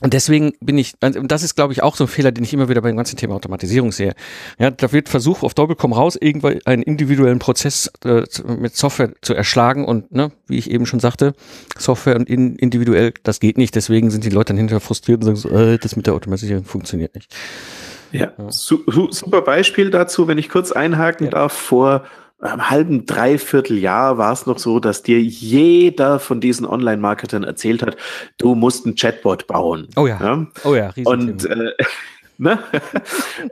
Und 0.00 0.14
deswegen 0.14 0.54
bin 0.60 0.78
ich, 0.78 0.94
und 1.00 1.30
das 1.30 1.42
ist, 1.42 1.54
glaube 1.54 1.72
ich, 1.72 1.82
auch 1.82 1.94
so 1.94 2.04
ein 2.04 2.08
Fehler, 2.08 2.32
den 2.32 2.42
ich 2.42 2.52
immer 2.52 2.68
wieder 2.68 2.80
beim 2.80 2.96
ganzen 2.96 3.16
Thema 3.16 3.34
Automatisierung 3.34 3.92
sehe. 3.92 4.14
Ja, 4.58 4.70
da 4.70 4.90
wird 4.90 5.08
versucht, 5.08 5.44
auf 5.44 5.54
Doppelkomm 5.54 5.92
raus, 5.92 6.16
irgendwann 6.20 6.58
einen 6.64 6.82
individuellen 6.82 7.38
Prozess 7.38 7.92
äh, 8.04 8.24
mit 8.58 8.74
Software 8.74 9.12
zu 9.20 9.34
erschlagen 9.34 9.84
und, 9.84 10.10
ne, 10.10 10.32
wie 10.48 10.58
ich 10.58 10.70
eben 10.70 10.86
schon 10.86 10.98
sagte, 10.98 11.34
Software 11.78 12.16
und 12.16 12.28
in, 12.28 12.56
individuell, 12.56 13.12
das 13.22 13.38
geht 13.38 13.58
nicht. 13.58 13.76
Deswegen 13.76 14.10
sind 14.10 14.24
die 14.24 14.30
Leute 14.30 14.48
dann 14.48 14.58
hinterher 14.58 14.80
frustriert 14.80 15.20
und 15.20 15.36
sagen 15.36 15.36
so, 15.36 15.50
äh, 15.50 15.78
das 15.78 15.94
mit 15.94 16.06
der 16.06 16.14
Automatisierung 16.14 16.64
funktioniert 16.64 17.14
nicht. 17.14 17.32
Ja, 18.10 18.32
ja. 18.36 18.50
Su 18.50 18.80
super 19.10 19.42
Beispiel 19.42 19.90
dazu, 19.90 20.26
wenn 20.26 20.38
ich 20.38 20.48
kurz 20.48 20.72
einhaken 20.72 21.26
ja. 21.26 21.30
darf, 21.30 21.52
vor 21.52 22.04
einem 22.42 22.70
halben, 22.70 23.06
dreiviertel 23.06 23.78
Jahr 23.78 24.18
war 24.18 24.32
es 24.32 24.46
noch 24.46 24.58
so, 24.58 24.80
dass 24.80 25.02
dir 25.02 25.20
jeder 25.20 26.18
von 26.18 26.40
diesen 26.40 26.66
Online-Marketern 26.66 27.44
erzählt 27.44 27.82
hat, 27.82 27.96
du 28.38 28.54
musst 28.54 28.84
ein 28.84 28.96
Chatbot 28.96 29.46
bauen. 29.46 29.88
Oh 29.96 30.06
ja. 30.06 30.18
ja? 30.20 30.46
Oh 30.64 30.74
ja, 30.74 30.92
Und 31.04 31.44
äh, 31.44 31.72
Ne? 32.42 32.58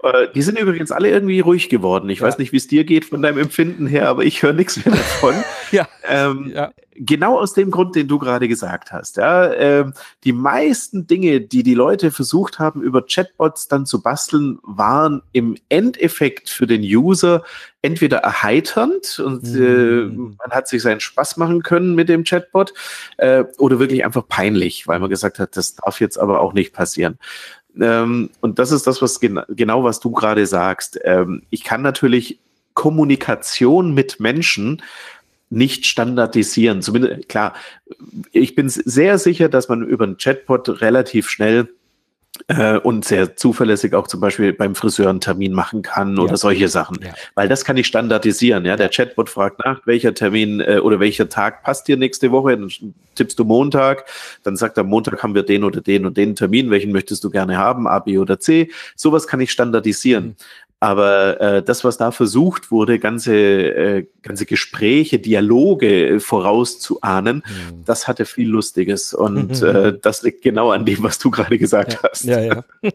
Äh, 0.03 0.29
die 0.35 0.43
sind 0.43 0.59
übrigens 0.59 0.93
alle 0.93 1.11
irgendwie 1.11 1.41
ruhig 1.41 1.69
geworden. 1.69 2.09
Ich 2.11 2.21
ja. 2.21 2.27
weiß 2.27 2.39
nicht, 2.39 2.53
wie 2.53 2.57
es 2.57 2.69
dir 2.69 2.85
geht 2.85 3.05
von 3.05 3.23
deinem 3.23 3.39
Empfinden 3.39 3.87
her, 3.87 4.09
aber 4.09 4.25
ich 4.25 4.43
höre 4.43 4.53
nichts 4.53 4.83
mehr 4.85 4.95
davon. 4.95 5.35
ja. 5.73 5.89
Ähm, 6.09 6.53
ja. 6.55 6.73
Genau 6.95 7.39
aus 7.39 7.55
dem 7.55 7.71
Grund, 7.71 7.97
den 7.97 8.09
du 8.09 8.19
gerade 8.19 8.47
gesagt 8.47 8.93
hast. 8.93 9.17
Ja? 9.17 9.53
Ähm, 9.53 9.95
die 10.25 10.33
meisten 10.33 11.07
Dinge, 11.07 11.41
die 11.41 11.63
die 11.63 11.75
Leute 11.75 12.11
versucht 12.11 12.59
haben, 12.59 12.83
über 12.83 13.05
Chatbots 13.05 13.69
dann 13.69 13.85
zu 13.85 14.03
basteln, 14.03 14.59
waren 14.63 15.23
im 15.33 15.57
Endeffekt 15.69 16.51
für 16.51 16.67
den 16.67 16.83
User 16.83 17.43
entweder 17.83 18.19
erheiternd 18.19 19.19
und 19.19 19.45
äh, 19.47 19.59
mhm. 19.59 20.33
äh, 20.33 20.37
man 20.39 20.51
hat 20.51 20.69
sich 20.69 20.83
seinen 20.83 21.01
Spaß 21.01 21.39
machen 21.39 21.63
können 21.63 21.95
mit 21.95 22.09
dem 22.09 22.25
Chatbot 22.25 22.75
äh, 23.17 23.45
oder 23.59 23.79
wirklich 23.79 24.05
einfach 24.05 24.27
peinlich, 24.29 24.87
weil 24.87 25.01
man 25.01 25.09
gesagt 25.09 25.39
hat, 25.39 25.57
das 25.57 25.77
darf 25.77 26.01
jetzt 26.01 26.19
aber 26.19 26.41
auch 26.41 26.53
nicht 26.53 26.75
passieren. 26.75 27.19
Ähm, 27.79 28.31
und 28.41 28.59
das 28.59 28.73
ist 28.73 28.87
das, 28.87 29.03
was 29.03 29.21
gen 29.21 29.41
genau 29.49 29.85
was 29.85 30.01
du 30.01 30.11
gerade 30.11 30.47
sagst. 30.47 30.99
Ähm, 31.05 31.43
ich 31.51 31.65
kann 31.65 31.83
natürlich 31.83 32.41
Kommunikation 32.75 33.95
mit 33.95 34.21
Menschen 34.21 34.83
nicht 35.51 35.85
standardisieren. 35.85 36.81
Zumindest, 36.81 37.29
klar, 37.29 37.55
ich 38.33 38.55
bin 38.55 38.69
sehr 38.69 39.19
sicher, 39.19 39.49
dass 39.49 39.69
man 39.69 39.83
über 39.83 40.05
einen 40.05 40.17
Chatbot 40.17 40.81
relativ 40.81 41.29
schnell 41.29 41.69
äh, 42.49 42.79
und 42.79 43.05
sehr 43.05 43.37
zuverlässig 43.37 43.95
auch 43.95 44.07
zum 44.07 44.21
Beispiel 44.21 44.53
beim 44.53 44.75
Friseur 44.75 45.11
einen 45.11 45.21
Termin 45.21 45.53
machen 45.53 45.83
kann 45.83 46.19
oder 46.19 46.33
ja. 46.33 46.37
solche 46.37 46.69
Sachen. 46.69 46.99
Ja. 47.03 47.13
Weil 47.35 47.49
das 47.49 47.65
kann 47.65 47.77
ich 47.77 47.87
standardisieren. 47.87 48.65
Ja, 48.65 48.77
der 48.77 48.89
Chatbot 48.89 49.29
fragt 49.29 49.65
nach, 49.65 49.87
welcher 49.87 50.15
Termin 50.15 50.61
äh, 50.61 50.79
oder 50.79 51.01
welcher 51.01 51.29
Tag 51.29 51.63
passt 51.63 51.89
dir 51.89 51.97
nächste 51.97 52.31
Woche. 52.31 52.57
Dann 52.57 52.71
tippst 53.15 53.39
du 53.39 53.45
Montag, 53.45 54.05
dann 54.43 54.57
sagt 54.57 54.79
er, 54.79 54.85
Montag 54.85 55.23
haben 55.23 55.35
wir 55.35 55.43
den 55.43 55.65
oder 55.65 55.81
den 55.81 56.07
und 56.07 56.17
den 56.17 56.37
Termin. 56.37 56.71
Welchen 56.71 56.93
möchtest 56.93 57.25
du 57.25 57.31
gerne 57.31 57.59
haben? 57.59 57.87
A, 57.87 57.99
B 57.99 58.19
oder 58.19 58.39
C? 58.39 58.71
Sowas 58.97 59.27
kann 59.27 59.41
ich 59.41 59.51
standardisieren. 59.51 60.25
Mhm. 60.25 60.37
Aber 60.83 61.39
äh, 61.41 61.63
das, 61.63 61.85
was 61.85 61.99
da 61.99 62.11
versucht 62.11 62.71
wurde, 62.71 62.99
ganze, 62.99 63.35
äh, 63.35 64.07
ganze 64.23 64.47
Gespräche, 64.47 65.19
Dialoge 65.19 66.09
äh, 66.09 66.21
vorauszuahnen, 66.21 67.45
mhm. 67.47 67.85
das 67.85 68.09
hatte 68.09 68.25
viel 68.25 68.49
Lustiges. 68.49 69.13
Und 69.13 69.61
mhm. 69.61 69.69
äh, 69.69 69.93
das 70.01 70.23
liegt 70.23 70.41
genau 70.41 70.71
an 70.71 70.87
dem, 70.87 71.03
was 71.03 71.19
du 71.19 71.31
gerade 71.31 71.59
gesagt 71.59 71.93
ja, 71.93 72.03
hast. 72.03 72.25
Ja, 72.25 72.41
ja. 72.41 72.65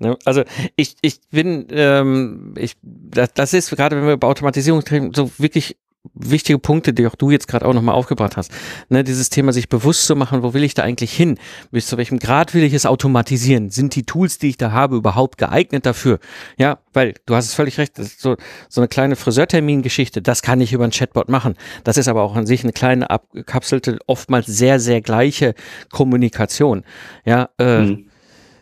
Ne, 0.00 0.16
also 0.24 0.44
ich, 0.76 0.96
ich 1.02 1.20
bin, 1.30 1.66
ähm, 1.70 2.54
ich, 2.56 2.76
das, 2.82 3.32
das 3.34 3.52
ist 3.52 3.70
gerade, 3.70 3.96
wenn 3.96 4.06
wir 4.06 4.14
über 4.14 4.28
Automatisierung 4.28 4.80
reden, 4.80 5.12
so 5.12 5.30
wirklich 5.38 5.76
wichtige 6.14 6.58
Punkte, 6.58 6.92
die 6.92 7.06
auch 7.06 7.14
du 7.14 7.30
jetzt 7.30 7.48
gerade 7.48 7.66
auch 7.66 7.74
nochmal 7.74 7.94
aufgebracht 7.94 8.36
hast. 8.36 8.52
Ne, 8.88 9.04
dieses 9.04 9.30
Thema 9.30 9.52
sich 9.52 9.68
bewusst 9.68 10.06
zu 10.06 10.16
machen, 10.16 10.42
wo 10.42 10.54
will 10.54 10.64
ich 10.64 10.74
da 10.74 10.82
eigentlich 10.82 11.12
hin? 11.12 11.38
Bis 11.70 11.86
zu 11.86 11.96
welchem 11.96 12.18
Grad 12.18 12.54
will 12.54 12.62
ich 12.62 12.74
es 12.74 12.86
automatisieren? 12.86 13.70
Sind 13.70 13.94
die 13.94 14.04
Tools, 14.04 14.38
die 14.38 14.48
ich 14.48 14.56
da 14.56 14.72
habe, 14.72 14.96
überhaupt 14.96 15.38
geeignet 15.38 15.86
dafür? 15.86 16.18
Ja, 16.58 16.78
weil 16.92 17.14
du 17.26 17.34
hast 17.34 17.46
es 17.46 17.54
völlig 17.54 17.78
recht, 17.78 17.96
so, 17.96 18.36
so 18.68 18.80
eine 18.80 18.88
kleine 18.88 19.16
Friseurtermin-Geschichte, 19.16 20.22
das 20.22 20.42
kann 20.42 20.60
ich 20.60 20.72
über 20.72 20.84
ein 20.84 20.90
Chatbot 20.90 21.28
machen. 21.28 21.54
Das 21.84 21.96
ist 21.96 22.08
aber 22.08 22.22
auch 22.22 22.36
an 22.36 22.46
sich 22.46 22.62
eine 22.62 22.72
kleine 22.72 23.10
abgekapselte, 23.10 23.98
oftmals 24.06 24.46
sehr, 24.46 24.80
sehr 24.80 25.00
gleiche 25.00 25.54
Kommunikation. 25.90 26.84
Ja, 27.24 27.50
äh, 27.58 27.82
mhm 27.82 28.07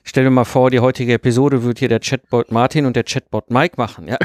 Stell 0.09 0.23
dir 0.23 0.31
mal 0.31 0.45
vor, 0.45 0.71
die 0.71 0.79
heutige 0.79 1.15
Episode 1.15 1.65
wird 1.65 1.81
hier 1.81 1.89
der 1.89 1.99
Chatbot 1.99 2.53
Martin 2.53 2.87
und 2.87 2.95
der 2.95 3.03
Chatbot 3.03 3.51
Mike 3.51 3.75
machen. 3.77 4.07
Ja, 4.07 4.17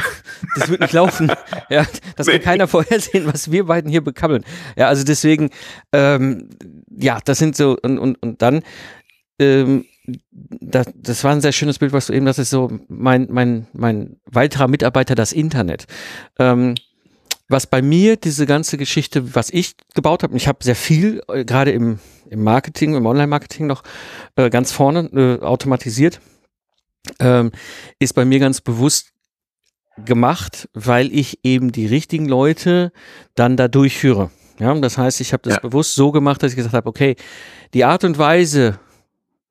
das 0.56 0.70
wird 0.70 0.80
nicht 0.80 0.94
laufen. 0.94 1.32
Ja, 1.70 1.86
das 2.16 2.28
kann 2.28 2.40
keiner 2.40 2.68
vorhersehen, 2.68 3.26
was 3.26 3.52
wir 3.52 3.66
beiden 3.66 3.90
hier 3.90 4.04
bekabbeln. 4.04 4.46
Ja, 4.78 4.88
also 4.88 5.04
deswegen, 5.04 5.50
ähm, 5.92 6.50
ja, 6.96 7.20
das 7.26 7.40
sind 7.40 7.56
so 7.56 7.78
und 7.82 7.98
und 7.98 8.22
und 8.22 8.44
dann, 8.44 8.62
ähm, 9.40 9.86
das, 10.38 10.88
das 10.96 11.24
war 11.24 11.32
ein 11.32 11.42
sehr 11.42 11.52
schönes 11.52 11.80
Bild, 11.80 11.94
was 11.94 12.06
du 12.08 12.14
eben, 12.14 12.28
das 12.28 12.38
ist 12.38 12.52
so 12.52 12.72
mein 12.88 13.28
mein 13.32 13.68
mein 13.74 14.18
weiterer 14.26 14.68
Mitarbeiter, 14.68 15.16
das 15.16 15.34
Internet. 15.34 15.88
Ähm, 16.38 16.76
was 17.48 17.68
bei 17.68 17.82
mir 17.82 18.18
diese 18.18 18.46
ganze 18.46 18.78
Geschichte, 18.78 19.36
was 19.36 19.50
ich 19.50 19.76
gebaut 19.96 20.22
habe, 20.24 20.38
ich 20.38 20.48
habe 20.48 20.64
sehr 20.64 20.76
viel, 20.76 21.22
äh, 21.28 21.44
gerade 21.44 21.72
im, 21.72 22.00
im 22.32 22.44
Marketing, 22.44 22.96
im 22.96 23.06
Online-Marketing 23.06 23.68
noch 23.68 23.84
äh, 24.36 24.50
ganz 24.50 24.72
vorne 24.72 25.10
äh, 25.14 25.44
automatisiert, 25.44 26.22
ähm, 27.20 27.52
ist 28.00 28.14
bei 28.14 28.26
mir 28.26 28.40
ganz 28.40 28.62
bewusst 28.62 29.12
gemacht, 30.06 30.70
weil 30.74 31.14
ich 31.14 31.40
eben 31.44 31.72
die 31.72 31.86
richtigen 31.86 32.26
Leute 32.26 32.92
dann 33.36 33.58
da 33.58 33.68
durchführe. 33.68 34.32
Ja, 34.60 34.74
das 34.76 34.98
heißt, 34.98 35.22
ich 35.22 35.34
habe 35.34 35.44
das 35.44 35.56
ja. 35.56 35.60
bewusst 35.60 35.96
so 35.96 36.12
gemacht, 36.12 36.42
dass 36.42 36.52
ich 36.52 36.56
gesagt 36.56 36.74
habe, 36.74 36.88
okay, 36.88 37.16
die 37.74 37.84
Art 37.84 38.04
und 38.04 38.18
Weise, 38.18 38.80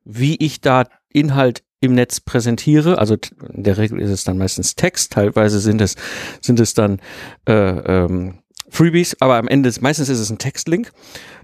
wie 0.04 0.36
ich 0.36 0.60
da 0.60 0.84
Inhalt 1.12 1.62
im 1.80 1.94
Netz 1.94 2.20
präsentiere. 2.20 2.98
Also 2.98 3.16
in 3.52 3.62
der 3.64 3.78
Regel 3.78 4.00
ist 4.00 4.10
es 4.10 4.24
dann 4.24 4.38
meistens 4.38 4.74
Text, 4.74 5.12
teilweise 5.12 5.60
sind 5.60 5.80
es, 5.80 5.96
sind 6.40 6.60
es 6.60 6.74
dann 6.74 7.00
äh, 7.46 7.52
ähm, 7.52 8.38
Freebies, 8.70 9.16
aber 9.20 9.36
am 9.36 9.48
Ende 9.48 9.72
meistens 9.80 10.08
ist 10.08 10.18
es 10.18 10.30
ein 10.30 10.38
Textlink. 10.38 10.90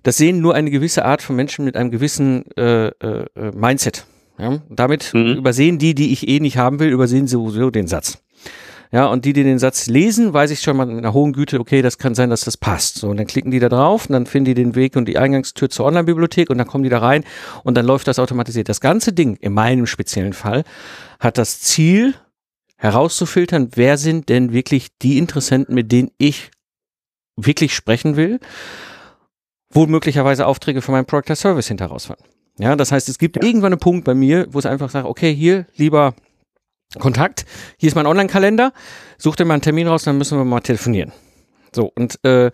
Das 0.03 0.17
sehen 0.17 0.41
nur 0.41 0.55
eine 0.55 0.71
gewisse 0.71 1.05
Art 1.05 1.23
von 1.23 1.37
Menschen 1.37 1.65
mit 1.65 1.77
einem 1.77 1.91
gewissen 1.91 2.45
äh, 2.57 2.89
äh, 2.89 3.27
Mindset. 3.55 4.07
Ja? 4.39 4.61
Damit 4.69 5.13
mhm. 5.15 5.37
übersehen 5.37 5.79
die, 5.79 5.95
die 5.95 6.13
ich 6.13 6.29
eh 6.29 6.41
nicht 6.41 6.57
haben 6.57 6.79
will, 6.79 6.89
übersehen 6.89 7.27
sowieso 7.27 7.71
den 7.71 7.87
Satz. 7.87 8.19
Ja, 8.93 9.07
und 9.07 9.25
die, 9.25 9.33
die 9.33 9.43
den 9.43 9.59
Satz 9.59 9.89
lesen, 9.89 10.33
weiß 10.33 10.51
ich 10.53 10.61
schon 10.61 10.77
mal 10.77 10.87
mit 10.87 10.97
einer 10.97 11.13
hohen 11.13 11.33
Güte, 11.33 11.59
okay, 11.59 11.83
das 11.83 11.99
kann 11.99 12.15
sein, 12.15 12.31
dass 12.31 12.43
das 12.43 12.57
passt. 12.57 12.99
So, 12.99 13.09
und 13.09 13.17
dann 13.17 13.27
klicken 13.27 13.51
die 13.51 13.59
da 13.59 13.69
drauf 13.69 14.07
und 14.07 14.13
dann 14.13 14.27
finden 14.27 14.47
die 14.47 14.55
den 14.55 14.75
Weg 14.75 14.97
und 14.97 15.07
die 15.07 15.19
Eingangstür 15.19 15.69
zur 15.69 15.87
Online-Bibliothek 15.87 16.51
und 16.51 16.59
dann 16.59 16.69
kommen 16.69 16.85
die 16.85 16.91
da 16.91 17.01
rein 17.01 17.25
und 17.65 17.77
dann 17.77 17.85
läuft 17.85 18.07
das 18.07 18.19
automatisiert. 18.19 18.69
Das 18.69 18.81
ganze 18.81 19.13
Ding, 19.13 19.37
in 19.41 19.53
meinem 19.55 19.87
speziellen 19.87 20.33
Fall, 20.33 20.63
hat 21.19 21.37
das 21.37 21.61
Ziel, 21.61 22.15
herauszufiltern, 22.77 23.71
wer 23.75 23.97
sind 23.97 24.29
denn 24.29 24.53
wirklich 24.53 24.89
die 25.03 25.19
Interessenten, 25.19 25.75
mit 25.75 25.91
denen 25.91 26.11
ich 26.19 26.51
wirklich 27.37 27.75
sprechen 27.75 28.17
will, 28.17 28.41
wo 29.71 29.87
möglicherweise 29.87 30.47
Aufträge 30.47 30.83
für 30.83 30.93
meinen 30.93 31.07
Product 31.07 31.35
Service 31.35 31.69
hinter 31.69 31.87
rausfallen. 31.87 32.23
Ja, 32.59 32.75
das 32.77 32.93
heißt, 32.93 33.09
es 33.09 33.19
gibt 33.19 33.37
ja. 33.37 33.43
irgendwann 33.43 33.73
einen 33.73 33.81
Punkt 33.81 34.05
bei 34.05 34.15
mir, 34.15 34.47
wo 34.51 34.59
es 34.59 34.67
einfach 34.67 34.91
sagt, 34.91 35.07
okay, 35.07 35.35
hier, 35.35 35.67
lieber 35.77 36.15
Kontakt, 36.99 37.45
hier 37.77 37.89
ist 37.89 37.95
mein 37.95 38.07
Online-Kalender, 38.07 38.73
such 39.19 39.37
dir 39.37 39.45
mal 39.45 39.55
einen 39.55 39.63
Termin 39.63 39.89
raus, 39.89 40.05
dann 40.05 40.17
müssen 40.17 40.39
wir 40.39 40.45
mal 40.45 40.61
telefonieren. 40.61 41.13
So, 41.75 41.93
und 41.95 42.19
äh, 42.25 42.51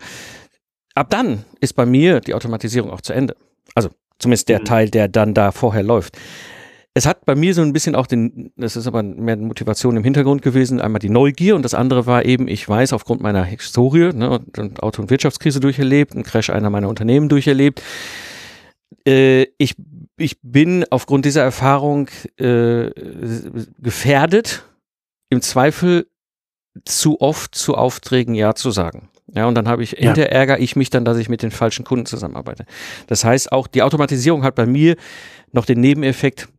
ab 0.95 1.09
dann 1.09 1.45
ist 1.61 1.73
bei 1.73 1.85
mir 1.85 2.19
die 2.19 2.33
Automatisierung 2.33 2.91
auch 2.91 3.01
zu 3.01 3.13
Ende. 3.13 3.37
Also 3.75 3.89
zumindest 4.19 4.49
der 4.49 4.59
mhm. 4.59 4.65
Teil, 4.65 4.89
der 4.89 5.07
dann 5.07 5.33
da 5.33 5.51
vorher 5.51 5.83
läuft. 5.83 6.17
Es 6.95 7.07
hat 7.07 7.25
bei 7.25 7.33
mir 7.33 7.55
so 7.55 7.63
ein 7.63 7.73
bisschen 7.73 7.95
auch 7.95 8.05
den, 8.05 8.51
das 8.55 8.75
ist 8.75 8.85
aber 8.85 9.01
mehr 9.01 9.35
Motivation 9.35 9.97
im 9.97 10.03
Hintergrund 10.03 10.43
gewesen, 10.43 10.79
einmal 10.79 10.99
die 10.99 11.09
Neugier 11.09 11.55
und 11.55 11.63
das 11.63 11.73
andere 11.73 12.05
war 12.05 12.23
eben, 12.25 12.47
ich 12.47 12.69
weiß 12.69 12.93
aufgrund 12.93 13.21
meiner 13.21 13.43
Historie 13.43 14.13
ne, 14.13 14.39
und 14.57 14.83
Auto- 14.83 15.01
und 15.01 15.09
Wirtschaftskrise 15.09 15.59
durcherlebt, 15.59 16.13
einen 16.13 16.23
Crash 16.23 16.51
einer 16.51 16.69
meiner 16.69 16.89
Unternehmen 16.89 17.29
durcherlebt, 17.29 17.81
äh, 19.07 19.47
ich, 19.57 19.75
ich 20.17 20.39
bin 20.41 20.85
aufgrund 20.91 21.25
dieser 21.25 21.41
Erfahrung 21.41 22.09
äh, 22.37 22.91
gefährdet, 23.79 24.63
im 25.29 25.41
Zweifel 25.41 26.07
zu 26.85 27.21
oft 27.21 27.55
zu 27.55 27.75
Aufträgen 27.75 28.35
Ja 28.35 28.55
zu 28.55 28.71
sagen. 28.71 29.09
Ja, 29.33 29.47
und 29.47 29.55
dann 29.55 29.67
habe 29.67 29.83
ich, 29.83 29.93
ja. 29.93 29.99
hinterher 29.99 30.31
ärgere 30.31 30.59
ich 30.59 30.75
mich 30.75 30.89
dann, 30.89 31.05
dass 31.05 31.17
ich 31.17 31.29
mit 31.29 31.41
den 31.41 31.51
falschen 31.51 31.85
Kunden 31.85 32.05
zusammenarbeite. 32.05 32.65
Das 33.07 33.23
heißt, 33.23 33.51
auch 33.51 33.67
die 33.67 33.81
Automatisierung 33.81 34.43
hat 34.43 34.55
bei 34.55 34.65
mir 34.65 34.95
noch 35.51 35.65
den 35.65 35.79
Nebeneffekt, 35.79 36.49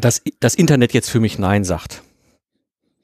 dass 0.00 0.22
das 0.40 0.54
Internet 0.54 0.92
jetzt 0.92 1.10
für 1.10 1.20
mich 1.20 1.38
Nein 1.38 1.64
sagt. 1.64 2.02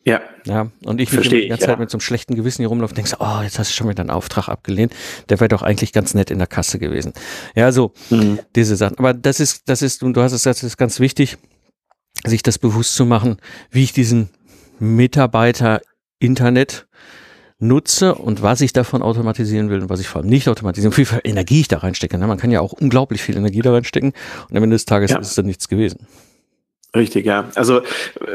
Ja. 0.04 0.20
Ja. 0.44 0.68
Und 0.84 1.00
ich 1.00 1.12
mich 1.12 1.28
die 1.28 1.48
ganze 1.48 1.66
Zeit 1.66 1.78
mit 1.78 1.90
so 1.90 1.96
einem 1.96 2.00
schlechten 2.00 2.34
Gewissen 2.34 2.62
hier 2.62 2.68
rumlaufe 2.68 2.90
und 2.90 2.96
denkst, 2.96 3.14
oh, 3.20 3.40
jetzt 3.42 3.58
hast 3.58 3.70
du 3.70 3.74
schon 3.74 3.88
wieder 3.88 4.00
einen 4.00 4.10
Auftrag 4.10 4.48
abgelehnt. 4.48 4.92
Der 5.28 5.38
wäre 5.38 5.48
doch 5.48 5.62
eigentlich 5.62 5.92
ganz 5.92 6.14
nett 6.14 6.30
in 6.30 6.38
der 6.38 6.48
Kasse 6.48 6.78
gewesen. 6.78 7.12
Ja, 7.54 7.70
so 7.70 7.92
mhm. 8.10 8.40
diese 8.56 8.74
Sachen. 8.76 8.98
Aber 8.98 9.14
das 9.14 9.38
ist, 9.38 9.68
das 9.68 9.80
ist, 9.80 10.02
und 10.02 10.14
du 10.14 10.22
hast 10.22 10.32
es 10.32 10.42
gesagt, 10.42 10.58
das 10.58 10.64
ist 10.64 10.76
ganz 10.76 10.98
wichtig, 10.98 11.38
sich 12.24 12.42
das 12.42 12.58
bewusst 12.58 12.96
zu 12.96 13.06
machen, 13.06 13.36
wie 13.70 13.84
ich 13.84 13.92
diesen 13.92 14.30
Mitarbeiter 14.80 15.80
Internet 16.18 16.86
nutze 17.60 18.16
und 18.16 18.42
was 18.42 18.60
ich 18.60 18.72
davon 18.72 19.02
automatisieren 19.02 19.70
will 19.70 19.82
und 19.82 19.88
was 19.88 20.00
ich 20.00 20.08
vor 20.08 20.20
allem 20.20 20.30
nicht 20.30 20.48
automatisieren, 20.48 20.96
wie 20.96 21.04
viel 21.04 21.20
Energie 21.22 21.60
ich 21.60 21.68
da 21.68 21.78
reinstecke. 21.78 22.18
Ne? 22.18 22.26
Man 22.26 22.38
kann 22.38 22.50
ja 22.50 22.60
auch 22.60 22.72
unglaublich 22.72 23.22
viel 23.22 23.36
Energie 23.36 23.62
da 23.62 23.72
reinstecken 23.72 24.12
und 24.50 24.56
am 24.56 24.64
Ende 24.64 24.74
des 24.74 24.84
Tages 24.84 25.12
ja. 25.12 25.18
ist 25.18 25.28
es 25.28 25.34
dann 25.36 25.46
nichts 25.46 25.68
gewesen. 25.68 26.06
Richtig, 26.94 27.24
ja. 27.24 27.48
Also 27.54 27.82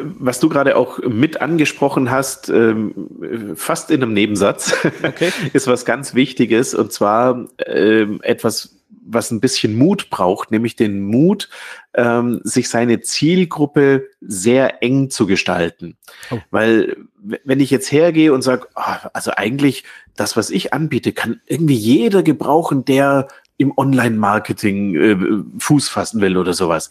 was 0.01 0.39
du 0.39 0.49
gerade 0.49 0.77
auch 0.77 0.97
mit 0.99 1.41
angesprochen 1.41 2.09
hast, 2.09 2.49
ähm, 2.49 3.53
fast 3.55 3.91
in 3.91 4.01
einem 4.01 4.13
Nebensatz, 4.13 4.73
okay. 5.03 5.31
ist 5.53 5.67
was 5.67 5.85
ganz 5.85 6.15
Wichtiges 6.15 6.73
und 6.73 6.91
zwar 6.91 7.45
ähm, 7.67 8.19
etwas, 8.23 8.77
was 9.05 9.29
ein 9.29 9.41
bisschen 9.41 9.77
Mut 9.77 10.09
braucht, 10.09 10.49
nämlich 10.49 10.75
den 10.75 11.01
Mut, 11.01 11.49
ähm, 11.93 12.41
sich 12.43 12.67
seine 12.67 13.01
Zielgruppe 13.01 14.07
sehr 14.21 14.81
eng 14.81 15.11
zu 15.11 15.27
gestalten. 15.27 15.95
Oh. 16.31 16.39
Weil 16.49 16.97
wenn 17.21 17.59
ich 17.59 17.69
jetzt 17.69 17.91
hergehe 17.91 18.33
und 18.33 18.41
sage, 18.41 18.67
oh, 18.75 19.07
also 19.13 19.31
eigentlich 19.35 19.83
das, 20.15 20.35
was 20.35 20.49
ich 20.49 20.73
anbiete, 20.73 21.13
kann 21.13 21.41
irgendwie 21.45 21.75
jeder 21.75 22.23
gebrauchen, 22.23 22.85
der 22.85 23.27
im 23.57 23.73
Online-Marketing 23.75 24.95
äh, 24.95 25.59
Fuß 25.59 25.89
fassen 25.89 26.21
will 26.21 26.37
oder 26.37 26.53
sowas 26.53 26.89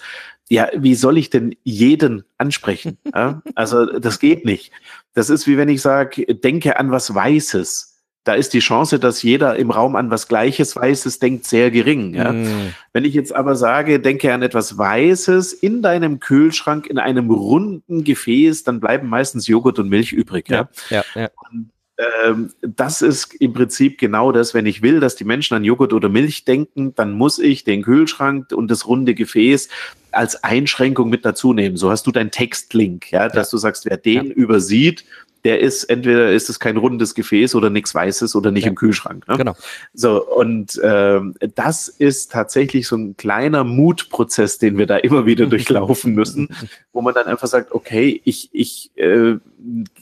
ja, 0.49 0.69
wie 0.75 0.95
soll 0.95 1.19
ich 1.19 1.31
denn 1.31 1.57
jeden 1.65 2.25
ansprechen? 2.39 2.99
Ja? 3.15 3.43
Also 3.55 3.99
das 3.99 4.19
geht 4.19 4.45
nicht. 4.45 4.73
Das 5.15 5.31
ist 5.31 5.47
wie 5.47 5.57
wenn 5.57 5.69
ich 5.69 5.81
sage, 5.81 6.27
denke 6.35 6.79
an 6.79 6.91
was 6.91 7.15
Weißes. 7.15 7.95
Da 8.25 8.35
ist 8.35 8.53
die 8.53 8.59
Chance, 8.59 8.99
dass 8.99 9.23
jeder 9.23 9.57
im 9.57 9.71
Raum 9.71 9.95
an 9.95 10.11
was 10.11 10.27
Gleiches 10.27 10.75
Weißes 10.75 11.21
denkt, 11.21 11.47
sehr 11.47 11.71
gering. 11.71 12.15
Ja? 12.15 12.33
Mm. 12.33 12.75
Wenn 12.93 13.05
ich 13.05 13.15
jetzt 13.15 13.35
aber 13.35 13.55
sage, 13.55 14.01
denke 14.01 14.35
an 14.35 14.43
etwas 14.43 14.77
Weißes 14.77 15.53
in 15.53 15.81
deinem 15.81 16.19
Kühlschrank 16.19 16.89
in 16.89 16.99
einem 16.99 17.31
runden 17.31 18.03
Gefäß, 18.03 18.65
dann 18.65 18.81
bleiben 18.81 19.09
meistens 19.09 19.47
Joghurt 19.47 19.79
und 19.79 19.89
Milch 19.89 20.13
übrig. 20.13 20.49
Ja, 20.49 20.69
ja, 20.91 21.05
ja. 21.15 21.31
Und 21.51 21.71
ähm, 21.99 22.53
das 22.61 23.01
ist 23.01 23.35
im 23.41 23.55
Prinzip 23.55 23.99
genau 23.99 24.31
das, 24.33 24.53
wenn 24.53 24.67
ich 24.67 24.83
will, 24.83 25.01
dass 25.01 25.17
die 25.17 25.25
Menschen 25.25 25.55
an 25.55 25.65
Joghurt 25.65 25.93
oder 25.93 26.09
Milch 26.09 26.45
denken, 26.45 26.95
dann 26.95 27.13
muss 27.13 27.39
ich 27.39 27.65
den 27.65 27.83
Kühlschrank 27.83 28.53
und 28.53 28.71
das 28.71 28.87
runde 28.87 29.15
Gefäß 29.15 29.69
als 30.13 30.43
Einschränkung 30.45 31.09
mit 31.09 31.25
dazu 31.25 31.53
nehmen. 31.53 31.77
So 31.77 31.91
hast 31.91 32.07
du 32.07 32.13
deinen 32.13 32.31
Textlink, 32.31 33.13
ja, 33.13 33.29
dass 33.29 33.49
ja. 33.49 33.57
du 33.57 33.59
sagst, 33.59 33.87
wer 33.87 33.97
den 33.97 34.27
ja. 34.27 34.33
übersieht, 34.33 35.05
der 35.47 35.61
ist 35.61 35.85
entweder 35.85 36.33
ist 36.33 36.51
es 36.51 36.59
kein 36.59 36.77
rundes 36.77 37.15
Gefäß 37.15 37.55
oder 37.55 37.71
nichts 37.71 37.95
Weißes 37.95 38.35
oder 38.35 38.51
nicht 38.51 38.65
ja. 38.65 38.71
im 38.71 38.75
Kühlschrank. 38.75 39.29
Ne? 39.29 39.37
Genau. 39.37 39.55
So 39.95 40.27
und 40.27 40.81
ähm, 40.83 41.37
das 41.55 41.87
ist 41.87 42.33
tatsächlich 42.33 42.89
so 42.89 42.97
ein 42.97 43.17
kleiner 43.17 43.63
Mutprozess, 43.63 44.59
den 44.59 44.77
wir 44.77 44.87
da 44.87 44.97
immer 44.97 45.25
wieder 45.25 45.47
durchlaufen 45.57 46.15
müssen, 46.15 46.49
wo 46.93 47.01
man 47.01 47.15
dann 47.15 47.27
einfach 47.27 47.47
sagt, 47.47 47.71
okay, 47.71 48.21
ich 48.25 48.51
ich 48.53 48.91
äh, 48.97 49.37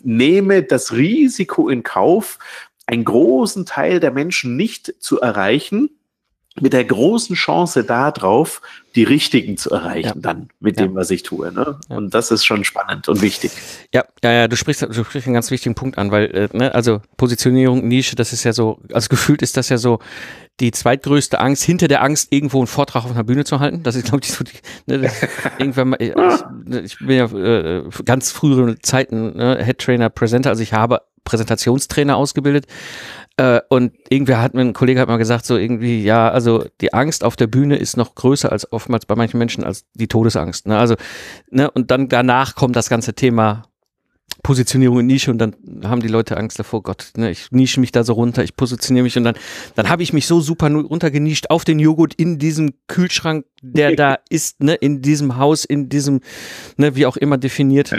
nehme 0.02 0.62
das 0.62 0.94
Risiko 0.94 1.68
in 1.68 1.82
Kauf, 1.82 2.38
einen 2.86 3.04
großen 3.04 3.66
Teil 3.66 4.00
der 4.00 4.12
Menschen 4.12 4.56
nicht 4.56 4.94
zu 4.98 5.20
erreichen 5.20 5.90
mit 6.60 6.72
der 6.72 6.84
großen 6.84 7.34
Chance 7.34 7.82
darauf, 7.82 8.62
die 8.94 9.02
Richtigen 9.02 9.56
zu 9.56 9.70
erreichen, 9.70 10.06
ja. 10.06 10.14
dann 10.16 10.48
mit 10.60 10.78
ja. 10.78 10.86
dem, 10.86 10.94
was 10.94 11.10
ich 11.10 11.24
tue. 11.24 11.52
Ne? 11.52 11.80
Ja. 11.88 11.96
Und 11.96 12.14
das 12.14 12.30
ist 12.30 12.44
schon 12.44 12.62
spannend 12.62 13.08
und 13.08 13.22
wichtig. 13.22 13.50
Ja, 13.92 14.04
ja, 14.22 14.32
ja, 14.32 14.48
du 14.48 14.56
sprichst, 14.56 14.82
du 14.82 15.04
sprichst 15.04 15.26
einen 15.26 15.34
ganz 15.34 15.50
wichtigen 15.50 15.74
Punkt 15.74 15.98
an, 15.98 16.12
weil, 16.12 16.26
äh, 16.26 16.48
ne, 16.56 16.72
also 16.72 17.00
Positionierung, 17.16 17.86
Nische, 17.88 18.14
das 18.14 18.32
ist 18.32 18.44
ja 18.44 18.52
so, 18.52 18.78
also 18.92 19.08
gefühlt 19.08 19.42
ist 19.42 19.56
das 19.56 19.68
ja 19.68 19.78
so 19.78 19.98
die 20.60 20.70
zweitgrößte 20.70 21.40
Angst, 21.40 21.64
hinter 21.64 21.88
der 21.88 22.04
Angst, 22.04 22.28
irgendwo 22.30 22.58
einen 22.58 22.68
Vortrag 22.68 23.04
auf 23.04 23.10
einer 23.10 23.24
Bühne 23.24 23.44
zu 23.44 23.58
halten. 23.58 23.82
Das 23.82 23.96
ist, 23.96 24.04
glaube 24.04 24.20
ich, 24.22 24.30
so 24.30 24.44
die, 24.44 24.52
ne, 24.86 25.10
irgendwann 25.58 25.88
mal, 25.88 26.00
ich, 26.00 26.12
ich 26.84 26.98
bin 26.98 27.16
ja 27.16 27.24
äh, 27.24 27.82
ganz 28.04 28.30
frühere 28.30 28.78
Zeiten 28.78 29.36
ne, 29.36 29.64
Head 29.64 29.78
Trainer, 29.78 30.08
Presenter, 30.08 30.50
also 30.50 30.62
ich 30.62 30.72
habe 30.72 31.00
Präsentationstrainer 31.24 32.16
ausgebildet 32.16 32.66
Äh, 33.36 33.60
und 33.68 33.92
irgendwer 34.08 34.40
hat 34.40 34.54
mir, 34.54 34.60
ein 34.60 34.74
Kollege 34.74 35.00
hat 35.00 35.08
mal 35.08 35.16
gesagt, 35.16 35.44
so 35.44 35.56
irgendwie, 35.56 36.02
ja, 36.02 36.30
also 36.30 36.66
die 36.80 36.94
Angst 36.94 37.24
auf 37.24 37.34
der 37.34 37.48
Bühne 37.48 37.76
ist 37.76 37.96
noch 37.96 38.14
größer 38.14 38.52
als 38.52 38.70
oftmals 38.72 39.06
bei 39.06 39.16
manchen 39.16 39.38
Menschen 39.38 39.64
als 39.64 39.86
die 39.94 40.06
Todesangst. 40.06 40.68
Ne? 40.68 40.78
Also, 40.78 40.94
ne, 41.50 41.70
und 41.70 41.90
dann 41.90 42.08
danach 42.08 42.54
kommt 42.54 42.76
das 42.76 42.88
ganze 42.88 43.14
Thema 43.14 43.64
Positionierung 44.44 45.00
in 45.00 45.06
Nische 45.06 45.30
und 45.30 45.38
dann 45.38 45.56
haben 45.84 46.00
die 46.00 46.08
Leute 46.08 46.36
Angst 46.36 46.58
davor, 46.58 46.82
Gott, 46.82 47.12
ne, 47.16 47.30
ich 47.30 47.50
nische 47.50 47.80
mich 47.80 47.92
da 47.92 48.04
so 48.04 48.12
runter, 48.12 48.44
ich 48.44 48.54
positioniere 48.54 49.02
mich 49.02 49.16
und 49.16 49.24
dann, 49.24 49.36
dann 49.74 49.88
habe 49.88 50.02
ich 50.02 50.12
mich 50.12 50.26
so 50.26 50.40
super 50.40 50.70
runtergenischt 50.70 51.46
auf 51.50 51.64
den 51.64 51.78
Joghurt 51.78 52.14
in 52.14 52.38
diesem 52.38 52.74
Kühlschrank, 52.86 53.46
der 53.62 53.96
da 53.96 54.18
ist, 54.28 54.62
ne, 54.62 54.74
in 54.74 55.02
diesem 55.02 55.38
Haus, 55.38 55.64
in 55.64 55.88
diesem, 55.88 56.20
ne, 56.76 56.94
wie 56.94 57.06
auch 57.06 57.16
immer 57.16 57.38
definiert. 57.38 57.94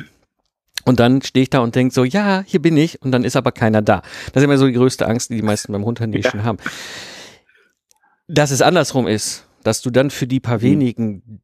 Und 0.86 1.00
dann 1.00 1.22
stehe 1.22 1.44
ich 1.44 1.50
da 1.50 1.60
und 1.60 1.76
denke 1.76 1.94
so, 1.94 2.04
ja, 2.04 2.44
hier 2.46 2.62
bin 2.62 2.78
ich. 2.78 3.02
Und 3.02 3.12
dann 3.12 3.24
ist 3.24 3.36
aber 3.36 3.52
keiner 3.52 3.82
da. 3.82 4.02
Das 4.34 4.42
ist 4.42 4.46
immer 4.46 4.58
so 4.58 4.68
die 4.68 4.74
größte 4.74 5.08
Angst, 5.08 5.30
die 5.30 5.36
die 5.36 5.42
meisten 5.42 5.74
beim 5.74 5.84
Runternischen 5.84 6.40
ja. 6.40 6.46
haben. 6.46 6.60
Dass 8.28 8.52
es 8.52 8.62
andersrum 8.62 9.08
ist, 9.08 9.48
dass 9.64 9.82
du 9.82 9.90
dann 9.90 10.12
für 10.12 10.28
die 10.28 10.40
paar 10.40 10.60
mhm. 10.60 10.64
wenigen 10.64 11.42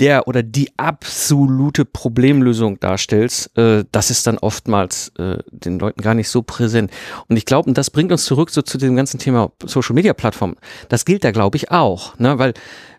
der 0.00 0.26
oder 0.26 0.42
die 0.42 0.70
absolute 0.78 1.84
Problemlösung 1.84 2.80
darstellst, 2.80 3.56
äh, 3.58 3.84
das 3.92 4.10
ist 4.10 4.26
dann 4.26 4.38
oftmals 4.38 5.12
äh, 5.18 5.38
den 5.50 5.78
Leuten 5.78 6.00
gar 6.00 6.14
nicht 6.14 6.30
so 6.30 6.42
präsent. 6.42 6.90
Und 7.28 7.36
ich 7.36 7.44
glaube, 7.44 7.68
und 7.68 7.76
das 7.76 7.90
bringt 7.90 8.10
uns 8.10 8.24
zurück 8.24 8.50
so 8.50 8.62
zu 8.62 8.78
dem 8.78 8.96
ganzen 8.96 9.18
Thema 9.18 9.52
Social 9.64 9.94
Media 9.94 10.14
Plattformen. 10.14 10.56
Das 10.88 11.04
gilt 11.04 11.22
da, 11.22 11.32
glaube 11.32 11.58
ich, 11.58 11.70
auch. 11.70 12.18
Ne? 12.18 12.38
Weil 12.38 12.54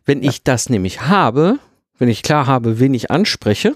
wenn 0.06 0.22
ich 0.22 0.44
das 0.44 0.70
nämlich 0.70 1.02
habe, 1.02 1.58
wenn 1.98 2.08
ich 2.08 2.22
klar 2.22 2.46
habe, 2.46 2.80
wen 2.80 2.94
ich 2.94 3.10
anspreche, 3.10 3.76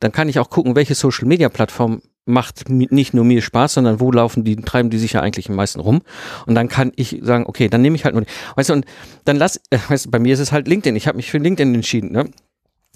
dann 0.00 0.12
kann 0.12 0.28
ich 0.28 0.38
auch 0.38 0.50
gucken, 0.50 0.74
welche 0.74 0.94
Social 0.94 1.28
Media 1.28 1.48
Plattform 1.48 2.02
macht 2.26 2.68
nicht 2.68 3.14
nur 3.14 3.24
mir 3.24 3.42
Spaß, 3.42 3.74
sondern 3.74 4.00
wo 4.00 4.12
laufen 4.12 4.44
die, 4.44 4.56
treiben 4.56 4.90
die 4.90 4.98
sich 4.98 5.14
ja 5.14 5.20
eigentlich 5.20 5.48
am 5.48 5.56
meisten 5.56 5.80
rum. 5.80 6.02
Und 6.46 6.54
dann 6.54 6.68
kann 6.68 6.92
ich 6.96 7.18
sagen, 7.22 7.44
okay, 7.46 7.68
dann 7.68 7.82
nehme 7.82 7.96
ich 7.96 8.04
halt 8.04 8.14
nur, 8.14 8.24
weißt 8.56 8.70
du, 8.70 8.74
und 8.74 8.84
dann 9.24 9.36
lass, 9.36 9.56
äh, 9.70 9.78
weißt 9.88 10.06
du, 10.06 10.10
bei 10.10 10.18
mir 10.18 10.34
ist 10.34 10.40
es 10.40 10.52
halt 10.52 10.68
LinkedIn. 10.68 10.96
Ich 10.96 11.06
habe 11.06 11.16
mich 11.16 11.30
für 11.30 11.38
LinkedIn 11.38 11.74
entschieden, 11.74 12.12
ne? 12.12 12.30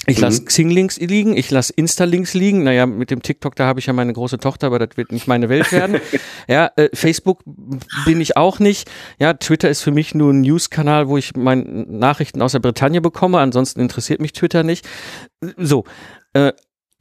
Ich 0.07 0.21
lasse 0.21 0.43
mhm. 0.43 0.47
Xing-Links 0.47 0.99
liegen, 0.99 1.37
ich 1.37 1.51
lasse 1.51 1.73
Insta-Links 1.75 2.35
liegen. 2.35 2.65
Naja, 2.65 2.85
mit 2.85 3.11
dem 3.11 3.23
TikTok, 3.23 3.57
da 3.57 3.67
habe 3.67 3.81
ich 3.81 3.87
ja 3.87 3.93
meine 3.93 4.13
große 4.13 4.39
Tochter, 4.39 4.67
aber 4.67 4.79
das 4.79 4.97
wird 4.97 5.13
nicht 5.13 5.27
meine 5.29 5.49
Welt 5.49 5.73
werden. 5.73 5.99
ja, 6.49 6.71
äh, 6.77 6.91
Facebook 6.93 7.43
bin 8.05 8.21
ich 8.21 8.37
auch 8.37 8.59
nicht. 8.59 8.91
Ja, 9.19 9.33
Twitter 9.33 9.71
ist 9.71 9.81
für 9.81 9.93
mich 9.93 10.15
nur 10.15 10.33
ein 10.33 10.43
News-Kanal, 10.43 11.09
wo 11.09 11.17
ich 11.17 11.35
meine 11.37 11.63
Nachrichten 11.63 12.43
aus 12.43 12.53
der 12.53 12.59
Bretagne 12.59 13.01
bekomme. 13.01 13.39
Ansonsten 13.39 13.81
interessiert 13.81 14.21
mich 14.21 14.35
Twitter 14.35 14.63
nicht. 14.63 14.87
So, 15.57 15.85
äh, 16.35 16.53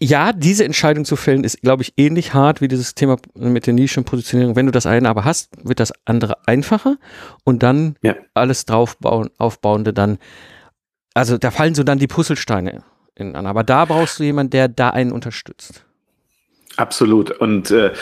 ja, 0.04 0.34
diese 0.34 0.66
Entscheidung 0.66 1.06
zu 1.06 1.16
fällen 1.16 1.46
ist, 1.46 1.62
glaube 1.62 1.82
ich, 1.82 1.94
ähnlich 1.96 2.34
hart 2.34 2.60
wie 2.60 2.68
dieses 2.68 2.94
Thema 2.94 3.18
mit 3.36 3.68
der 3.68 3.74
Nischenpositionierung. 3.74 4.56
Wenn 4.56 4.66
du 4.66 4.72
das 4.74 4.86
eine 4.86 5.08
aber 5.08 5.24
hast, 5.24 5.50
wird 5.64 5.80
das 5.80 5.94
andere 6.04 6.46
einfacher 6.46 6.98
und 7.46 7.64
dann 7.64 7.96
ja. 8.02 8.16
alles 8.34 8.66
draufbauen, 8.66 9.30
aufbauende 9.38 9.94
dann, 9.94 10.18
also 11.14 11.38
da 11.38 11.52
fallen 11.52 11.74
so 11.74 11.84
dann 11.84 12.00
die 12.00 12.08
Puzzlesteine 12.08 12.84
in 13.16 13.36
an. 13.36 13.48
Aber 13.48 13.64
da 13.64 13.86
brauchst 13.86 14.20
du 14.20 14.24
jemanden, 14.24 14.52
der 14.52 14.68
da 14.68 14.90
einen 14.90 15.14
unterstützt. 15.14 15.86
Absolut. 16.76 17.32
Und 17.32 17.72
äh, 17.72 17.94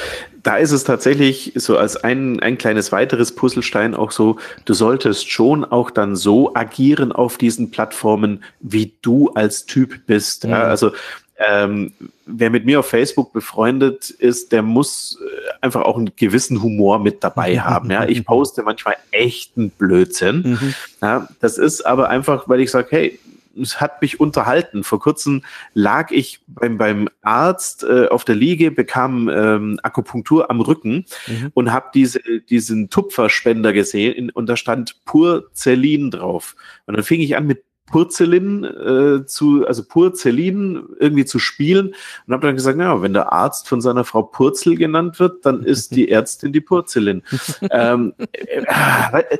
da 0.44 0.58
ist 0.58 0.72
es 0.72 0.84
tatsächlich 0.84 1.52
so 1.56 1.78
als 1.78 1.98
ein, 1.98 2.40
ein 2.40 2.58
kleines 2.58 2.92
weiteres 2.92 3.36
Puzzlestein 3.36 3.94
auch 3.96 4.12
so, 4.12 4.38
du 4.66 4.74
solltest 4.74 5.30
schon 5.30 5.66
auch 5.66 5.92
dann 5.92 6.16
so 6.16 6.56
agieren 6.56 7.12
auf 7.12 7.38
diesen 7.38 7.70
Plattformen, 7.70 8.44
wie 8.60 8.94
du 9.02 9.30
als 9.32 9.66
Typ 9.66 10.06
bist. 10.08 10.46
Mhm. 10.46 10.52
Ja, 10.52 10.64
also 10.64 10.92
ähm, 11.48 11.94
wer 12.26 12.50
mit 12.50 12.66
mir 12.66 12.80
auf 12.80 12.88
Facebook 12.88 13.34
befreundet 13.34 14.10
ist, 14.10 14.52
der 14.52 14.62
muss 14.62 15.20
äh, 15.22 15.52
einfach 15.62 15.82
auch 15.82 15.98
einen 15.98 16.12
gewissen 16.16 16.62
Humor 16.62 17.00
mit 17.00 17.24
dabei 17.24 17.60
haben. 17.62 17.90
Ja, 17.90 18.06
ich 18.06 18.26
poste 18.26 18.64
manchmal 18.64 18.96
echten 19.12 19.70
Blödsinn. 19.72 20.58
Mhm. 20.60 20.74
Ja, 21.02 21.28
das 21.40 21.58
ist 21.58 21.86
aber 21.86 22.10
einfach, 22.10 22.48
weil 22.48 22.62
ich 22.62 22.72
sage, 22.72 22.88
hey, 22.92 23.20
es 23.60 23.82
hat 23.82 24.02
mich 24.02 24.20
unterhalten. 24.20 24.84
Vor 24.84 25.00
kurzem 25.00 25.44
lag 25.74 26.12
ich 26.12 26.40
beim, 26.48 26.78
beim 26.78 27.10
Arzt 27.22 27.84
äh, 27.84 28.08
auf 28.08 28.24
der 28.24 28.36
Liege, 28.36 28.72
bekam 28.72 29.30
ähm, 29.30 29.80
Akupunktur 29.84 30.50
am 30.50 30.62
Rücken 30.62 31.06
mhm. 31.28 31.52
und 31.54 31.72
habe 31.72 31.90
diese, 31.94 32.22
diesen 32.50 32.90
Tupferspender 32.90 33.74
gesehen 33.74 34.30
und 34.30 34.48
da 34.48 34.56
stand 34.56 35.04
Purzelin 35.06 36.12
drauf. 36.12 36.56
Und 36.86 36.96
dann 36.96 37.04
fing 37.04 37.20
ich 37.20 37.36
an 37.36 37.48
mit 37.48 37.64
Purzelin 37.92 38.64
äh, 38.64 39.26
zu, 39.26 39.68
also 39.68 39.84
Purzelin 39.84 40.84
irgendwie 41.00 41.26
zu 41.26 41.40
spielen 41.40 41.94
und 42.26 42.34
habe 42.34 42.48
dann 42.48 42.56
gesagt, 42.56 42.80
ja, 42.80 43.02
wenn 43.02 43.14
der 43.14 43.32
Arzt 43.34 43.68
von 43.68 43.82
seiner 43.82 44.06
Frau 44.06 44.24
Purzel 44.24 44.78
genannt 44.78 45.20
wird, 45.20 45.46
dann 45.46 45.64
ist 45.64 45.96
die 45.96 46.10
Ärztin 46.10 46.54
die 46.54 46.62
Purzelin. 46.62 47.24
ähm, 47.72 48.14
äh, 48.18 48.62
äh, 48.62 49.38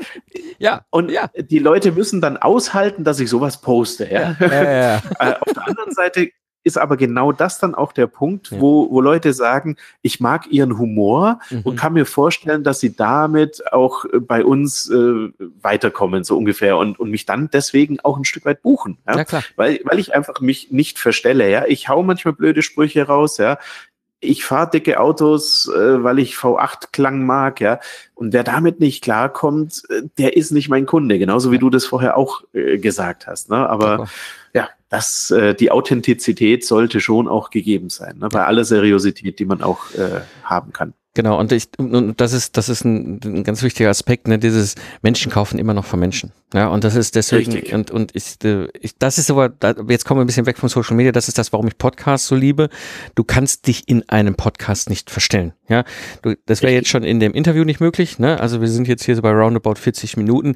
ja. 0.60 0.86
Und 0.90 1.10
ja. 1.10 1.30
die 1.36 1.60
Leute 1.60 1.94
müssen 1.94 2.22
dann 2.22 2.38
aushalten, 2.38 3.04
dass 3.04 3.20
ich 3.20 3.30
sowas 3.30 3.62
poste. 3.62 4.12
Ja? 4.12 4.36
ja, 4.40 4.48
ja, 4.48 4.64
ja. 4.64 4.96
äh, 5.20 5.34
auf 5.40 5.54
der 5.54 5.68
anderen 5.68 5.92
Seite 5.94 6.30
ist 6.64 6.78
aber 6.78 6.98
genau 6.98 7.32
das 7.32 7.60
dann 7.60 7.76
auch 7.76 7.92
der 7.92 8.08
Punkt, 8.08 8.52
ja. 8.52 8.62
wo, 8.62 8.90
wo 8.92 9.02
Leute 9.02 9.34
sagen, 9.34 9.78
ich 10.02 10.20
mag 10.20 10.48
ihren 10.52 10.78
Humor 10.78 11.40
mhm. 11.50 11.62
und 11.62 11.76
kann 11.76 11.94
mir 11.94 12.06
vorstellen, 12.06 12.64
dass 12.64 12.80
sie 12.80 12.96
damit 12.96 13.72
auch 13.72 14.06
äh, 14.06 14.20
bei 14.20 14.46
uns 14.46 14.90
äh, 14.90 15.30
weiterkommen, 15.62 16.24
so 16.24 16.38
ungefähr, 16.38 16.78
und, 16.78 17.00
und 17.00 17.10
mich 17.10 17.26
dann 17.26 17.50
deswegen 17.52 18.00
auch 18.02 18.18
ein 18.18 18.26
Stück 18.26 18.46
weit 18.46 18.62
buchen. 18.62 18.98
Ja? 19.08 19.18
ja 19.18 19.26
klar. 19.26 19.44
Weil, 19.56 19.82
weil 19.84 20.00
ich 20.00 20.14
einfach 20.14 20.40
mich 20.42 20.72
nicht 20.72 21.00
verstelle. 21.00 21.50
Ja? 21.50 21.66
Ich 21.68 21.90
hau 21.90 22.04
manchmal 22.04 22.34
blöde 22.34 22.62
Sprüche 22.62 23.08
raus, 23.08 23.38
ja 23.38 23.58
ich 24.22 24.46
fahre 24.46 24.70
dicke 24.70 25.00
Autos, 25.00 25.68
äh, 25.68 26.04
weil 26.04 26.20
ich 26.20 26.36
V8-Klang 26.36 27.26
mag, 27.26 27.60
ja. 27.60 27.80
Und 28.14 28.34
wer 28.34 28.44
damit 28.44 28.80
nicht 28.80 29.04
klarkommt, 29.04 29.82
äh, 29.90 30.04
der 30.18 30.38
ist 30.38 30.52
nicht 30.52 30.70
mein 30.70 30.86
Kunde, 30.86 31.18
genauso 31.18 31.52
wie 31.52 31.58
du 31.58 31.72
das 31.72 31.86
vorher 31.86 32.16
auch 32.18 32.44
äh, 32.54 32.78
gesagt 32.78 33.26
hast. 33.26 33.50
Ne? 33.50 33.68
Aber 33.68 33.98
Super. 33.98 34.10
Ja, 34.54 34.70
das, 34.90 35.32
äh, 35.32 35.56
die 35.56 35.72
Authentizität 35.72 36.66
sollte 36.66 37.00
schon 37.00 37.28
auch 37.28 37.50
gegeben 37.50 37.90
sein, 37.90 38.18
ne? 38.20 38.30
bei 38.30 38.46
aller 38.46 38.66
Seriosität, 38.66 39.40
die 39.40 39.46
man 39.46 39.62
auch 39.62 39.94
äh, 39.94 40.22
haben 40.44 40.74
kann. 40.74 40.94
Genau, 41.14 41.38
und 41.38 41.52
ich, 41.52 41.68
und 41.78 42.22
das 42.22 42.32
ist, 42.32 42.56
das 42.56 42.70
ist 42.70 42.86
ein, 42.86 43.20
ein 43.26 43.44
ganz 43.44 43.64
wichtiger 43.64 43.90
Aspekt, 43.90 44.30
ne, 44.30 44.40
dieses 44.40 44.76
Menschen 45.02 45.30
kaufen 45.30 45.60
immer 45.60 45.74
noch 45.74 45.84
von 45.84 46.00
Menschen. 46.00 46.32
Ja, 46.54 46.70
und 46.70 46.86
das 46.86 46.96
ist 46.96 47.16
deswegen, 47.16 47.52
Richtig. 47.52 47.74
und, 47.74 47.92
und 47.92 48.16
ich, 48.16 48.38
äh, 48.46 48.70
ich, 48.80 48.98
das 48.98 49.18
ist 49.18 49.30
aber, 49.30 49.52
jetzt 49.90 50.06
kommen 50.06 50.20
wir 50.20 50.24
ein 50.24 50.28
bisschen 50.28 50.46
weg 50.46 50.58
von 50.58 50.70
Social 50.70 50.96
Media, 50.96 51.12
das 51.12 51.28
ist 51.28 51.38
das, 51.38 51.52
warum 51.52 51.68
ich 51.68 51.78
Podcasts 51.78 52.30
so 52.30 52.36
liebe. 52.36 52.70
Du 53.16 53.26
kannst 53.26 53.68
dich 53.68 53.90
in 53.90 54.08
einem 54.08 54.36
Podcast 54.36 54.90
nicht 54.90 55.12
verstellen. 55.12 55.52
Ja, 55.68 55.84
du, 56.22 56.36
das 56.46 56.62
wäre 56.62 56.72
jetzt 56.72 56.88
schon 56.88 57.04
in 57.04 57.20
dem 57.20 57.34
Interview 57.34 57.66
nicht 57.66 57.82
möglich, 57.82 58.18
ne? 58.18 58.40
Also 58.40 58.62
wir 58.62 58.70
sind 58.70 58.88
jetzt 58.88 59.04
hier 59.04 59.18
so 59.18 59.22
bei 59.22 59.32
roundabout 59.32 59.76
40 59.76 60.16
Minuten 60.16 60.56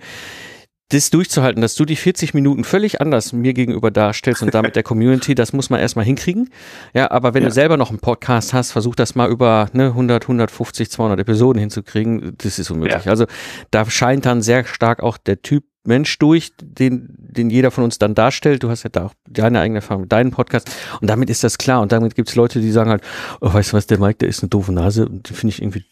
das 0.90 1.10
durchzuhalten, 1.10 1.62
dass 1.62 1.76
du 1.76 1.84
die 1.84 1.96
40 1.96 2.34
Minuten 2.34 2.64
völlig 2.64 3.02
anders 3.02 3.34
mir 3.34 3.54
gegenüber 3.54 3.90
darstellst 3.90 4.44
und 4.44 4.54
damit 4.54 4.76
der 4.76 4.84
Community, 4.84 5.34
das 5.34 5.52
muss 5.52 5.70
man 5.70 5.80
erstmal 5.80 6.06
hinkriegen. 6.06 6.50
Ja, 6.94 7.10
aber 7.10 7.34
wenn 7.34 7.42
ja. 7.42 7.50
du 7.50 7.54
selber 7.54 7.78
noch 7.78 7.90
einen 7.90 8.00
Podcast 8.00 8.54
hast, 8.54 8.72
versuch 8.72 8.96
das 8.96 9.16
mal 9.16 9.30
über 9.30 9.70
ne, 9.74 9.88
100, 9.88 10.24
150, 10.24 10.92
200 10.92 11.20
Episoden 11.20 11.60
hinzukriegen. 11.60 12.36
Das 12.38 12.60
ist 12.60 12.70
unmöglich. 12.70 13.06
Ja. 13.06 13.12
Also 13.12 13.26
da 13.72 13.90
scheint 13.90 14.26
dann 14.26 14.44
sehr 14.44 14.66
stark 14.66 15.02
auch 15.02 15.18
der 15.18 15.42
Typ 15.42 15.64
Mensch 15.88 16.18
durch, 16.18 16.52
den, 16.62 17.16
den 17.18 17.50
jeder 17.50 17.72
von 17.72 17.84
uns 17.84 18.00
dann 18.00 18.16
darstellt. 18.16 18.64
Du 18.64 18.70
hast 18.70 18.84
ja 18.84 18.90
da 18.90 19.06
auch 19.06 19.14
deine 19.30 19.60
eigene 19.62 19.80
Erfahrung 19.80 20.02
mit 20.02 20.12
deinem 20.12 20.32
Podcast. 20.32 20.70
Und 21.00 21.10
damit 21.10 21.30
ist 21.30 21.44
das 21.44 21.58
klar. 21.58 21.82
Und 21.82 21.92
damit 21.92 22.16
gibt 22.16 22.30
es 22.30 22.36
Leute, 22.36 22.60
die 22.60 22.72
sagen 22.72 22.90
halt, 22.90 23.04
oh, 23.42 23.54
weißt 23.54 23.72
du 23.72 23.78
was, 23.78 23.88
der 23.88 24.00
Mike, 24.00 24.18
der 24.20 24.30
ist 24.30 24.42
eine 24.42 24.50
doofe 24.50 24.74
Nase. 24.74 25.08
Und 25.08 25.30
die 25.30 25.34
finde 25.34 25.54
ich 25.54 25.62
irgendwie 25.62 25.86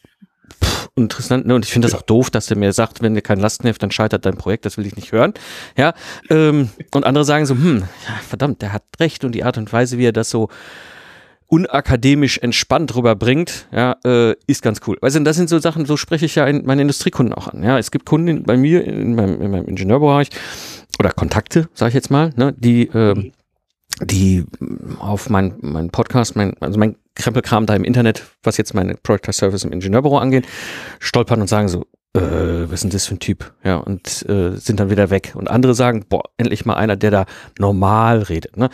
interessant. 0.95 1.47
Ne? 1.47 1.55
Und 1.55 1.65
ich 1.65 1.71
finde 1.71 1.87
das 1.87 1.95
auch 1.95 2.03
doof, 2.03 2.29
dass 2.29 2.47
der 2.47 2.57
mir 2.57 2.71
sagt, 2.73 3.01
wenn 3.01 3.15
dir 3.15 3.21
kein 3.21 3.39
Lastenheft, 3.39 3.81
dann 3.81 3.91
scheitert 3.91 4.25
dein 4.25 4.37
Projekt, 4.37 4.65
das 4.65 4.77
will 4.77 4.85
ich 4.85 4.95
nicht 4.95 5.11
hören. 5.11 5.33
Ja. 5.77 5.93
Ähm, 6.29 6.69
und 6.93 7.05
andere 7.05 7.25
sagen 7.25 7.45
so, 7.45 7.55
hm, 7.55 7.79
ja, 7.79 8.13
verdammt, 8.27 8.61
der 8.61 8.73
hat 8.73 8.83
recht 8.99 9.23
und 9.23 9.33
die 9.33 9.43
Art 9.43 9.57
und 9.57 9.71
Weise, 9.73 9.97
wie 9.97 10.05
er 10.05 10.13
das 10.13 10.29
so 10.29 10.49
unakademisch 11.47 12.39
entspannt 12.39 12.95
rüberbringt, 12.95 13.67
ja, 13.71 13.95
äh, 14.05 14.35
ist 14.47 14.63
ganz 14.63 14.81
cool. 14.87 14.97
Also 15.01 15.19
das 15.19 15.35
sind 15.35 15.49
so 15.49 15.59
Sachen, 15.59 15.85
so 15.85 15.97
spreche 15.97 16.25
ich 16.25 16.35
ja 16.35 16.47
in 16.47 16.65
meine 16.65 16.81
Industriekunden 16.81 17.33
auch 17.33 17.47
an. 17.47 17.63
Ja, 17.63 17.77
es 17.77 17.91
gibt 17.91 18.05
Kunden 18.05 18.43
bei 18.43 18.57
mir 18.57 18.83
in 18.83 19.13
meinem, 19.13 19.41
in 19.41 19.51
meinem 19.51 19.65
Ingenieurbereich 19.65 20.29
oder 20.99 21.11
Kontakte, 21.11 21.69
sage 21.73 21.89
ich 21.89 21.95
jetzt 21.95 22.09
mal, 22.09 22.31
ne, 22.35 22.55
die 22.57 22.87
äh, 22.87 23.31
die 24.01 24.45
auf 24.99 25.29
mein, 25.29 25.55
mein 25.61 25.89
Podcast, 25.89 26.35
mein, 26.35 26.55
also 26.59 26.79
mein 26.79 26.95
Krempelkram 27.15 27.65
da 27.65 27.75
im 27.75 27.83
Internet, 27.83 28.23
was 28.41 28.57
jetzt 28.57 28.73
meine 28.73 28.95
Product 28.95 29.31
Service 29.31 29.63
im 29.63 29.71
Ingenieurbüro 29.71 30.17
angeht, 30.17 30.47
stolpern 30.99 31.41
und 31.41 31.47
sagen 31.47 31.67
so, 31.67 31.85
äh, 32.15 32.19
was 32.65 32.73
ist 32.73 32.83
denn 32.83 32.89
das 32.91 33.05
für 33.05 33.15
ein 33.15 33.19
Typ? 33.19 33.53
Ja, 33.63 33.77
und 33.77 34.27
äh, 34.27 34.55
sind 34.55 34.79
dann 34.79 34.89
wieder 34.89 35.09
weg. 35.09 35.33
Und 35.35 35.49
andere 35.49 35.73
sagen, 35.73 36.05
boah, 36.07 36.23
endlich 36.37 36.65
mal 36.65 36.75
einer, 36.75 36.95
der 36.95 37.11
da 37.11 37.25
normal 37.59 38.23
redet. 38.23 38.57
Ne? 38.57 38.69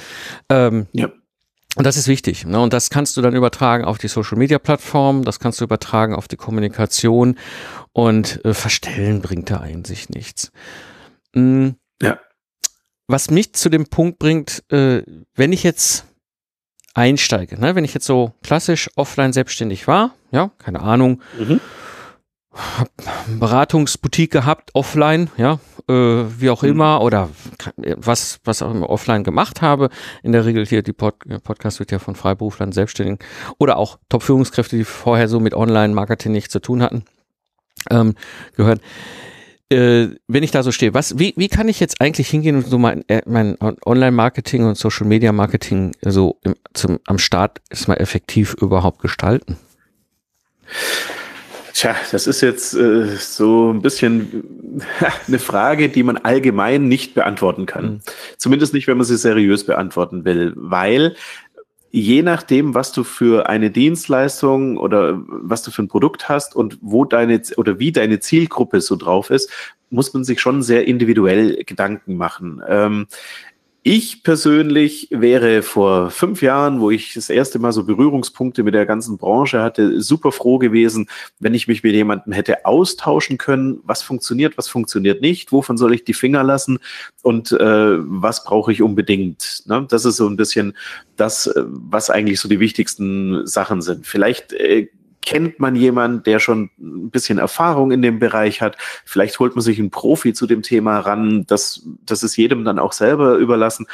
Ähm, 0.50 0.88
ja. 0.94 1.10
Und 1.76 1.86
das 1.86 1.98
ist 1.98 2.08
wichtig. 2.08 2.46
Ne? 2.46 2.60
Und 2.60 2.74
das 2.74 2.90
kannst 2.90 3.16
du 3.16 3.22
dann 3.22 3.36
übertragen 3.36 3.86
auf 3.86 3.98
die 3.98 4.08
Social 4.08 4.38
Media 4.38 4.60
Plattform, 4.60 5.24
das 5.24 5.40
kannst 5.40 5.62
du 5.62 5.66
übertragen 5.66 6.16
auf 6.16 6.28
die 6.28 6.36
Kommunikation 6.36 7.36
und 7.94 8.44
äh, 8.44 8.54
verstellen 8.54 9.22
bringt 9.22 9.50
da 9.50 9.60
eigentlich 9.60 10.10
nichts. 10.10 10.52
Mhm. 11.34 11.76
Ja. 12.02 12.20
Was 13.10 13.32
mich 13.32 13.54
zu 13.54 13.70
dem 13.70 13.88
Punkt 13.88 14.20
bringt, 14.20 14.64
äh, 14.72 15.02
wenn 15.34 15.52
ich 15.52 15.64
jetzt 15.64 16.06
einsteige, 16.94 17.60
ne? 17.60 17.74
wenn 17.74 17.84
ich 17.84 17.96
jetzt 17.96 18.06
so 18.06 18.34
klassisch 18.44 18.88
offline 18.98 19.34
selbstständig 19.34 19.88
war, 19.88 20.14
ja, 20.30 20.52
keine 20.60 20.82
Ahnung, 20.82 21.20
mhm. 21.40 21.60
Beratungsboutique 23.40 24.32
gehabt, 24.32 24.70
offline, 24.76 25.32
ja, 25.38 25.60
äh, 25.88 25.94
wie 25.94 26.52
auch 26.52 26.62
mhm. 26.62 26.70
immer, 26.70 27.02
oder 27.02 27.32
was, 27.98 28.42
was 28.44 28.62
auch 28.62 28.70
immer 28.70 28.92
offline 28.92 29.24
gemacht 29.24 29.64
habe. 29.64 29.90
In 30.22 30.32
der 30.32 30.46
Regel 30.46 30.68
hier, 30.68 30.84
die 30.84 30.94
Pod 30.94 31.16
Podcast 31.44 31.80
wird 31.80 31.92
ja 31.92 31.98
von 31.98 32.14
Freiberuflern, 32.14 32.74
Selbstständigen 32.74 33.18
oder 33.58 33.78
auch 33.78 33.98
Top-Führungskräfte, 34.10 34.78
die 34.78 34.84
vorher 34.84 35.28
so 35.28 35.40
mit 35.40 35.56
Online-Marketing 35.56 36.32
nichts 36.32 36.54
zu 36.54 36.60
tun 36.60 36.84
hatten, 36.84 37.06
ähm, 37.90 38.14
gehört. 38.56 38.82
Äh, 39.72 40.16
wenn 40.28 40.44
ich 40.44 40.50
da 40.50 40.64
so 40.64 40.72
stehe, 40.72 40.96
was, 40.96 41.20
wie, 41.20 41.34
wie 41.38 41.48
kann 41.48 41.68
ich 41.68 41.80
jetzt 41.80 42.02
eigentlich 42.02 42.28
hingehen 42.28 42.56
und 42.56 42.68
so 42.68 42.80
mein, 42.80 43.08
äh, 43.08 43.22
mein 43.28 43.56
Online-Marketing 43.86 44.66
und 44.66 44.76
Social-Media-Marketing 44.76 45.96
so 46.02 46.40
im, 46.44 46.56
zum, 46.74 47.00
am 47.06 47.20
Start 47.20 47.62
erstmal 47.70 47.98
effektiv 47.98 48.56
überhaupt 48.56 49.00
gestalten? 49.00 49.58
Tja, 51.74 51.96
das 52.12 52.28
ist 52.28 52.42
jetzt 52.42 52.74
äh, 52.74 53.06
so 53.18 53.72
ein 53.72 53.82
bisschen 53.82 54.82
eine 55.28 55.40
Frage, 55.40 55.88
die 55.88 56.04
man 56.04 56.18
allgemein 56.18 56.88
nicht 56.88 57.14
beantworten 57.14 57.66
kann. 57.68 57.86
Mhm. 57.86 58.00
Zumindest 58.38 58.74
nicht, 58.74 58.88
wenn 58.88 58.98
man 58.98 59.06
sie 59.06 59.18
seriös 59.18 59.66
beantworten 59.66 60.26
will, 60.26 60.52
weil 60.56 61.16
je 61.92 62.22
nachdem, 62.22 62.74
was 62.76 62.92
du 62.92 63.04
für 63.04 63.50
eine 63.50 63.72
Dienstleistung 63.72 64.78
oder 64.78 65.22
was 65.28 65.64
du 65.64 65.72
für 65.72 65.84
ein 65.84 65.88
Produkt 65.88 66.30
hast 66.30 66.56
und 66.56 66.78
wo 66.82 67.06
deine 67.06 67.42
oder 67.58 67.80
wie 67.80 67.92
deine 67.92 68.20
Zielgruppe 68.20 68.82
so 68.82 68.96
drauf 68.96 69.30
ist, 69.30 69.52
muss 69.90 70.14
man 70.14 70.24
sich 70.24 70.40
schon 70.40 70.62
sehr 70.62 70.88
individuell 70.88 71.64
Gedanken 71.64 72.18
machen. 72.18 72.62
Ähm, 72.68 73.08
ich 73.82 74.24
persönlich 74.24 75.08
wäre 75.10 75.62
vor 75.62 76.12
fünf 76.12 76.42
Jahren, 76.42 76.82
wo 76.82 76.92
ich 76.92 77.14
das 77.14 77.30
erste 77.30 77.60
Mal 77.60 77.72
so 77.72 77.86
Berührungspunkte 77.86 78.64
mit 78.64 78.74
der 78.74 78.86
ganzen 78.86 79.18
Branche 79.18 79.62
hatte, 79.62 80.02
super 80.02 80.34
froh 80.34 80.58
gewesen, 80.58 81.10
wenn 81.40 81.54
ich 81.54 81.68
mich 81.68 81.82
mit 81.82 81.94
jemandem 81.94 82.34
hätte 82.34 82.66
austauschen 82.66 83.38
können, 83.38 83.80
was 83.84 84.02
funktioniert, 84.02 84.58
was 84.58 84.68
funktioniert 84.68 85.22
nicht, 85.22 85.54
wovon 85.54 85.78
soll 85.78 85.94
ich 85.94 86.04
die 86.04 86.14
Finger 86.14 86.44
lassen 86.44 86.80
und 87.24 87.54
äh, 87.54 87.98
was 88.00 88.44
brauche 88.44 88.74
ich 88.74 88.82
unbedingt. 88.82 89.64
Ne? 89.66 89.86
Das 89.90 90.04
ist 90.04 90.18
so 90.18 90.28
ein 90.28 90.36
bisschen 90.36 90.76
das, 91.16 91.48
äh, 91.48 91.64
was 91.66 92.10
eigentlich 92.10 92.42
so 92.42 92.50
die 92.50 92.60
wichtigsten 92.60 93.48
Sachen 93.48 93.82
sind. 93.82 94.06
Vielleicht 94.06 94.52
äh, 94.52 94.90
kennt 95.22 95.60
man 95.60 95.76
jemanden, 95.76 96.24
der 96.24 96.40
schon 96.40 96.70
ein 96.80 97.10
bisschen 97.10 97.40
Erfahrung 97.40 97.92
in 97.92 98.02
dem 98.02 98.20
Bereich 98.20 98.62
hat. 98.62 98.78
Vielleicht 99.06 99.40
holt 99.40 99.56
man 99.56 99.62
sich 99.62 99.80
einen 99.80 99.92
Profi 99.92 100.34
zu 100.34 100.48
dem 100.48 100.62
Thema 100.62 101.00
ran. 101.00 101.46
Das, 101.48 101.86
das 102.06 102.24
ist 102.24 102.38
jedem 102.38 102.64
dann 102.64 102.80
auch 102.80 102.94
selber 102.94 103.36
überlassen. 103.36 103.88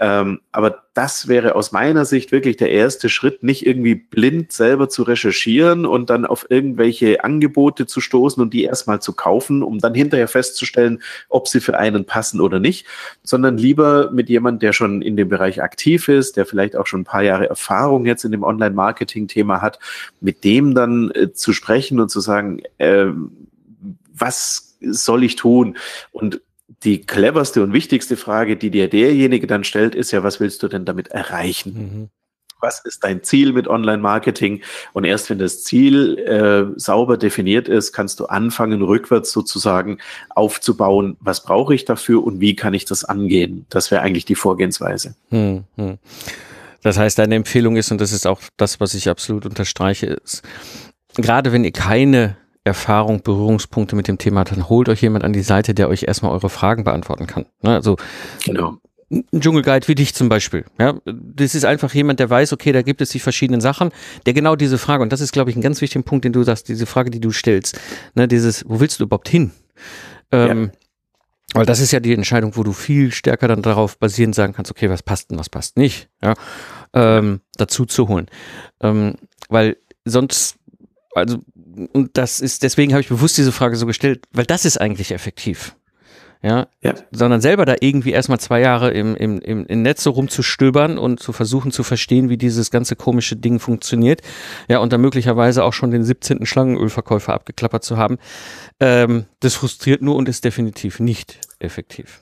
Ähm, 0.00 0.40
aber 0.52 0.84
das 0.98 1.28
wäre 1.28 1.54
aus 1.54 1.70
meiner 1.70 2.04
Sicht 2.04 2.32
wirklich 2.32 2.56
der 2.56 2.72
erste 2.72 3.08
Schritt, 3.08 3.44
nicht 3.44 3.64
irgendwie 3.64 3.94
blind 3.94 4.50
selber 4.50 4.88
zu 4.88 5.04
recherchieren 5.04 5.86
und 5.86 6.10
dann 6.10 6.26
auf 6.26 6.50
irgendwelche 6.50 7.22
Angebote 7.22 7.86
zu 7.86 8.00
stoßen 8.00 8.42
und 8.42 8.52
die 8.52 8.64
erstmal 8.64 9.00
zu 9.00 9.12
kaufen, 9.12 9.62
um 9.62 9.78
dann 9.78 9.94
hinterher 9.94 10.26
festzustellen, 10.26 11.00
ob 11.28 11.46
sie 11.46 11.60
für 11.60 11.78
einen 11.78 12.04
passen 12.04 12.40
oder 12.40 12.58
nicht, 12.58 12.84
sondern 13.22 13.58
lieber 13.58 14.10
mit 14.10 14.28
jemandem, 14.28 14.58
der 14.58 14.72
schon 14.72 15.00
in 15.00 15.16
dem 15.16 15.28
Bereich 15.28 15.62
aktiv 15.62 16.08
ist, 16.08 16.36
der 16.36 16.46
vielleicht 16.46 16.74
auch 16.74 16.88
schon 16.88 17.02
ein 17.02 17.04
paar 17.04 17.22
Jahre 17.22 17.48
Erfahrung 17.48 18.04
jetzt 18.04 18.24
in 18.24 18.32
dem 18.32 18.42
Online-Marketing-Thema 18.42 19.62
hat, 19.62 19.78
mit 20.20 20.42
dem 20.42 20.74
dann 20.74 21.12
äh, 21.12 21.32
zu 21.32 21.52
sprechen 21.52 22.00
und 22.00 22.10
zu 22.10 22.18
sagen, 22.18 22.60
äh, 22.78 23.06
was 24.12 24.76
soll 24.80 25.22
ich 25.22 25.36
tun? 25.36 25.76
Und 26.10 26.40
die 26.84 27.00
cleverste 27.00 27.62
und 27.62 27.72
wichtigste 27.72 28.16
Frage, 28.16 28.56
die 28.56 28.70
dir 28.70 28.88
derjenige 28.88 29.46
dann 29.46 29.64
stellt, 29.64 29.94
ist 29.94 30.10
ja, 30.12 30.22
was 30.22 30.40
willst 30.40 30.62
du 30.62 30.68
denn 30.68 30.84
damit 30.84 31.08
erreichen? 31.08 31.72
Mhm. 31.74 32.08
Was 32.60 32.84
ist 32.84 33.04
dein 33.04 33.22
Ziel 33.22 33.52
mit 33.52 33.68
Online-Marketing? 33.68 34.62
Und 34.92 35.04
erst 35.04 35.30
wenn 35.30 35.38
das 35.38 35.62
Ziel 35.62 36.18
äh, 36.18 36.78
sauber 36.78 37.16
definiert 37.16 37.68
ist, 37.68 37.92
kannst 37.92 38.18
du 38.18 38.26
anfangen, 38.26 38.82
rückwärts 38.82 39.30
sozusagen 39.30 39.98
aufzubauen, 40.30 41.16
was 41.20 41.44
brauche 41.44 41.74
ich 41.74 41.84
dafür 41.84 42.24
und 42.24 42.40
wie 42.40 42.56
kann 42.56 42.74
ich 42.74 42.84
das 42.84 43.04
angehen? 43.04 43.66
Das 43.70 43.92
wäre 43.92 44.02
eigentlich 44.02 44.24
die 44.24 44.34
Vorgehensweise. 44.34 45.14
Mhm. 45.30 45.64
Das 46.82 46.98
heißt, 46.98 47.18
deine 47.18 47.36
Empfehlung 47.36 47.76
ist, 47.76 47.92
und 47.92 48.00
das 48.00 48.12
ist 48.12 48.26
auch 48.26 48.40
das, 48.56 48.80
was 48.80 48.94
ich 48.94 49.08
absolut 49.08 49.46
unterstreiche, 49.46 50.06
ist, 50.06 50.42
gerade 51.16 51.52
wenn 51.52 51.64
ihr 51.64 51.72
keine 51.72 52.36
Erfahrung, 52.68 53.22
Berührungspunkte 53.22 53.96
mit 53.96 54.06
dem 54.06 54.18
Thema, 54.18 54.44
dann 54.44 54.68
holt 54.68 54.88
euch 54.88 55.02
jemand 55.02 55.24
an 55.24 55.32
die 55.32 55.42
Seite, 55.42 55.74
der 55.74 55.88
euch 55.88 56.04
erstmal 56.04 56.32
eure 56.32 56.48
Fragen 56.48 56.84
beantworten 56.84 57.26
kann. 57.26 57.46
Ne? 57.62 57.74
Also 57.74 57.96
genau. 58.44 58.76
ein 59.10 59.40
Dschungelguide 59.40 59.88
wie 59.88 59.94
dich 59.94 60.14
zum 60.14 60.28
Beispiel. 60.28 60.64
Ja, 60.78 60.94
das 61.04 61.54
ist 61.54 61.64
einfach 61.64 61.92
jemand, 61.94 62.20
der 62.20 62.30
weiß, 62.30 62.52
okay, 62.52 62.72
da 62.72 62.82
gibt 62.82 63.00
es 63.00 63.10
die 63.10 63.18
verschiedenen 63.18 63.60
Sachen, 63.60 63.90
der 64.26 64.34
genau 64.34 64.54
diese 64.54 64.78
Frage, 64.78 65.02
und 65.02 65.12
das 65.12 65.20
ist, 65.20 65.32
glaube 65.32 65.50
ich, 65.50 65.56
ein 65.56 65.62
ganz 65.62 65.80
wichtiger 65.80 66.04
Punkt, 66.04 66.24
den 66.24 66.32
du 66.32 66.42
sagst, 66.42 66.68
diese 66.68 66.86
Frage, 66.86 67.10
die 67.10 67.20
du 67.20 67.32
stellst, 67.32 67.80
ne, 68.14 68.28
dieses, 68.28 68.64
wo 68.68 68.80
willst 68.80 69.00
du 69.00 69.04
überhaupt 69.04 69.28
hin? 69.28 69.50
Ähm, 70.30 70.64
ja. 70.64 70.70
Weil 71.54 71.66
das 71.66 71.80
ist 71.80 71.92
ja 71.92 72.00
die 72.00 72.12
Entscheidung, 72.12 72.56
wo 72.56 72.62
du 72.62 72.72
viel 72.72 73.10
stärker 73.10 73.48
dann 73.48 73.62
darauf 73.62 73.98
basierend 73.98 74.34
sagen 74.34 74.52
kannst, 74.52 74.70
okay, 74.70 74.90
was 74.90 75.02
passt 75.02 75.30
und 75.30 75.38
was 75.38 75.48
passt 75.48 75.78
nicht, 75.78 76.10
ja, 76.22 76.34
ähm, 76.92 77.40
dazu 77.56 77.86
zu 77.86 78.08
holen. 78.08 78.26
Ähm, 78.82 79.14
weil 79.48 79.78
sonst, 80.04 80.56
also 81.14 81.38
und 81.86 82.16
das 82.16 82.40
ist, 82.40 82.62
deswegen 82.62 82.92
habe 82.92 83.00
ich 83.00 83.08
bewusst 83.08 83.38
diese 83.38 83.52
Frage 83.52 83.76
so 83.76 83.86
gestellt, 83.86 84.24
weil 84.32 84.44
das 84.44 84.64
ist 84.64 84.80
eigentlich 84.80 85.12
effektiv. 85.12 85.74
Ja, 86.40 86.68
ja. 86.82 86.94
sondern 87.10 87.40
selber 87.40 87.64
da 87.64 87.74
irgendwie 87.80 88.12
erstmal 88.12 88.38
zwei 88.38 88.60
Jahre 88.60 88.92
im, 88.92 89.16
im, 89.16 89.40
im, 89.40 89.66
im 89.66 89.82
Netz 89.82 90.04
so 90.04 90.10
rumzustöbern 90.10 90.96
und 90.96 91.18
zu 91.18 91.32
versuchen 91.32 91.72
zu 91.72 91.82
verstehen, 91.82 92.28
wie 92.28 92.36
dieses 92.36 92.70
ganze 92.70 92.94
komische 92.94 93.34
Ding 93.34 93.58
funktioniert. 93.58 94.22
Ja, 94.68 94.78
und 94.78 94.92
dann 94.92 95.00
möglicherweise 95.00 95.64
auch 95.64 95.72
schon 95.72 95.90
den 95.90 96.04
17. 96.04 96.46
Schlangenölverkäufer 96.46 97.34
abgeklappert 97.34 97.82
zu 97.82 97.96
haben. 97.96 98.18
Ähm, 98.78 99.24
das 99.40 99.54
frustriert 99.54 100.00
nur 100.00 100.14
und 100.14 100.28
ist 100.28 100.44
definitiv 100.44 101.00
nicht 101.00 101.40
effektiv. 101.58 102.20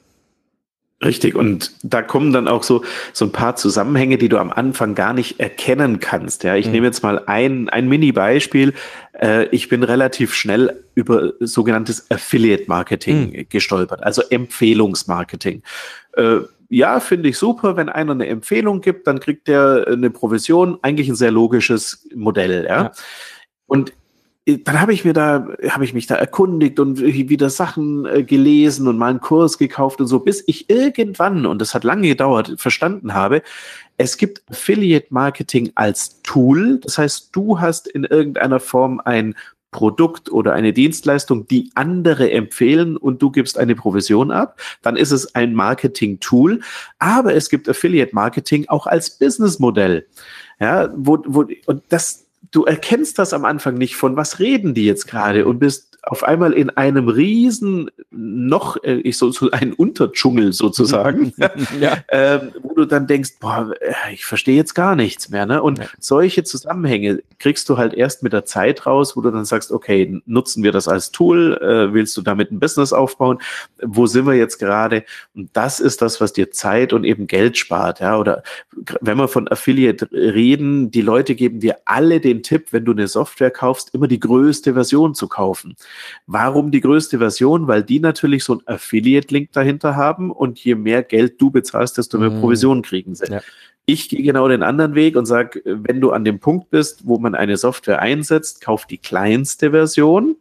Richtig, 1.05 1.35
und 1.35 1.73
da 1.83 2.01
kommen 2.01 2.33
dann 2.33 2.49
auch 2.49 2.63
so, 2.63 2.83
so 3.13 3.27
ein 3.27 3.33
paar 3.33 3.57
Zusammenhänge, 3.57 4.17
die 4.17 4.31
du 4.31 4.39
am 4.39 4.51
Anfang 4.51 4.95
gar 4.95 5.13
nicht 5.13 5.39
erkennen 5.39 6.01
kannst. 6.01 6.43
Ja, 6.43 6.57
ich 6.57 6.67
mhm. 6.67 6.73
nehme 6.73 6.87
jetzt 6.87 7.03
mal 7.03 7.23
ein, 7.27 7.69
ein 7.69 7.87
Mini-Beispiel. 7.87 8.73
Äh, 9.13 9.45
ich 9.49 9.69
bin 9.69 9.83
relativ 9.83 10.33
schnell 10.33 10.85
über 10.95 11.35
sogenanntes 11.41 12.11
Affiliate-Marketing 12.11 13.31
mhm. 13.31 13.47
gestolpert, 13.51 14.03
also 14.03 14.23
Empfehlungsmarketing. 14.31 15.63
Äh, 16.15 16.39
ja, 16.71 16.99
finde 17.01 17.29
ich 17.29 17.37
super, 17.37 17.77
wenn 17.77 17.91
einer 17.91 18.13
eine 18.13 18.27
Empfehlung 18.27 18.81
gibt, 18.81 19.07
dann 19.07 19.21
kriegt 19.21 19.49
der 19.49 19.87
eine 19.89 20.09
Provision. 20.09 20.79
Eigentlich 20.81 21.09
ein 21.09 21.15
sehr 21.15 21.31
logisches 21.31 22.09
Modell, 22.15 22.65
ja. 22.65 22.85
ja. 22.85 22.93
Und 23.67 23.93
dann 24.47 24.81
habe 24.81 24.93
ich 24.93 25.05
mir 25.05 25.13
da, 25.13 25.49
habe 25.69 25.85
ich 25.85 25.93
mich 25.93 26.07
da 26.07 26.15
erkundigt 26.15 26.79
und 26.79 27.01
wieder 27.01 27.51
Sachen 27.51 28.07
äh, 28.07 28.23
gelesen 28.23 28.87
und 28.87 28.97
mal 28.97 29.11
einen 29.11 29.21
Kurs 29.21 29.59
gekauft 29.59 30.01
und 30.01 30.07
so, 30.07 30.21
bis 30.21 30.45
ich 30.47 30.71
irgendwann, 30.71 31.47
und 31.47 31.61
das 31.61 31.75
hat 31.75 31.83
lange 31.83 32.07
gedauert, 32.07 32.55
verstanden 32.57 33.13
habe, 33.15 33.43
es 33.97 34.17
gibt 34.17 34.43
Affiliate 34.49 35.09
Marketing 35.11 35.73
als 35.75 36.23
Tool. 36.23 36.79
Das 36.81 36.99
heißt, 36.99 37.31
du 37.33 37.61
hast 37.61 37.89
in 37.89 38.05
irgendeiner 38.05 38.61
Form 38.61 39.01
ein 39.05 39.35
Produkt 39.73 40.31
oder 40.31 40.53
eine 40.53 40.73
Dienstleistung, 40.73 41.49
die 41.49 41.71
andere 41.75 42.31
empfehlen 42.31 42.97
und 42.97 43.21
du 43.21 43.31
gibst 43.31 43.59
eine 43.59 43.75
Provision 43.75 44.31
ab, 44.31 44.61
dann 44.83 44.97
ist 44.97 45.11
es 45.11 45.35
ein 45.35 45.55
Marketing-Tool. 45.55 46.61
Aber 46.99 47.35
es 47.35 47.51
gibt 47.51 47.69
Affiliate 47.69 48.15
Marketing 48.15 48.69
auch 48.69 48.87
als 48.87 49.19
Businessmodell. 49.19 50.07
Ja, 50.61 50.89
wo, 50.97 51.19
wo, 51.27 51.47
und 51.67 51.83
das, 51.89 52.26
du 52.51 52.65
erkennst 52.65 53.19
das 53.19 53.33
am 53.33 53.45
Anfang 53.45 53.75
nicht, 53.75 53.97
von 53.97 54.17
was 54.17 54.39
reden 54.39 54.75
die 54.75 54.85
jetzt 54.85 55.07
gerade 55.07 55.47
und 55.47 55.59
bist 55.59 55.97
auf 56.07 56.23
einmal 56.23 56.53
in 56.53 56.71
einem 56.71 57.09
riesen 57.09 57.91
noch, 58.11 58.83
äh, 58.85 58.95
ich 59.01 59.19
so, 59.19 59.33
so 59.33 59.51
ein 59.51 59.73
Unterdschungel 59.73 60.53
sozusagen, 60.53 61.33
ja. 61.81 61.99
ähm, 62.09 62.53
wo 62.63 62.76
du 62.77 62.85
dann 62.85 63.07
denkst, 63.07 63.35
boah, 63.41 63.73
äh, 63.81 64.13
ich 64.13 64.25
verstehe 64.25 64.57
jetzt 64.57 64.75
gar 64.75 64.97
nichts 64.97 65.29
mehr. 65.29 65.47
Ne? 65.47 65.63
Und 65.63 65.79
ja. 65.79 65.87
solche 65.99 66.45
Zusammenhänge 66.45 67.23
kriegst 67.39 67.69
du 67.69 67.77
halt 67.77 67.95
erst 67.95 68.23
mit 68.23 68.33
der 68.33 68.45
Zeit 68.45 68.87
raus, 68.87 69.17
wo 69.17 69.21
du 69.21 69.31
dann 69.31 69.45
sagst, 69.45 69.73
okay, 69.73 70.21
nutzen 70.27 70.63
wir 70.63 70.73
das 70.73 70.89
als 70.89 71.11
Tool, 71.11 71.59
äh, 71.61 71.93
willst 71.93 72.17
du 72.17 72.23
damit 72.23 72.53
ein 72.53 72.61
Business 72.61 72.93
aufbauen? 72.93 73.39
Wo 73.83 74.07
sind 74.07 74.27
wir 74.27 74.35
jetzt 74.35 74.59
gerade? 74.59 75.05
Und 75.35 75.51
das 75.55 75.81
ist 75.81 76.03
das, 76.03 76.21
was 76.21 76.33
dir 76.33 76.51
Zeit 76.51 76.93
und 76.93 77.05
eben 77.05 77.27
Geld 77.27 77.57
spart. 77.57 78.01
Ja? 78.01 78.19
Oder 78.19 78.43
wenn 79.01 79.17
wir 79.17 79.29
von 79.29 79.49
Affiliate 79.49 80.09
reden, 80.13 80.91
die 80.91 81.03
Leute 81.03 81.35
geben 81.35 81.61
dir 81.61 81.79
alle 81.85 82.21
den 82.21 82.43
Tipp, 82.43 82.69
wenn 82.73 82.85
du 82.85 82.93
eine 82.93 83.09
Software 83.09 83.51
kaufst, 83.51 83.95
immer 83.95 84.09
die 84.09 84.21
größte 84.21 84.75
Version 84.75 85.15
zu 85.15 85.29
kaufen. 85.29 85.77
Warum 86.27 86.71
die 86.71 86.81
größte 86.81 87.19
Version? 87.19 87.67
Weil 87.67 87.83
die 87.83 88.01
natürlich 88.01 88.45
so 88.45 88.55
einen 88.55 88.63
Affiliate-Link 88.67 89.53
dahinter 89.53 89.97
haben 89.97 90.31
und 90.31 90.59
je 90.59 90.75
mehr 90.75 91.03
Geld 91.03 91.41
du 91.41 91.51
bezahlst, 91.51 91.99
desto 91.99 92.19
mehr 92.19 92.31
mhm. 92.31 92.41
Provisionen 92.67 92.83
kriegen 92.83 93.15
sie. 93.15 93.33
Ja. 93.33 93.41
Ich 93.89 94.09
gehe 94.09 94.23
genau 94.23 94.49
den 94.49 94.65
anderen 94.65 94.97
Weg 94.97 95.15
und 95.15 95.27
sage, 95.27 95.63
wenn 95.65 96.01
du 96.01 96.11
an 96.11 96.25
dem 96.25 96.41
Punkt 96.41 96.71
bist, 96.71 97.07
wo 97.07 97.19
man 97.21 97.37
eine 97.37 97.57
Software 97.57 98.01
einsetzt, 98.01 98.61
kauf 98.61 98.85
die 98.85 98.99
kleinste 98.99 99.71
Version, 99.71 100.35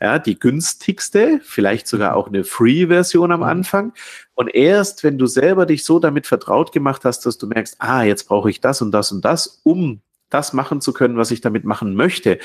ja, 0.00 0.18
die 0.18 0.38
günstigste, 0.38 1.40
vielleicht 1.42 1.88
sogar 1.88 2.16
auch 2.16 2.28
eine 2.28 2.42
Free-Version 2.42 3.32
am 3.32 3.40
mhm. 3.40 3.46
Anfang. 3.46 3.92
Und 4.34 4.48
erst, 4.54 5.04
wenn 5.04 5.18
du 5.18 5.26
selber 5.26 5.66
dich 5.66 5.84
so 5.84 5.98
damit 5.98 6.26
vertraut 6.26 6.72
gemacht 6.72 7.04
hast, 7.04 7.26
dass 7.26 7.36
du 7.36 7.46
merkst, 7.46 7.76
ah, 7.80 8.02
jetzt 8.02 8.28
brauche 8.28 8.48
ich 8.48 8.62
das 8.62 8.80
und 8.80 8.92
das 8.92 9.12
und 9.12 9.26
das, 9.26 9.60
um 9.62 10.00
das 10.30 10.54
machen 10.54 10.80
zu 10.80 10.94
können, 10.94 11.18
was 11.18 11.30
ich 11.30 11.42
damit 11.42 11.64
machen 11.64 11.94
möchte, 11.94 12.38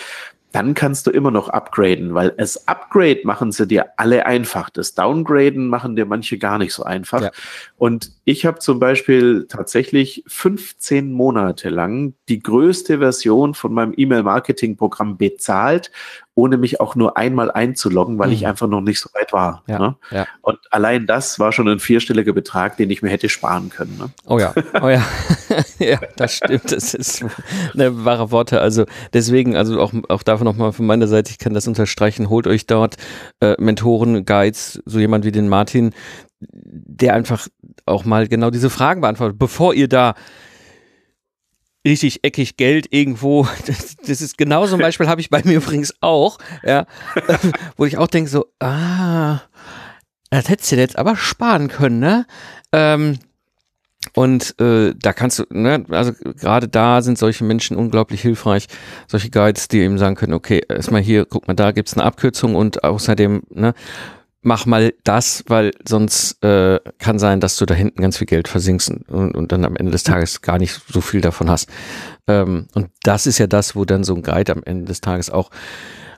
dann 0.52 0.74
kannst 0.74 1.08
du 1.08 1.12
immer 1.12 1.32
noch 1.32 1.50
upgraden, 1.50 2.14
weil 2.14 2.32
das 2.32 2.68
Upgrade 2.68 3.22
machen 3.24 3.52
sie 3.52 3.68
dir 3.68 3.88
alle 3.98 4.26
einfach. 4.26 4.70
Das 4.70 4.94
Downgraden 4.96 5.68
machen 5.68 5.96
dir 5.96 6.06
manche 6.06 6.38
gar 6.38 6.58
nicht 6.58 6.74
so 6.74 6.84
einfach. 6.84 7.22
Ja. 7.22 7.32
Und 7.78 8.12
ich 8.26 8.46
habe 8.46 8.60
zum 8.60 8.80
Beispiel 8.80 9.48
tatsächlich 9.48 10.24
15 10.28 11.12
Monate 11.12 11.70
lang 11.70 12.14
die 12.28 12.40
größte 12.40 13.00
Version 13.00 13.54
von 13.54 13.74
meinem 13.74 13.94
E-Mail-Marketing-Programm 13.96 15.18
bezahlt 15.18 15.92
ohne 16.34 16.58
mich 16.58 16.80
auch 16.80 16.96
nur 16.96 17.18
einmal 17.18 17.52
einzuloggen, 17.52 18.18
weil 18.18 18.28
mhm. 18.28 18.34
ich 18.34 18.48
einfach 18.48 18.68
noch 18.68 18.82
nicht 18.82 19.00
so 19.00 19.10
weit 19.14 19.34
war. 19.34 19.64
Ja, 19.68 19.80
ne? 19.80 19.96
ja. 20.12 20.28
Und 20.42 20.60
allein 20.72 21.06
das 21.06 21.40
war 21.40 21.52
schon 21.52 21.68
ein 21.68 21.80
vierstelliger 21.80 22.32
Betrag, 22.32 22.78
den 22.78 22.90
ich 22.90 23.02
mir 23.02 23.10
hätte 23.10 23.28
sparen 23.28 23.70
können. 23.70 23.98
Ne? 23.98 24.10
Oh 24.26 24.40
ja, 24.40 24.54
oh 24.82 24.88
ja, 24.88 25.06
ja, 25.80 26.00
das 26.16 26.36
stimmt. 26.38 26.72
Das 26.72 26.94
ist 26.94 27.26
eine 27.74 28.06
wahre 28.06 28.32
Worte. 28.32 28.62
Also 28.62 28.86
deswegen, 29.14 29.58
also 29.58 29.82
auch, 29.82 29.92
auch 30.08 30.24
dafür 30.24 30.41
nochmal 30.44 30.74
von 30.74 30.86
meiner 30.86 31.08
Seite, 31.08 31.32
ich 31.32 31.38
kann 31.38 31.54
das 31.54 31.68
unterstreichen, 31.68 32.30
holt 32.30 32.48
euch 32.48 32.66
dort 32.66 32.98
äh, 33.40 33.56
Mentoren, 33.60 34.26
Guides, 34.26 34.82
so 34.86 35.00
jemand 35.00 35.26
wie 35.26 35.32
den 35.32 35.50
Martin, 35.50 35.92
der 36.40 37.14
einfach 37.14 37.48
auch 37.86 38.06
mal 38.06 38.28
genau 38.28 38.50
diese 38.50 38.70
Fragen 38.70 39.02
beantwortet, 39.02 39.38
bevor 39.38 39.74
ihr 39.74 39.88
da 39.88 40.16
richtig 41.86 42.24
eckig 42.24 42.58
Geld 42.58 42.88
irgendwo. 42.92 43.48
Das, 43.66 43.96
das 43.98 44.22
ist 44.22 44.38
genau 44.38 44.66
so 44.66 44.76
ein 44.76 44.82
Beispiel 44.82 45.08
habe 45.08 45.22
ich 45.22 45.30
bei 45.30 45.42
mir 45.44 45.58
übrigens 45.58 45.94
auch, 46.02 46.38
ja, 46.64 46.86
wo 47.78 47.86
ich 47.86 47.98
auch 47.98 48.08
denke 48.08 48.30
so, 48.30 48.48
ah, 48.60 49.42
das 50.30 50.50
hättest 50.50 50.72
du 50.72 50.78
jetzt 50.78 50.98
aber 50.98 51.16
sparen 51.16 51.68
können, 51.68 52.00
ne? 52.00 52.26
Ähm, 52.72 53.20
und 54.14 54.60
äh, 54.60 54.94
da 55.00 55.14
kannst 55.14 55.40
du, 55.40 55.44
ne, 55.50 55.86
also 55.90 56.12
gerade 56.14 56.68
da 56.68 57.02
sind 57.02 57.18
solche 57.18 57.44
Menschen 57.44 57.78
unglaublich 57.78 58.22
hilfreich, 58.22 58.68
solche 59.08 59.30
Guides, 59.30 59.68
die 59.68 59.80
eben 59.80 59.98
sagen 59.98 60.16
können, 60.16 60.34
okay, 60.34 60.62
erstmal 60.68 61.02
hier, 61.02 61.26
guck 61.26 61.48
mal, 61.48 61.54
da 61.54 61.72
gibt's 61.72 61.94
eine 61.94 62.04
Abkürzung 62.04 62.56
und 62.56 62.84
außerdem, 62.84 63.44
ne, 63.50 63.74
mach 64.42 64.66
mal 64.66 64.94
das, 65.04 65.44
weil 65.48 65.72
sonst 65.88 66.44
äh, 66.44 66.80
kann 66.98 67.20
sein, 67.20 67.40
dass 67.40 67.58
du 67.58 67.66
da 67.66 67.76
hinten 67.76 68.02
ganz 68.02 68.18
viel 68.18 68.28
Geld 68.28 68.48
versinkst 68.48 68.92
und, 69.08 69.36
und 69.36 69.52
dann 69.52 69.66
am 69.66 69.76
Ende 69.76 69.92
des 69.92 70.04
Tages 70.04 70.42
gar 70.42 70.58
nicht 70.58 70.82
so 70.88 71.00
viel 71.00 71.22
davon 71.22 71.50
hast. 71.50 71.70
Ähm, 72.28 72.68
und 72.74 72.90
das 73.04 73.28
ist 73.28 73.38
ja 73.38 73.48
das, 73.48 73.76
wo 73.76 73.86
dann 73.86 74.04
so 74.04 74.16
ein 74.16 74.24
Guide 74.24 74.52
am 74.52 74.64
Ende 74.64 74.86
des 74.86 75.02
Tages 75.02 75.30
auch 75.30 75.52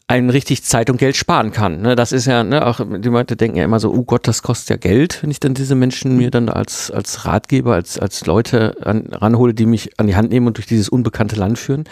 einen 0.07 0.29
richtig 0.29 0.63
Zeit 0.63 0.89
und 0.89 0.97
Geld 0.97 1.15
sparen 1.15 1.51
kann. 1.51 1.81
Ne, 1.81 1.95
das 1.95 2.11
ist 2.11 2.25
ja, 2.25 2.43
ne, 2.43 2.65
auch 2.65 2.79
die 2.79 3.09
Leute 3.09 3.35
denken 3.35 3.57
ja 3.57 3.63
immer 3.63 3.79
so, 3.79 3.91
oh 3.91 4.03
Gott, 4.03 4.27
das 4.27 4.43
kostet 4.43 4.69
ja 4.69 4.75
Geld, 4.77 5.23
wenn 5.23 5.31
ich 5.31 5.39
dann 5.39 5.53
diese 5.53 5.75
Menschen 5.75 6.17
mir 6.17 6.29
dann 6.29 6.49
als, 6.49 6.91
als 6.91 7.25
Ratgeber, 7.25 7.73
als, 7.73 7.97
als 7.97 8.25
Leute 8.25 8.75
an, 8.81 9.07
ranhole, 9.07 9.53
die 9.53 9.65
mich 9.65 9.99
an 9.99 10.07
die 10.07 10.15
Hand 10.15 10.29
nehmen 10.29 10.47
und 10.47 10.57
durch 10.57 10.67
dieses 10.67 10.89
unbekannte 10.89 11.35
Land 11.35 11.57
führen. 11.57 11.85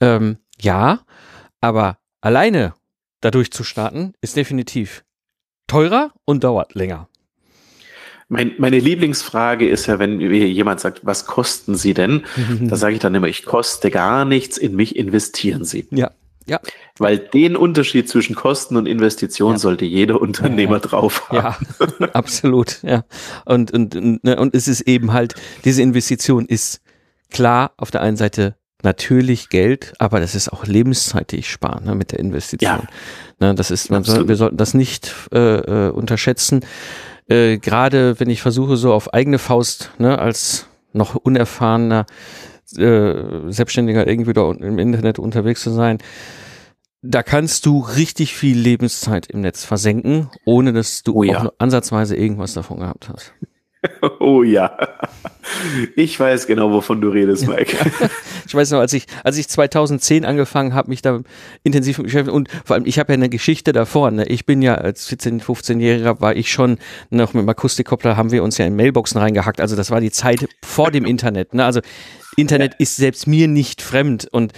Ähm, 0.00 0.38
ja, 0.60 1.00
aber 1.60 1.98
alleine 2.20 2.74
dadurch 3.20 3.50
zu 3.50 3.64
starten, 3.64 4.14
ist 4.20 4.36
definitiv 4.36 5.04
teurer 5.66 6.12
und 6.24 6.44
dauert 6.44 6.74
länger. 6.74 7.08
Mein, 8.28 8.52
meine 8.58 8.78
Lieblingsfrage 8.78 9.68
ist 9.68 9.86
ja, 9.86 9.98
wenn 9.98 10.20
jemand 10.20 10.80
sagt, 10.80 11.04
was 11.04 11.24
kosten 11.24 11.76
Sie 11.76 11.94
denn? 11.94 12.24
da 12.60 12.76
sage 12.76 12.94
ich 12.94 13.00
dann 13.00 13.14
immer, 13.14 13.26
ich 13.26 13.44
koste 13.44 13.90
gar 13.90 14.24
nichts, 14.24 14.58
in 14.58 14.76
mich 14.76 14.96
investieren 14.96 15.64
Sie. 15.64 15.86
Ja. 15.90 16.10
Ja. 16.48 16.60
Weil 16.98 17.18
den 17.18 17.56
Unterschied 17.56 18.08
zwischen 18.08 18.34
Kosten 18.34 18.76
und 18.76 18.86
Investition 18.86 19.52
ja. 19.52 19.58
sollte 19.58 19.84
jeder 19.84 20.20
Unternehmer 20.20 20.76
ja, 20.76 20.80
drauf 20.80 21.28
haben. 21.30 21.66
Ja, 22.00 22.08
absolut. 22.12 22.82
Ja. 22.82 23.04
Und, 23.44 23.70
und, 23.72 23.94
und, 23.94 24.24
ne, 24.24 24.36
und 24.36 24.54
es 24.54 24.68
ist 24.68 24.82
eben 24.82 25.12
halt, 25.12 25.34
diese 25.64 25.82
Investition 25.82 26.46
ist 26.46 26.80
klar 27.30 27.72
auf 27.76 27.90
der 27.90 28.00
einen 28.00 28.16
Seite 28.16 28.56
natürlich 28.82 29.48
Geld, 29.48 29.92
aber 29.98 30.20
das 30.20 30.34
ist 30.34 30.52
auch 30.52 30.64
Lebenszeit, 30.64 31.32
die 31.32 31.36
ich 31.38 31.50
spare 31.50 31.82
ne, 31.82 31.94
mit 31.94 32.12
der 32.12 32.20
Investition. 32.20 32.88
Ja. 33.40 33.48
Ne, 33.48 33.54
das 33.54 33.70
ist, 33.70 33.90
man 33.90 34.04
soll, 34.04 34.28
wir 34.28 34.36
sollten 34.36 34.56
das 34.56 34.74
nicht 34.74 35.14
äh, 35.32 35.38
äh, 35.38 35.90
unterschätzen. 35.90 36.64
Äh, 37.28 37.58
Gerade 37.58 38.18
wenn 38.20 38.30
ich 38.30 38.40
versuche, 38.40 38.76
so 38.76 38.92
auf 38.92 39.12
eigene 39.12 39.38
Faust, 39.38 39.90
ne, 39.98 40.18
als 40.18 40.66
noch 40.92 41.14
unerfahrener 41.14 42.06
äh, 42.76 43.50
Selbstständiger 43.50 44.06
irgendwie 44.06 44.32
da 44.32 44.50
im 44.50 44.78
Internet 44.78 45.18
unterwegs 45.18 45.62
zu 45.62 45.70
sein, 45.70 45.98
da 47.02 47.22
kannst 47.22 47.64
du 47.66 47.80
richtig 47.80 48.34
viel 48.34 48.58
Lebenszeit 48.58 49.26
im 49.26 49.40
Netz 49.40 49.64
versenken, 49.64 50.30
ohne 50.44 50.72
dass 50.72 51.02
du 51.02 51.14
oh 51.14 51.22
ja. 51.22 51.38
auch 51.38 51.42
nur 51.44 51.54
ansatzweise 51.58 52.16
irgendwas 52.16 52.54
davon 52.54 52.80
gehabt 52.80 53.08
hast. 53.08 53.32
Oh 54.18 54.42
ja. 54.42 54.76
Ich 55.94 56.18
weiß 56.18 56.46
genau, 56.48 56.72
wovon 56.72 57.00
du 57.00 57.08
redest, 57.10 57.46
Mike. 57.46 57.76
ich 58.46 58.54
weiß 58.54 58.72
noch, 58.72 58.80
als 58.80 58.92
ich, 58.92 59.06
als 59.22 59.38
ich 59.38 59.48
2010 59.48 60.24
angefangen 60.24 60.74
habe, 60.74 60.90
mich 60.90 61.00
da 61.00 61.20
intensiv 61.62 61.98
beschäftigt 61.98 62.34
und 62.34 62.48
vor 62.64 62.74
allem, 62.74 62.86
ich 62.86 62.98
habe 62.98 63.12
ja 63.12 63.14
eine 63.14 63.28
Geschichte 63.28 63.72
davor. 63.72 64.10
Ne? 64.10 64.26
Ich 64.26 64.46
bin 64.46 64.62
ja 64.62 64.74
als 64.74 65.06
14, 65.06 65.40
15-Jähriger 65.40 66.20
war 66.20 66.34
ich 66.34 66.50
schon 66.50 66.78
noch 67.10 67.34
mit 67.34 67.42
dem 67.42 67.48
Akustikkoppler, 67.48 68.16
haben 68.16 68.32
wir 68.32 68.42
uns 68.42 68.58
ja 68.58 68.66
in 68.66 68.76
Mailboxen 68.76 69.20
reingehackt. 69.20 69.60
Also 69.60 69.76
das 69.76 69.90
war 69.90 70.00
die 70.00 70.10
Zeit 70.10 70.48
vor 70.64 70.90
dem 70.90 71.04
Internet. 71.04 71.54
Ne? 71.54 71.64
Also 71.64 71.80
Internet 72.38 72.76
ist 72.78 72.96
selbst 72.96 73.26
mir 73.26 73.48
nicht 73.48 73.82
fremd 73.82 74.28
und 74.30 74.52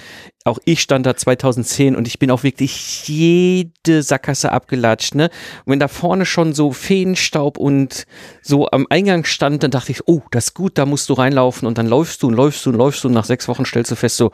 auch 0.44 0.58
ich 0.66 0.82
stand 0.82 1.06
da 1.06 1.16
2010 1.16 1.96
und 1.96 2.06
ich 2.06 2.18
bin 2.18 2.30
auch 2.30 2.42
wirklich 2.42 3.08
jede 3.08 4.02
Sackgasse 4.02 4.52
abgelatscht, 4.52 5.14
ne? 5.14 5.30
Und 5.64 5.72
wenn 5.72 5.80
da 5.80 5.88
vorne 5.88 6.26
schon 6.26 6.52
so 6.52 6.72
Feenstaub 6.72 7.56
und 7.56 8.06
so 8.42 8.68
am 8.70 8.86
Eingang 8.90 9.24
stand, 9.24 9.62
dann 9.62 9.70
dachte 9.70 9.92
ich, 9.92 10.06
oh, 10.06 10.20
das 10.30 10.48
ist 10.48 10.54
gut, 10.54 10.76
da 10.76 10.84
musst 10.84 11.08
du 11.08 11.14
reinlaufen 11.14 11.66
und 11.66 11.78
dann 11.78 11.86
läufst 11.86 12.22
du 12.22 12.28
und 12.28 12.34
läufst 12.34 12.66
du 12.66 12.70
und 12.70 12.76
läufst 12.76 13.02
du 13.02 13.08
und 13.08 13.14
nach 13.14 13.24
sechs 13.24 13.48
Wochen 13.48 13.64
stellst 13.64 13.90
du 13.90 13.96
fest, 13.96 14.18
so, 14.18 14.30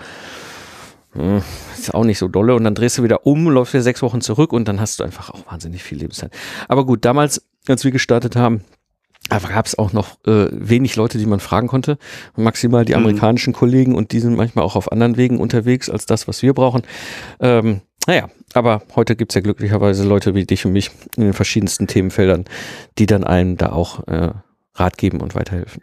hm, 1.13 1.43
ist 1.79 1.95
auch 1.95 2.05
nicht 2.05 2.19
so 2.19 2.27
dolle 2.27 2.57
und 2.57 2.65
dann 2.65 2.75
drehst 2.75 2.99
du 2.99 3.05
wieder 3.05 3.27
um, 3.27 3.49
läufst 3.49 3.75
wieder 3.75 3.85
sechs 3.85 4.03
Wochen 4.03 4.21
zurück 4.21 4.53
und 4.53 4.67
dann 4.67 4.81
hast 4.81 4.99
du 4.99 5.05
einfach 5.05 5.31
auch 5.31 5.47
wahnsinnig 5.47 5.85
viel 5.85 5.99
Lebenszeit. 5.99 6.33
Aber 6.67 6.85
gut, 6.85 7.05
damals, 7.05 7.43
als 7.69 7.85
wir 7.85 7.93
gestartet 7.93 8.35
haben, 8.35 8.65
aber 9.29 9.49
gab 9.49 9.67
es 9.67 9.77
auch 9.79 9.93
noch 9.93 10.19
äh, 10.27 10.49
wenig 10.53 10.97
Leute, 10.97 11.19
die 11.19 11.27
man 11.27 11.41
fragen 11.41 11.69
konnte. 11.69 11.99
Maximal 12.37 12.85
die 12.85 12.93
mhm. 12.93 13.01
amerikanischen 13.01 13.51
mhm. 13.51 13.57
Kollegen 13.57 13.95
und 13.95 14.13
die 14.13 14.21
sind 14.21 14.37
manchmal 14.37 14.65
auch 14.65 14.77
auf 14.77 14.93
anderen 14.93 15.17
Wegen 15.17 15.39
unterwegs 15.39 15.91
als 15.91 16.07
das, 16.07 16.29
was 16.29 16.43
wir 16.43 16.55
brauchen. 16.55 16.83
Ähm, 17.41 17.81
naja, 18.07 18.29
aber 18.55 18.83
heute 18.95 19.17
gibt's 19.17 19.35
ja 19.35 19.41
glücklicherweise 19.41 20.07
Leute 20.07 20.35
wie 20.35 20.45
dich 20.45 20.65
und 20.65 20.73
mich 20.73 20.91
in 21.17 21.25
den 21.25 21.33
verschiedensten 21.33 21.89
Themenfeldern, 21.89 22.45
die 22.99 23.07
dann 23.07 23.25
einem 23.25 23.57
da 23.57 23.73
auch 23.73 24.07
äh, 24.07 24.31
Rat 24.75 24.99
geben 24.99 25.21
und 25.21 25.35
weiterhelfen. 25.35 25.83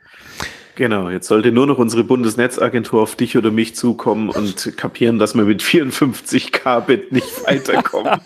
Genau, 0.76 1.10
jetzt 1.10 1.28
sollte 1.28 1.52
nur 1.52 1.68
noch 1.68 1.78
unsere 1.78 2.04
Bundesnetzagentur 2.04 3.02
auf 3.02 3.16
dich 3.16 3.38
oder 3.38 3.52
mich 3.52 3.76
zukommen 3.76 4.30
und 4.30 4.76
kapieren, 4.76 5.20
dass 5.20 5.36
wir 5.36 5.44
mit 5.44 5.62
54 5.62 6.52
Kbit 6.52 7.12
nicht 7.12 7.28
weiterkommen. 7.46 8.20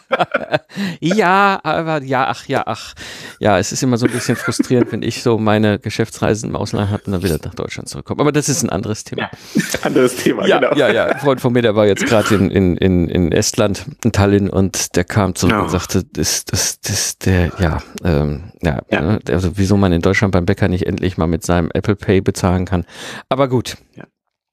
ja, 1.01 1.59
aber 1.63 2.01
ja, 2.03 2.27
ach 2.29 2.45
ja, 2.47 2.63
ach. 2.65 2.93
Ja, 3.39 3.59
es 3.59 3.73
ist 3.73 3.83
immer 3.83 3.97
so 3.97 4.05
ein 4.05 4.13
bisschen 4.13 4.37
frustrierend, 4.37 4.93
wenn 4.93 5.03
ich 5.03 5.23
so 5.23 5.37
meine 5.37 5.77
Geschäftsreisen 5.77 6.51
im 6.51 6.55
Ausland 6.55 6.89
habe 6.89 7.03
und 7.05 7.11
dann 7.11 7.23
wieder 7.23 7.37
nach 7.43 7.53
Deutschland 7.53 7.89
zurückkomme. 7.89 8.21
Aber 8.21 8.31
das 8.31 8.47
ist 8.47 8.63
ein 8.63 8.69
anderes 8.69 9.03
Thema. 9.03 9.23
Ja, 9.23 9.29
anderes 9.83 10.15
Thema, 10.15 10.47
ja, 10.47 10.59
genau. 10.59 10.75
Ja, 10.75 10.89
ja, 10.89 11.05
ein 11.07 11.19
Freund 11.19 11.41
von 11.41 11.51
mir, 11.51 11.61
der 11.61 11.75
war 11.75 11.85
jetzt 11.85 12.05
gerade 12.05 12.33
in, 12.35 12.49
in, 12.49 12.77
in, 12.77 13.09
in 13.09 13.31
Estland, 13.33 13.85
in 14.05 14.13
Tallinn 14.13 14.49
und 14.49 14.95
der 14.95 15.03
kam 15.03 15.35
zurück 15.35 15.55
oh. 15.59 15.63
und 15.63 15.69
sagte, 15.69 16.05
das, 16.13 16.45
das, 16.45 16.79
das, 16.79 17.17
der, 17.17 17.51
ja, 17.59 17.81
ähm, 18.05 18.51
ja, 18.61 18.81
ja. 18.89 19.01
Ne, 19.01 19.19
also 19.29 19.57
wieso 19.57 19.75
man 19.75 19.91
in 19.91 20.01
Deutschland 20.01 20.31
beim 20.31 20.45
Bäcker 20.45 20.69
nicht 20.69 20.87
endlich 20.87 21.17
mal 21.17 21.27
mit 21.27 21.43
seinem 21.43 21.69
Apple 21.73 21.97
Pay 21.97 22.21
bezahlt 22.21 22.36
bezahlen 22.37 22.65
kann. 22.65 22.85
Aber 23.29 23.47
gut. 23.47 23.77
Ja. 23.95 24.05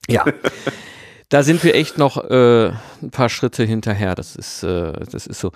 ja. 0.08 0.24
da 1.28 1.42
sind 1.42 1.62
wir 1.62 1.74
echt 1.74 1.98
noch 1.98 2.16
äh, 2.16 2.68
ein 3.02 3.10
paar 3.10 3.28
Schritte 3.28 3.64
hinterher. 3.64 4.14
Das 4.14 4.36
ist, 4.36 4.62
äh, 4.62 4.92
das 5.10 5.26
ist 5.26 5.40
so. 5.40 5.52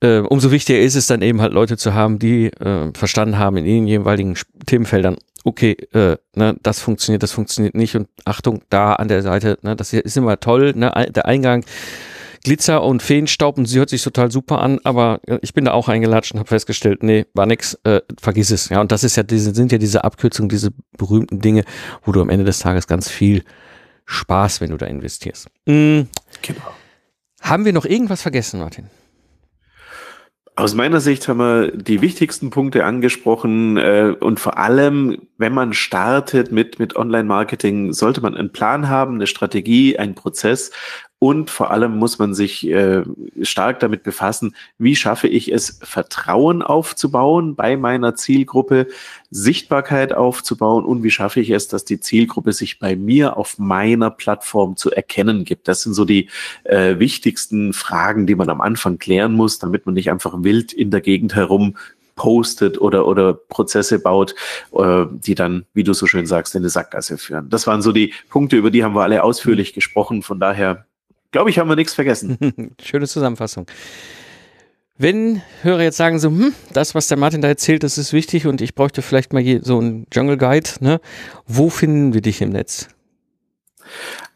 Äh, 0.00 0.18
umso 0.18 0.52
wichtiger 0.52 0.78
ist 0.78 0.94
es 0.94 1.08
dann 1.08 1.22
eben 1.22 1.40
halt 1.40 1.52
Leute 1.52 1.76
zu 1.76 1.92
haben, 1.92 2.20
die 2.20 2.46
äh, 2.46 2.92
verstanden 2.94 3.36
haben 3.36 3.56
in 3.56 3.66
ihren 3.66 3.86
jeweiligen 3.88 4.36
Themenfeldern, 4.64 5.16
okay, 5.42 5.72
äh, 5.92 6.16
ne, 6.36 6.56
das 6.62 6.78
funktioniert, 6.78 7.24
das 7.24 7.32
funktioniert 7.32 7.74
nicht 7.74 7.96
und 7.96 8.06
Achtung, 8.24 8.62
da 8.70 8.92
an 8.92 9.08
der 9.08 9.22
Seite, 9.22 9.58
ne, 9.62 9.74
das 9.74 9.92
ist 9.92 10.16
immer 10.16 10.38
toll, 10.38 10.72
ne, 10.76 10.92
der 11.10 11.26
Eingang 11.26 11.64
Glitzer 12.44 12.82
und 12.82 13.02
Feenstaub 13.02 13.58
und 13.58 13.66
sie 13.66 13.78
hört 13.78 13.90
sich 13.90 14.02
total 14.02 14.30
super 14.30 14.60
an, 14.60 14.78
aber 14.84 15.20
ich 15.42 15.54
bin 15.54 15.64
da 15.64 15.72
auch 15.72 15.88
eingelatscht 15.88 16.32
und 16.32 16.38
habe 16.38 16.48
festgestellt, 16.48 17.02
nee, 17.02 17.26
war 17.34 17.46
nix, 17.46 17.78
äh, 17.84 18.00
vergiss 18.20 18.50
es. 18.50 18.68
Ja, 18.68 18.80
und 18.80 18.92
das 18.92 19.04
ist 19.04 19.16
ja 19.16 19.22
diese, 19.22 19.54
sind 19.54 19.72
ja 19.72 19.78
diese 19.78 20.04
Abkürzungen, 20.04 20.48
diese 20.48 20.70
berühmten 20.96 21.40
Dinge, 21.40 21.64
wo 22.04 22.12
du 22.12 22.20
am 22.20 22.30
Ende 22.30 22.44
des 22.44 22.58
Tages 22.58 22.86
ganz 22.86 23.08
viel 23.08 23.44
Spaß, 24.06 24.60
wenn 24.60 24.70
du 24.70 24.76
da 24.76 24.86
investierst. 24.86 25.48
Mhm. 25.66 26.08
Genau. 26.42 26.60
Haben 27.40 27.64
wir 27.64 27.72
noch 27.72 27.84
irgendwas 27.84 28.22
vergessen, 28.22 28.60
Martin? 28.60 28.86
Aus 30.56 30.74
meiner 30.74 30.98
Sicht 31.00 31.28
haben 31.28 31.38
wir 31.38 31.70
die 31.70 32.00
wichtigsten 32.00 32.50
Punkte 32.50 32.84
angesprochen 32.84 33.76
äh, 33.76 34.12
und 34.18 34.40
vor 34.40 34.58
allem 34.58 35.28
wenn 35.36 35.54
man 35.54 35.72
startet 35.72 36.50
mit, 36.50 36.80
mit 36.80 36.96
Online-Marketing, 36.96 37.92
sollte 37.92 38.20
man 38.20 38.36
einen 38.36 38.50
Plan 38.50 38.88
haben, 38.88 39.14
eine 39.14 39.28
Strategie, 39.28 39.96
einen 40.00 40.16
Prozess 40.16 40.72
und 41.20 41.50
vor 41.50 41.72
allem 41.72 41.98
muss 41.98 42.18
man 42.18 42.32
sich 42.32 42.66
äh, 42.68 43.02
stark 43.42 43.80
damit 43.80 44.04
befassen, 44.04 44.54
wie 44.78 44.94
schaffe 44.94 45.26
ich 45.26 45.52
es, 45.52 45.80
Vertrauen 45.82 46.62
aufzubauen 46.62 47.56
bei 47.56 47.76
meiner 47.76 48.14
Zielgruppe, 48.14 48.86
Sichtbarkeit 49.30 50.12
aufzubauen 50.12 50.84
und 50.84 51.02
wie 51.02 51.10
schaffe 51.10 51.40
ich 51.40 51.50
es, 51.50 51.66
dass 51.66 51.84
die 51.84 51.98
Zielgruppe 51.98 52.52
sich 52.52 52.78
bei 52.78 52.94
mir 52.94 53.36
auf 53.36 53.58
meiner 53.58 54.10
Plattform 54.10 54.76
zu 54.76 54.92
erkennen 54.92 55.44
gibt. 55.44 55.66
Das 55.66 55.82
sind 55.82 55.94
so 55.94 56.04
die 56.04 56.28
äh, 56.62 57.00
wichtigsten 57.00 57.72
Fragen, 57.72 58.26
die 58.26 58.36
man 58.36 58.48
am 58.48 58.60
Anfang 58.60 58.98
klären 58.98 59.32
muss, 59.32 59.58
damit 59.58 59.86
man 59.86 59.96
nicht 59.96 60.10
einfach 60.10 60.34
wild 60.44 60.72
in 60.72 60.92
der 60.92 61.00
Gegend 61.00 61.34
herum 61.34 61.76
postet 62.14 62.80
oder, 62.80 63.06
oder 63.06 63.32
Prozesse 63.32 63.98
baut, 63.98 64.34
äh, 64.72 65.06
die 65.10 65.34
dann, 65.34 65.64
wie 65.72 65.84
du 65.84 65.94
so 65.94 66.06
schön 66.06 66.26
sagst, 66.26 66.54
in 66.54 66.62
eine 66.62 66.68
Sackgasse 66.68 67.16
führen. 67.16 67.48
Das 67.48 67.66
waren 67.66 67.80
so 67.80 67.92
die 67.92 68.12
Punkte, 68.28 68.56
über 68.56 68.70
die 68.70 68.84
haben 68.84 68.94
wir 68.94 69.02
alle 69.02 69.22
ausführlich 69.24 69.72
gesprochen. 69.72 70.22
Von 70.22 70.38
daher 70.38 70.87
glaube 71.32 71.50
ich, 71.50 71.58
haben 71.58 71.68
wir 71.68 71.76
nichts 71.76 71.94
vergessen. 71.94 72.74
Schöne 72.82 73.06
Zusammenfassung. 73.06 73.66
Wenn 74.96 75.42
Hörer 75.62 75.82
jetzt 75.82 75.96
sagen 75.96 76.18
so, 76.18 76.28
hm, 76.28 76.52
das, 76.72 76.94
was 76.94 77.06
der 77.06 77.16
Martin 77.16 77.40
da 77.40 77.48
erzählt, 77.48 77.84
das 77.84 77.98
ist 77.98 78.12
wichtig 78.12 78.46
und 78.46 78.60
ich 78.60 78.74
bräuchte 78.74 79.00
vielleicht 79.00 79.32
mal 79.32 79.44
so 79.62 79.78
einen 79.78 80.06
Jungle 80.12 80.36
Guide, 80.36 80.70
ne? 80.80 81.00
Wo 81.46 81.70
finden 81.70 82.14
wir 82.14 82.20
dich 82.20 82.42
im 82.42 82.50
Netz? 82.50 82.88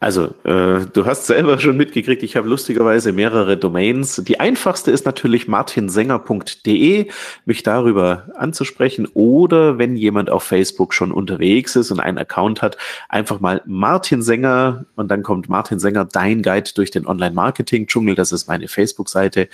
Also, 0.03 0.35
äh, 0.43 0.85
du 0.91 1.05
hast 1.05 1.27
selber 1.27 1.59
schon 1.59 1.77
mitgekriegt, 1.77 2.23
ich 2.23 2.35
habe 2.35 2.49
lustigerweise 2.49 3.13
mehrere 3.13 3.55
Domains. 3.55 4.17
Die 4.17 4.37
einfachste 4.37 4.91
ist 4.91 5.05
natürlich 5.05 5.47
martinsänger.de, 5.47 7.09
mich 7.45 7.63
darüber 7.63 8.27
anzusprechen. 8.35 9.07
Oder 9.13 9.77
wenn 9.77 9.95
jemand 9.95 10.29
auf 10.29 10.43
Facebook 10.43 10.93
schon 10.93 11.13
unterwegs 11.13 11.77
ist 11.77 11.89
und 11.89 12.01
einen 12.01 12.17
Account 12.17 12.61
hat, 12.61 12.75
einfach 13.07 13.39
mal 13.39 13.61
Martin 13.65 14.21
Sänger 14.21 14.83
und 14.97 15.09
dann 15.09 15.23
kommt 15.23 15.47
Martin 15.47 15.79
Sänger, 15.79 16.03
dein 16.03 16.41
Guide 16.41 16.71
durch 16.75 16.91
den 16.91 17.07
Online-Marketing-Dschungel. 17.07 18.15
Das 18.15 18.33
ist 18.33 18.49
meine 18.49 18.67
Facebook-Seite. 18.67 19.47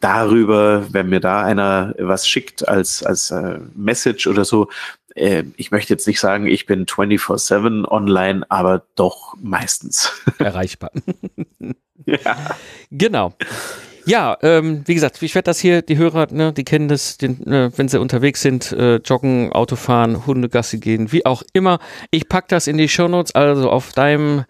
Darüber, 0.00 0.84
wenn 0.92 1.08
mir 1.08 1.20
da 1.20 1.42
einer 1.42 1.94
was 1.98 2.28
schickt 2.28 2.68
als, 2.68 3.02
als 3.02 3.30
äh, 3.30 3.58
Message 3.74 4.26
oder 4.26 4.44
so, 4.44 4.68
äh, 5.14 5.44
ich 5.56 5.70
möchte 5.70 5.92
jetzt 5.92 6.06
nicht 6.06 6.20
sagen, 6.20 6.46
ich 6.46 6.66
bin 6.66 6.86
24-7 6.86 7.86
online, 7.86 8.44
aber 8.48 8.84
doch 8.94 9.34
meistens. 9.40 10.12
Erreichbar. 10.38 10.90
ja. 12.06 12.36
Genau. 12.90 13.34
Ja, 14.06 14.36
ähm, 14.42 14.82
wie 14.84 14.94
gesagt, 14.94 15.22
ich 15.22 15.34
werde 15.34 15.46
das 15.46 15.58
hier, 15.58 15.80
die 15.80 15.96
Hörer, 15.96 16.26
ne, 16.30 16.52
die 16.52 16.64
kennen 16.64 16.88
das, 16.88 17.16
den, 17.16 17.46
äh, 17.46 17.70
wenn 17.74 17.88
sie 17.88 17.98
unterwegs 17.98 18.42
sind, 18.42 18.70
äh, 18.72 18.96
joggen, 18.96 19.50
Autofahren, 19.52 20.26
Hundegassi 20.26 20.78
gehen, 20.78 21.10
wie 21.10 21.24
auch 21.24 21.42
immer. 21.54 21.78
Ich 22.10 22.28
pack 22.28 22.48
das 22.48 22.66
in 22.66 22.76
die 22.76 22.88
Shownotes, 22.88 23.34
also 23.34 23.70
auf 23.70 23.92
deinem 23.92 24.44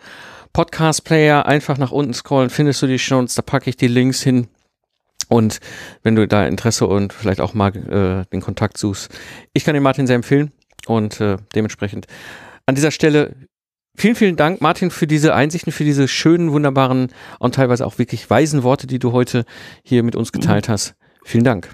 Podcast-Player 0.53 1.47
einfach 1.47 1.79
nach 1.79 1.93
unten 1.93 2.15
scrollen, 2.15 2.51
findest 2.51 2.83
du 2.83 2.89
die 2.89 2.99
Shownotes, 2.99 3.37
da 3.37 3.43
packe 3.43 3.71
ich 3.71 3.77
die 3.77 3.87
Links 3.87 4.23
hin. 4.23 4.49
Und 5.35 5.59
wenn 6.05 6.15
du 6.15 6.29
da 6.29 6.47
Interesse 6.47 6.87
und 6.87 7.13
vielleicht 7.13 7.41
auch 7.41 7.55
mal 7.55 7.75
äh, 7.75 8.31
den 8.31 8.41
Kontakt 8.41 8.79
suchst, 8.79 9.11
ich 9.53 9.65
kann 9.65 9.75
den 9.75 9.83
Martin 9.83 10.07
sehr 10.07 10.15
empfehlen 10.15 10.53
und 10.87 11.21
äh, 11.21 11.39
dementsprechend 11.57 12.07
an 12.67 12.77
dieser 12.77 12.93
Stelle 12.93 13.35
vielen, 13.97 14.15
vielen 14.15 14.37
Dank, 14.37 14.61
Martin, 14.61 14.93
für 14.93 15.09
diese 15.09 15.35
Einsichten, 15.35 15.73
für 15.73 15.83
diese 15.83 16.07
schönen, 16.07 16.53
wunderbaren 16.53 17.09
und 17.41 17.57
teilweise 17.57 17.85
auch 17.85 17.99
wirklich 17.99 18.31
weisen 18.31 18.63
Worte, 18.63 18.87
die 18.87 19.01
du 19.01 19.11
heute 19.11 19.45
hier 19.83 20.05
mit 20.05 20.15
uns 20.15 20.31
geteilt 20.31 20.69
hast. 20.69 20.95
Vielen 21.25 21.43
Dank. 21.43 21.69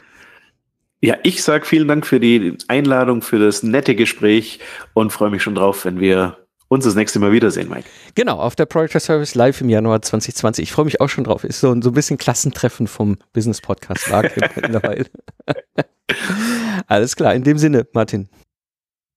Ja, 1.03 1.19
ich 1.23 1.43
sage 1.43 1.67
vielen 1.67 1.87
Dank 1.87 2.07
für 2.07 2.19
die 2.19 2.57
Einladung, 2.69 3.21
für 3.21 3.39
das 3.39 3.63
nette 3.63 3.95
Gespräch 3.95 4.61
und 4.95 5.13
freue 5.13 5.29
mich 5.29 5.43
schon 5.43 5.55
drauf, 5.55 5.85
wenn 5.85 6.01
wir 6.01 6.47
uns 6.71 6.85
das 6.85 6.95
nächste 6.95 7.19
Mal 7.19 7.33
wiedersehen, 7.33 7.69
Mike. 7.69 7.89
Genau, 8.15 8.39
auf 8.39 8.55
der 8.55 8.65
Project 8.65 9.03
Service 9.03 9.35
live 9.35 9.61
im 9.61 9.69
Januar 9.69 10.03
2020. 10.03 10.63
Ich 10.63 10.73
freue 10.73 10.85
mich 10.85 11.01
auch 11.01 11.09
schon 11.09 11.25
drauf. 11.25 11.43
Ist 11.43 11.61
so, 11.61 11.69
so 11.81 11.91
ein 11.91 11.95
bisschen 11.95 12.17
Klassentreffen 12.17 12.87
vom 12.87 13.19
Business 13.33 13.61
Podcast 13.61 14.07
mittlerweile. 14.09 15.07
Alles 16.87 17.17
klar, 17.17 17.35
in 17.35 17.43
dem 17.43 17.59
Sinne, 17.59 17.87
Martin. 17.93 18.29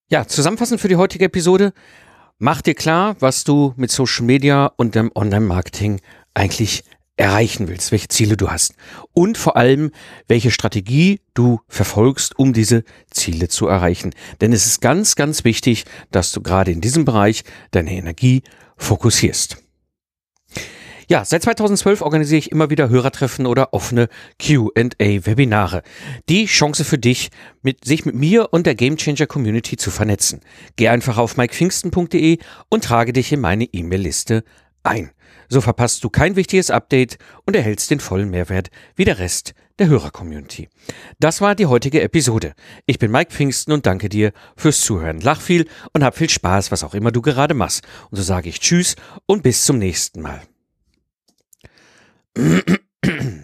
Ja, 0.09 0.27
zusammenfassend 0.27 0.81
für 0.81 0.87
die 0.87 0.95
heutige 0.95 1.25
Episode. 1.25 1.73
Mach 2.39 2.61
dir 2.61 2.73
klar, 2.73 3.15
was 3.19 3.43
du 3.43 3.73
mit 3.77 3.91
Social 3.91 4.25
Media 4.25 4.71
und 4.75 4.95
dem 4.95 5.11
Online-Marketing 5.13 6.01
eigentlich 6.33 6.83
erreichen 7.15 7.67
willst, 7.67 7.91
welche 7.91 8.07
Ziele 8.07 8.37
du 8.37 8.49
hast 8.49 8.73
und 9.13 9.37
vor 9.37 9.55
allem, 9.55 9.91
welche 10.27 10.51
Strategie 10.51 11.21
du 11.33 11.59
verfolgst, 11.67 12.37
um 12.39 12.53
diese 12.53 12.83
Ziele 13.11 13.49
zu 13.49 13.67
erreichen. 13.67 14.13
Denn 14.41 14.51
es 14.51 14.65
ist 14.65 14.81
ganz, 14.81 15.15
ganz 15.15 15.43
wichtig, 15.43 15.85
dass 16.11 16.31
du 16.31 16.41
gerade 16.41 16.71
in 16.71 16.81
diesem 16.81 17.05
Bereich 17.05 17.43
deine 17.71 17.91
Energie 17.91 18.41
fokussierst. 18.77 19.57
Ja, 21.09 21.25
seit 21.25 21.43
2012 21.43 22.01
organisiere 22.01 22.39
ich 22.39 22.51
immer 22.51 22.69
wieder 22.69 22.89
Hörertreffen 22.89 23.45
oder 23.45 23.73
offene 23.73 24.07
Q&A-Webinare. 24.41 25.83
Die 26.29 26.45
Chance 26.45 26.85
für 26.85 26.97
dich, 26.97 27.29
mit, 27.61 27.85
sich 27.85 28.05
mit 28.05 28.15
mir 28.15 28.51
und 28.51 28.65
der 28.65 28.75
Gamechanger 28.75 29.27
Community 29.27 29.75
zu 29.75 29.91
vernetzen. 29.91 30.41
Geh 30.77 30.87
einfach 30.87 31.17
auf 31.17 31.37
mikepfingsten.de 31.37 32.39
und 32.69 32.83
trage 32.83 33.13
dich 33.13 33.31
in 33.33 33.41
meine 33.41 33.65
E-Mail-Liste 33.65 34.43
ein. 34.83 35.11
So 35.53 35.61
verpasst 35.61 36.03
du 36.03 36.09
kein 36.09 36.35
wichtiges 36.35 36.71
Update 36.71 37.19
und 37.45 37.55
erhältst 37.55 37.91
den 37.91 37.99
vollen 37.99 38.31
Mehrwert 38.31 38.71
wie 38.95 39.05
der 39.05 39.19
Rest 39.19 39.53
der 39.77 39.85
Hörer-Community. 39.85 40.67
Das 41.19 41.41
war 41.41 41.53
die 41.53 41.67
heutige 41.67 42.01
Episode. 42.01 42.55
Ich 42.87 42.97
bin 42.97 43.11
Mike 43.11 43.31
Pfingsten 43.31 43.71
und 43.71 43.85
danke 43.85 44.09
dir 44.09 44.33
fürs 44.57 44.81
Zuhören. 44.81 45.21
Lach 45.21 45.39
viel 45.39 45.67
und 45.93 46.03
hab 46.03 46.17
viel 46.17 46.31
Spaß, 46.31 46.71
was 46.71 46.83
auch 46.83 46.95
immer 46.95 47.11
du 47.11 47.21
gerade 47.21 47.53
machst. 47.53 47.83
Und 48.09 48.17
so 48.17 48.23
sage 48.23 48.49
ich 48.49 48.61
Tschüss 48.61 48.95
und 49.27 49.43
bis 49.43 49.63
zum 49.63 49.77
nächsten 49.77 50.23
Mal. 50.23 50.41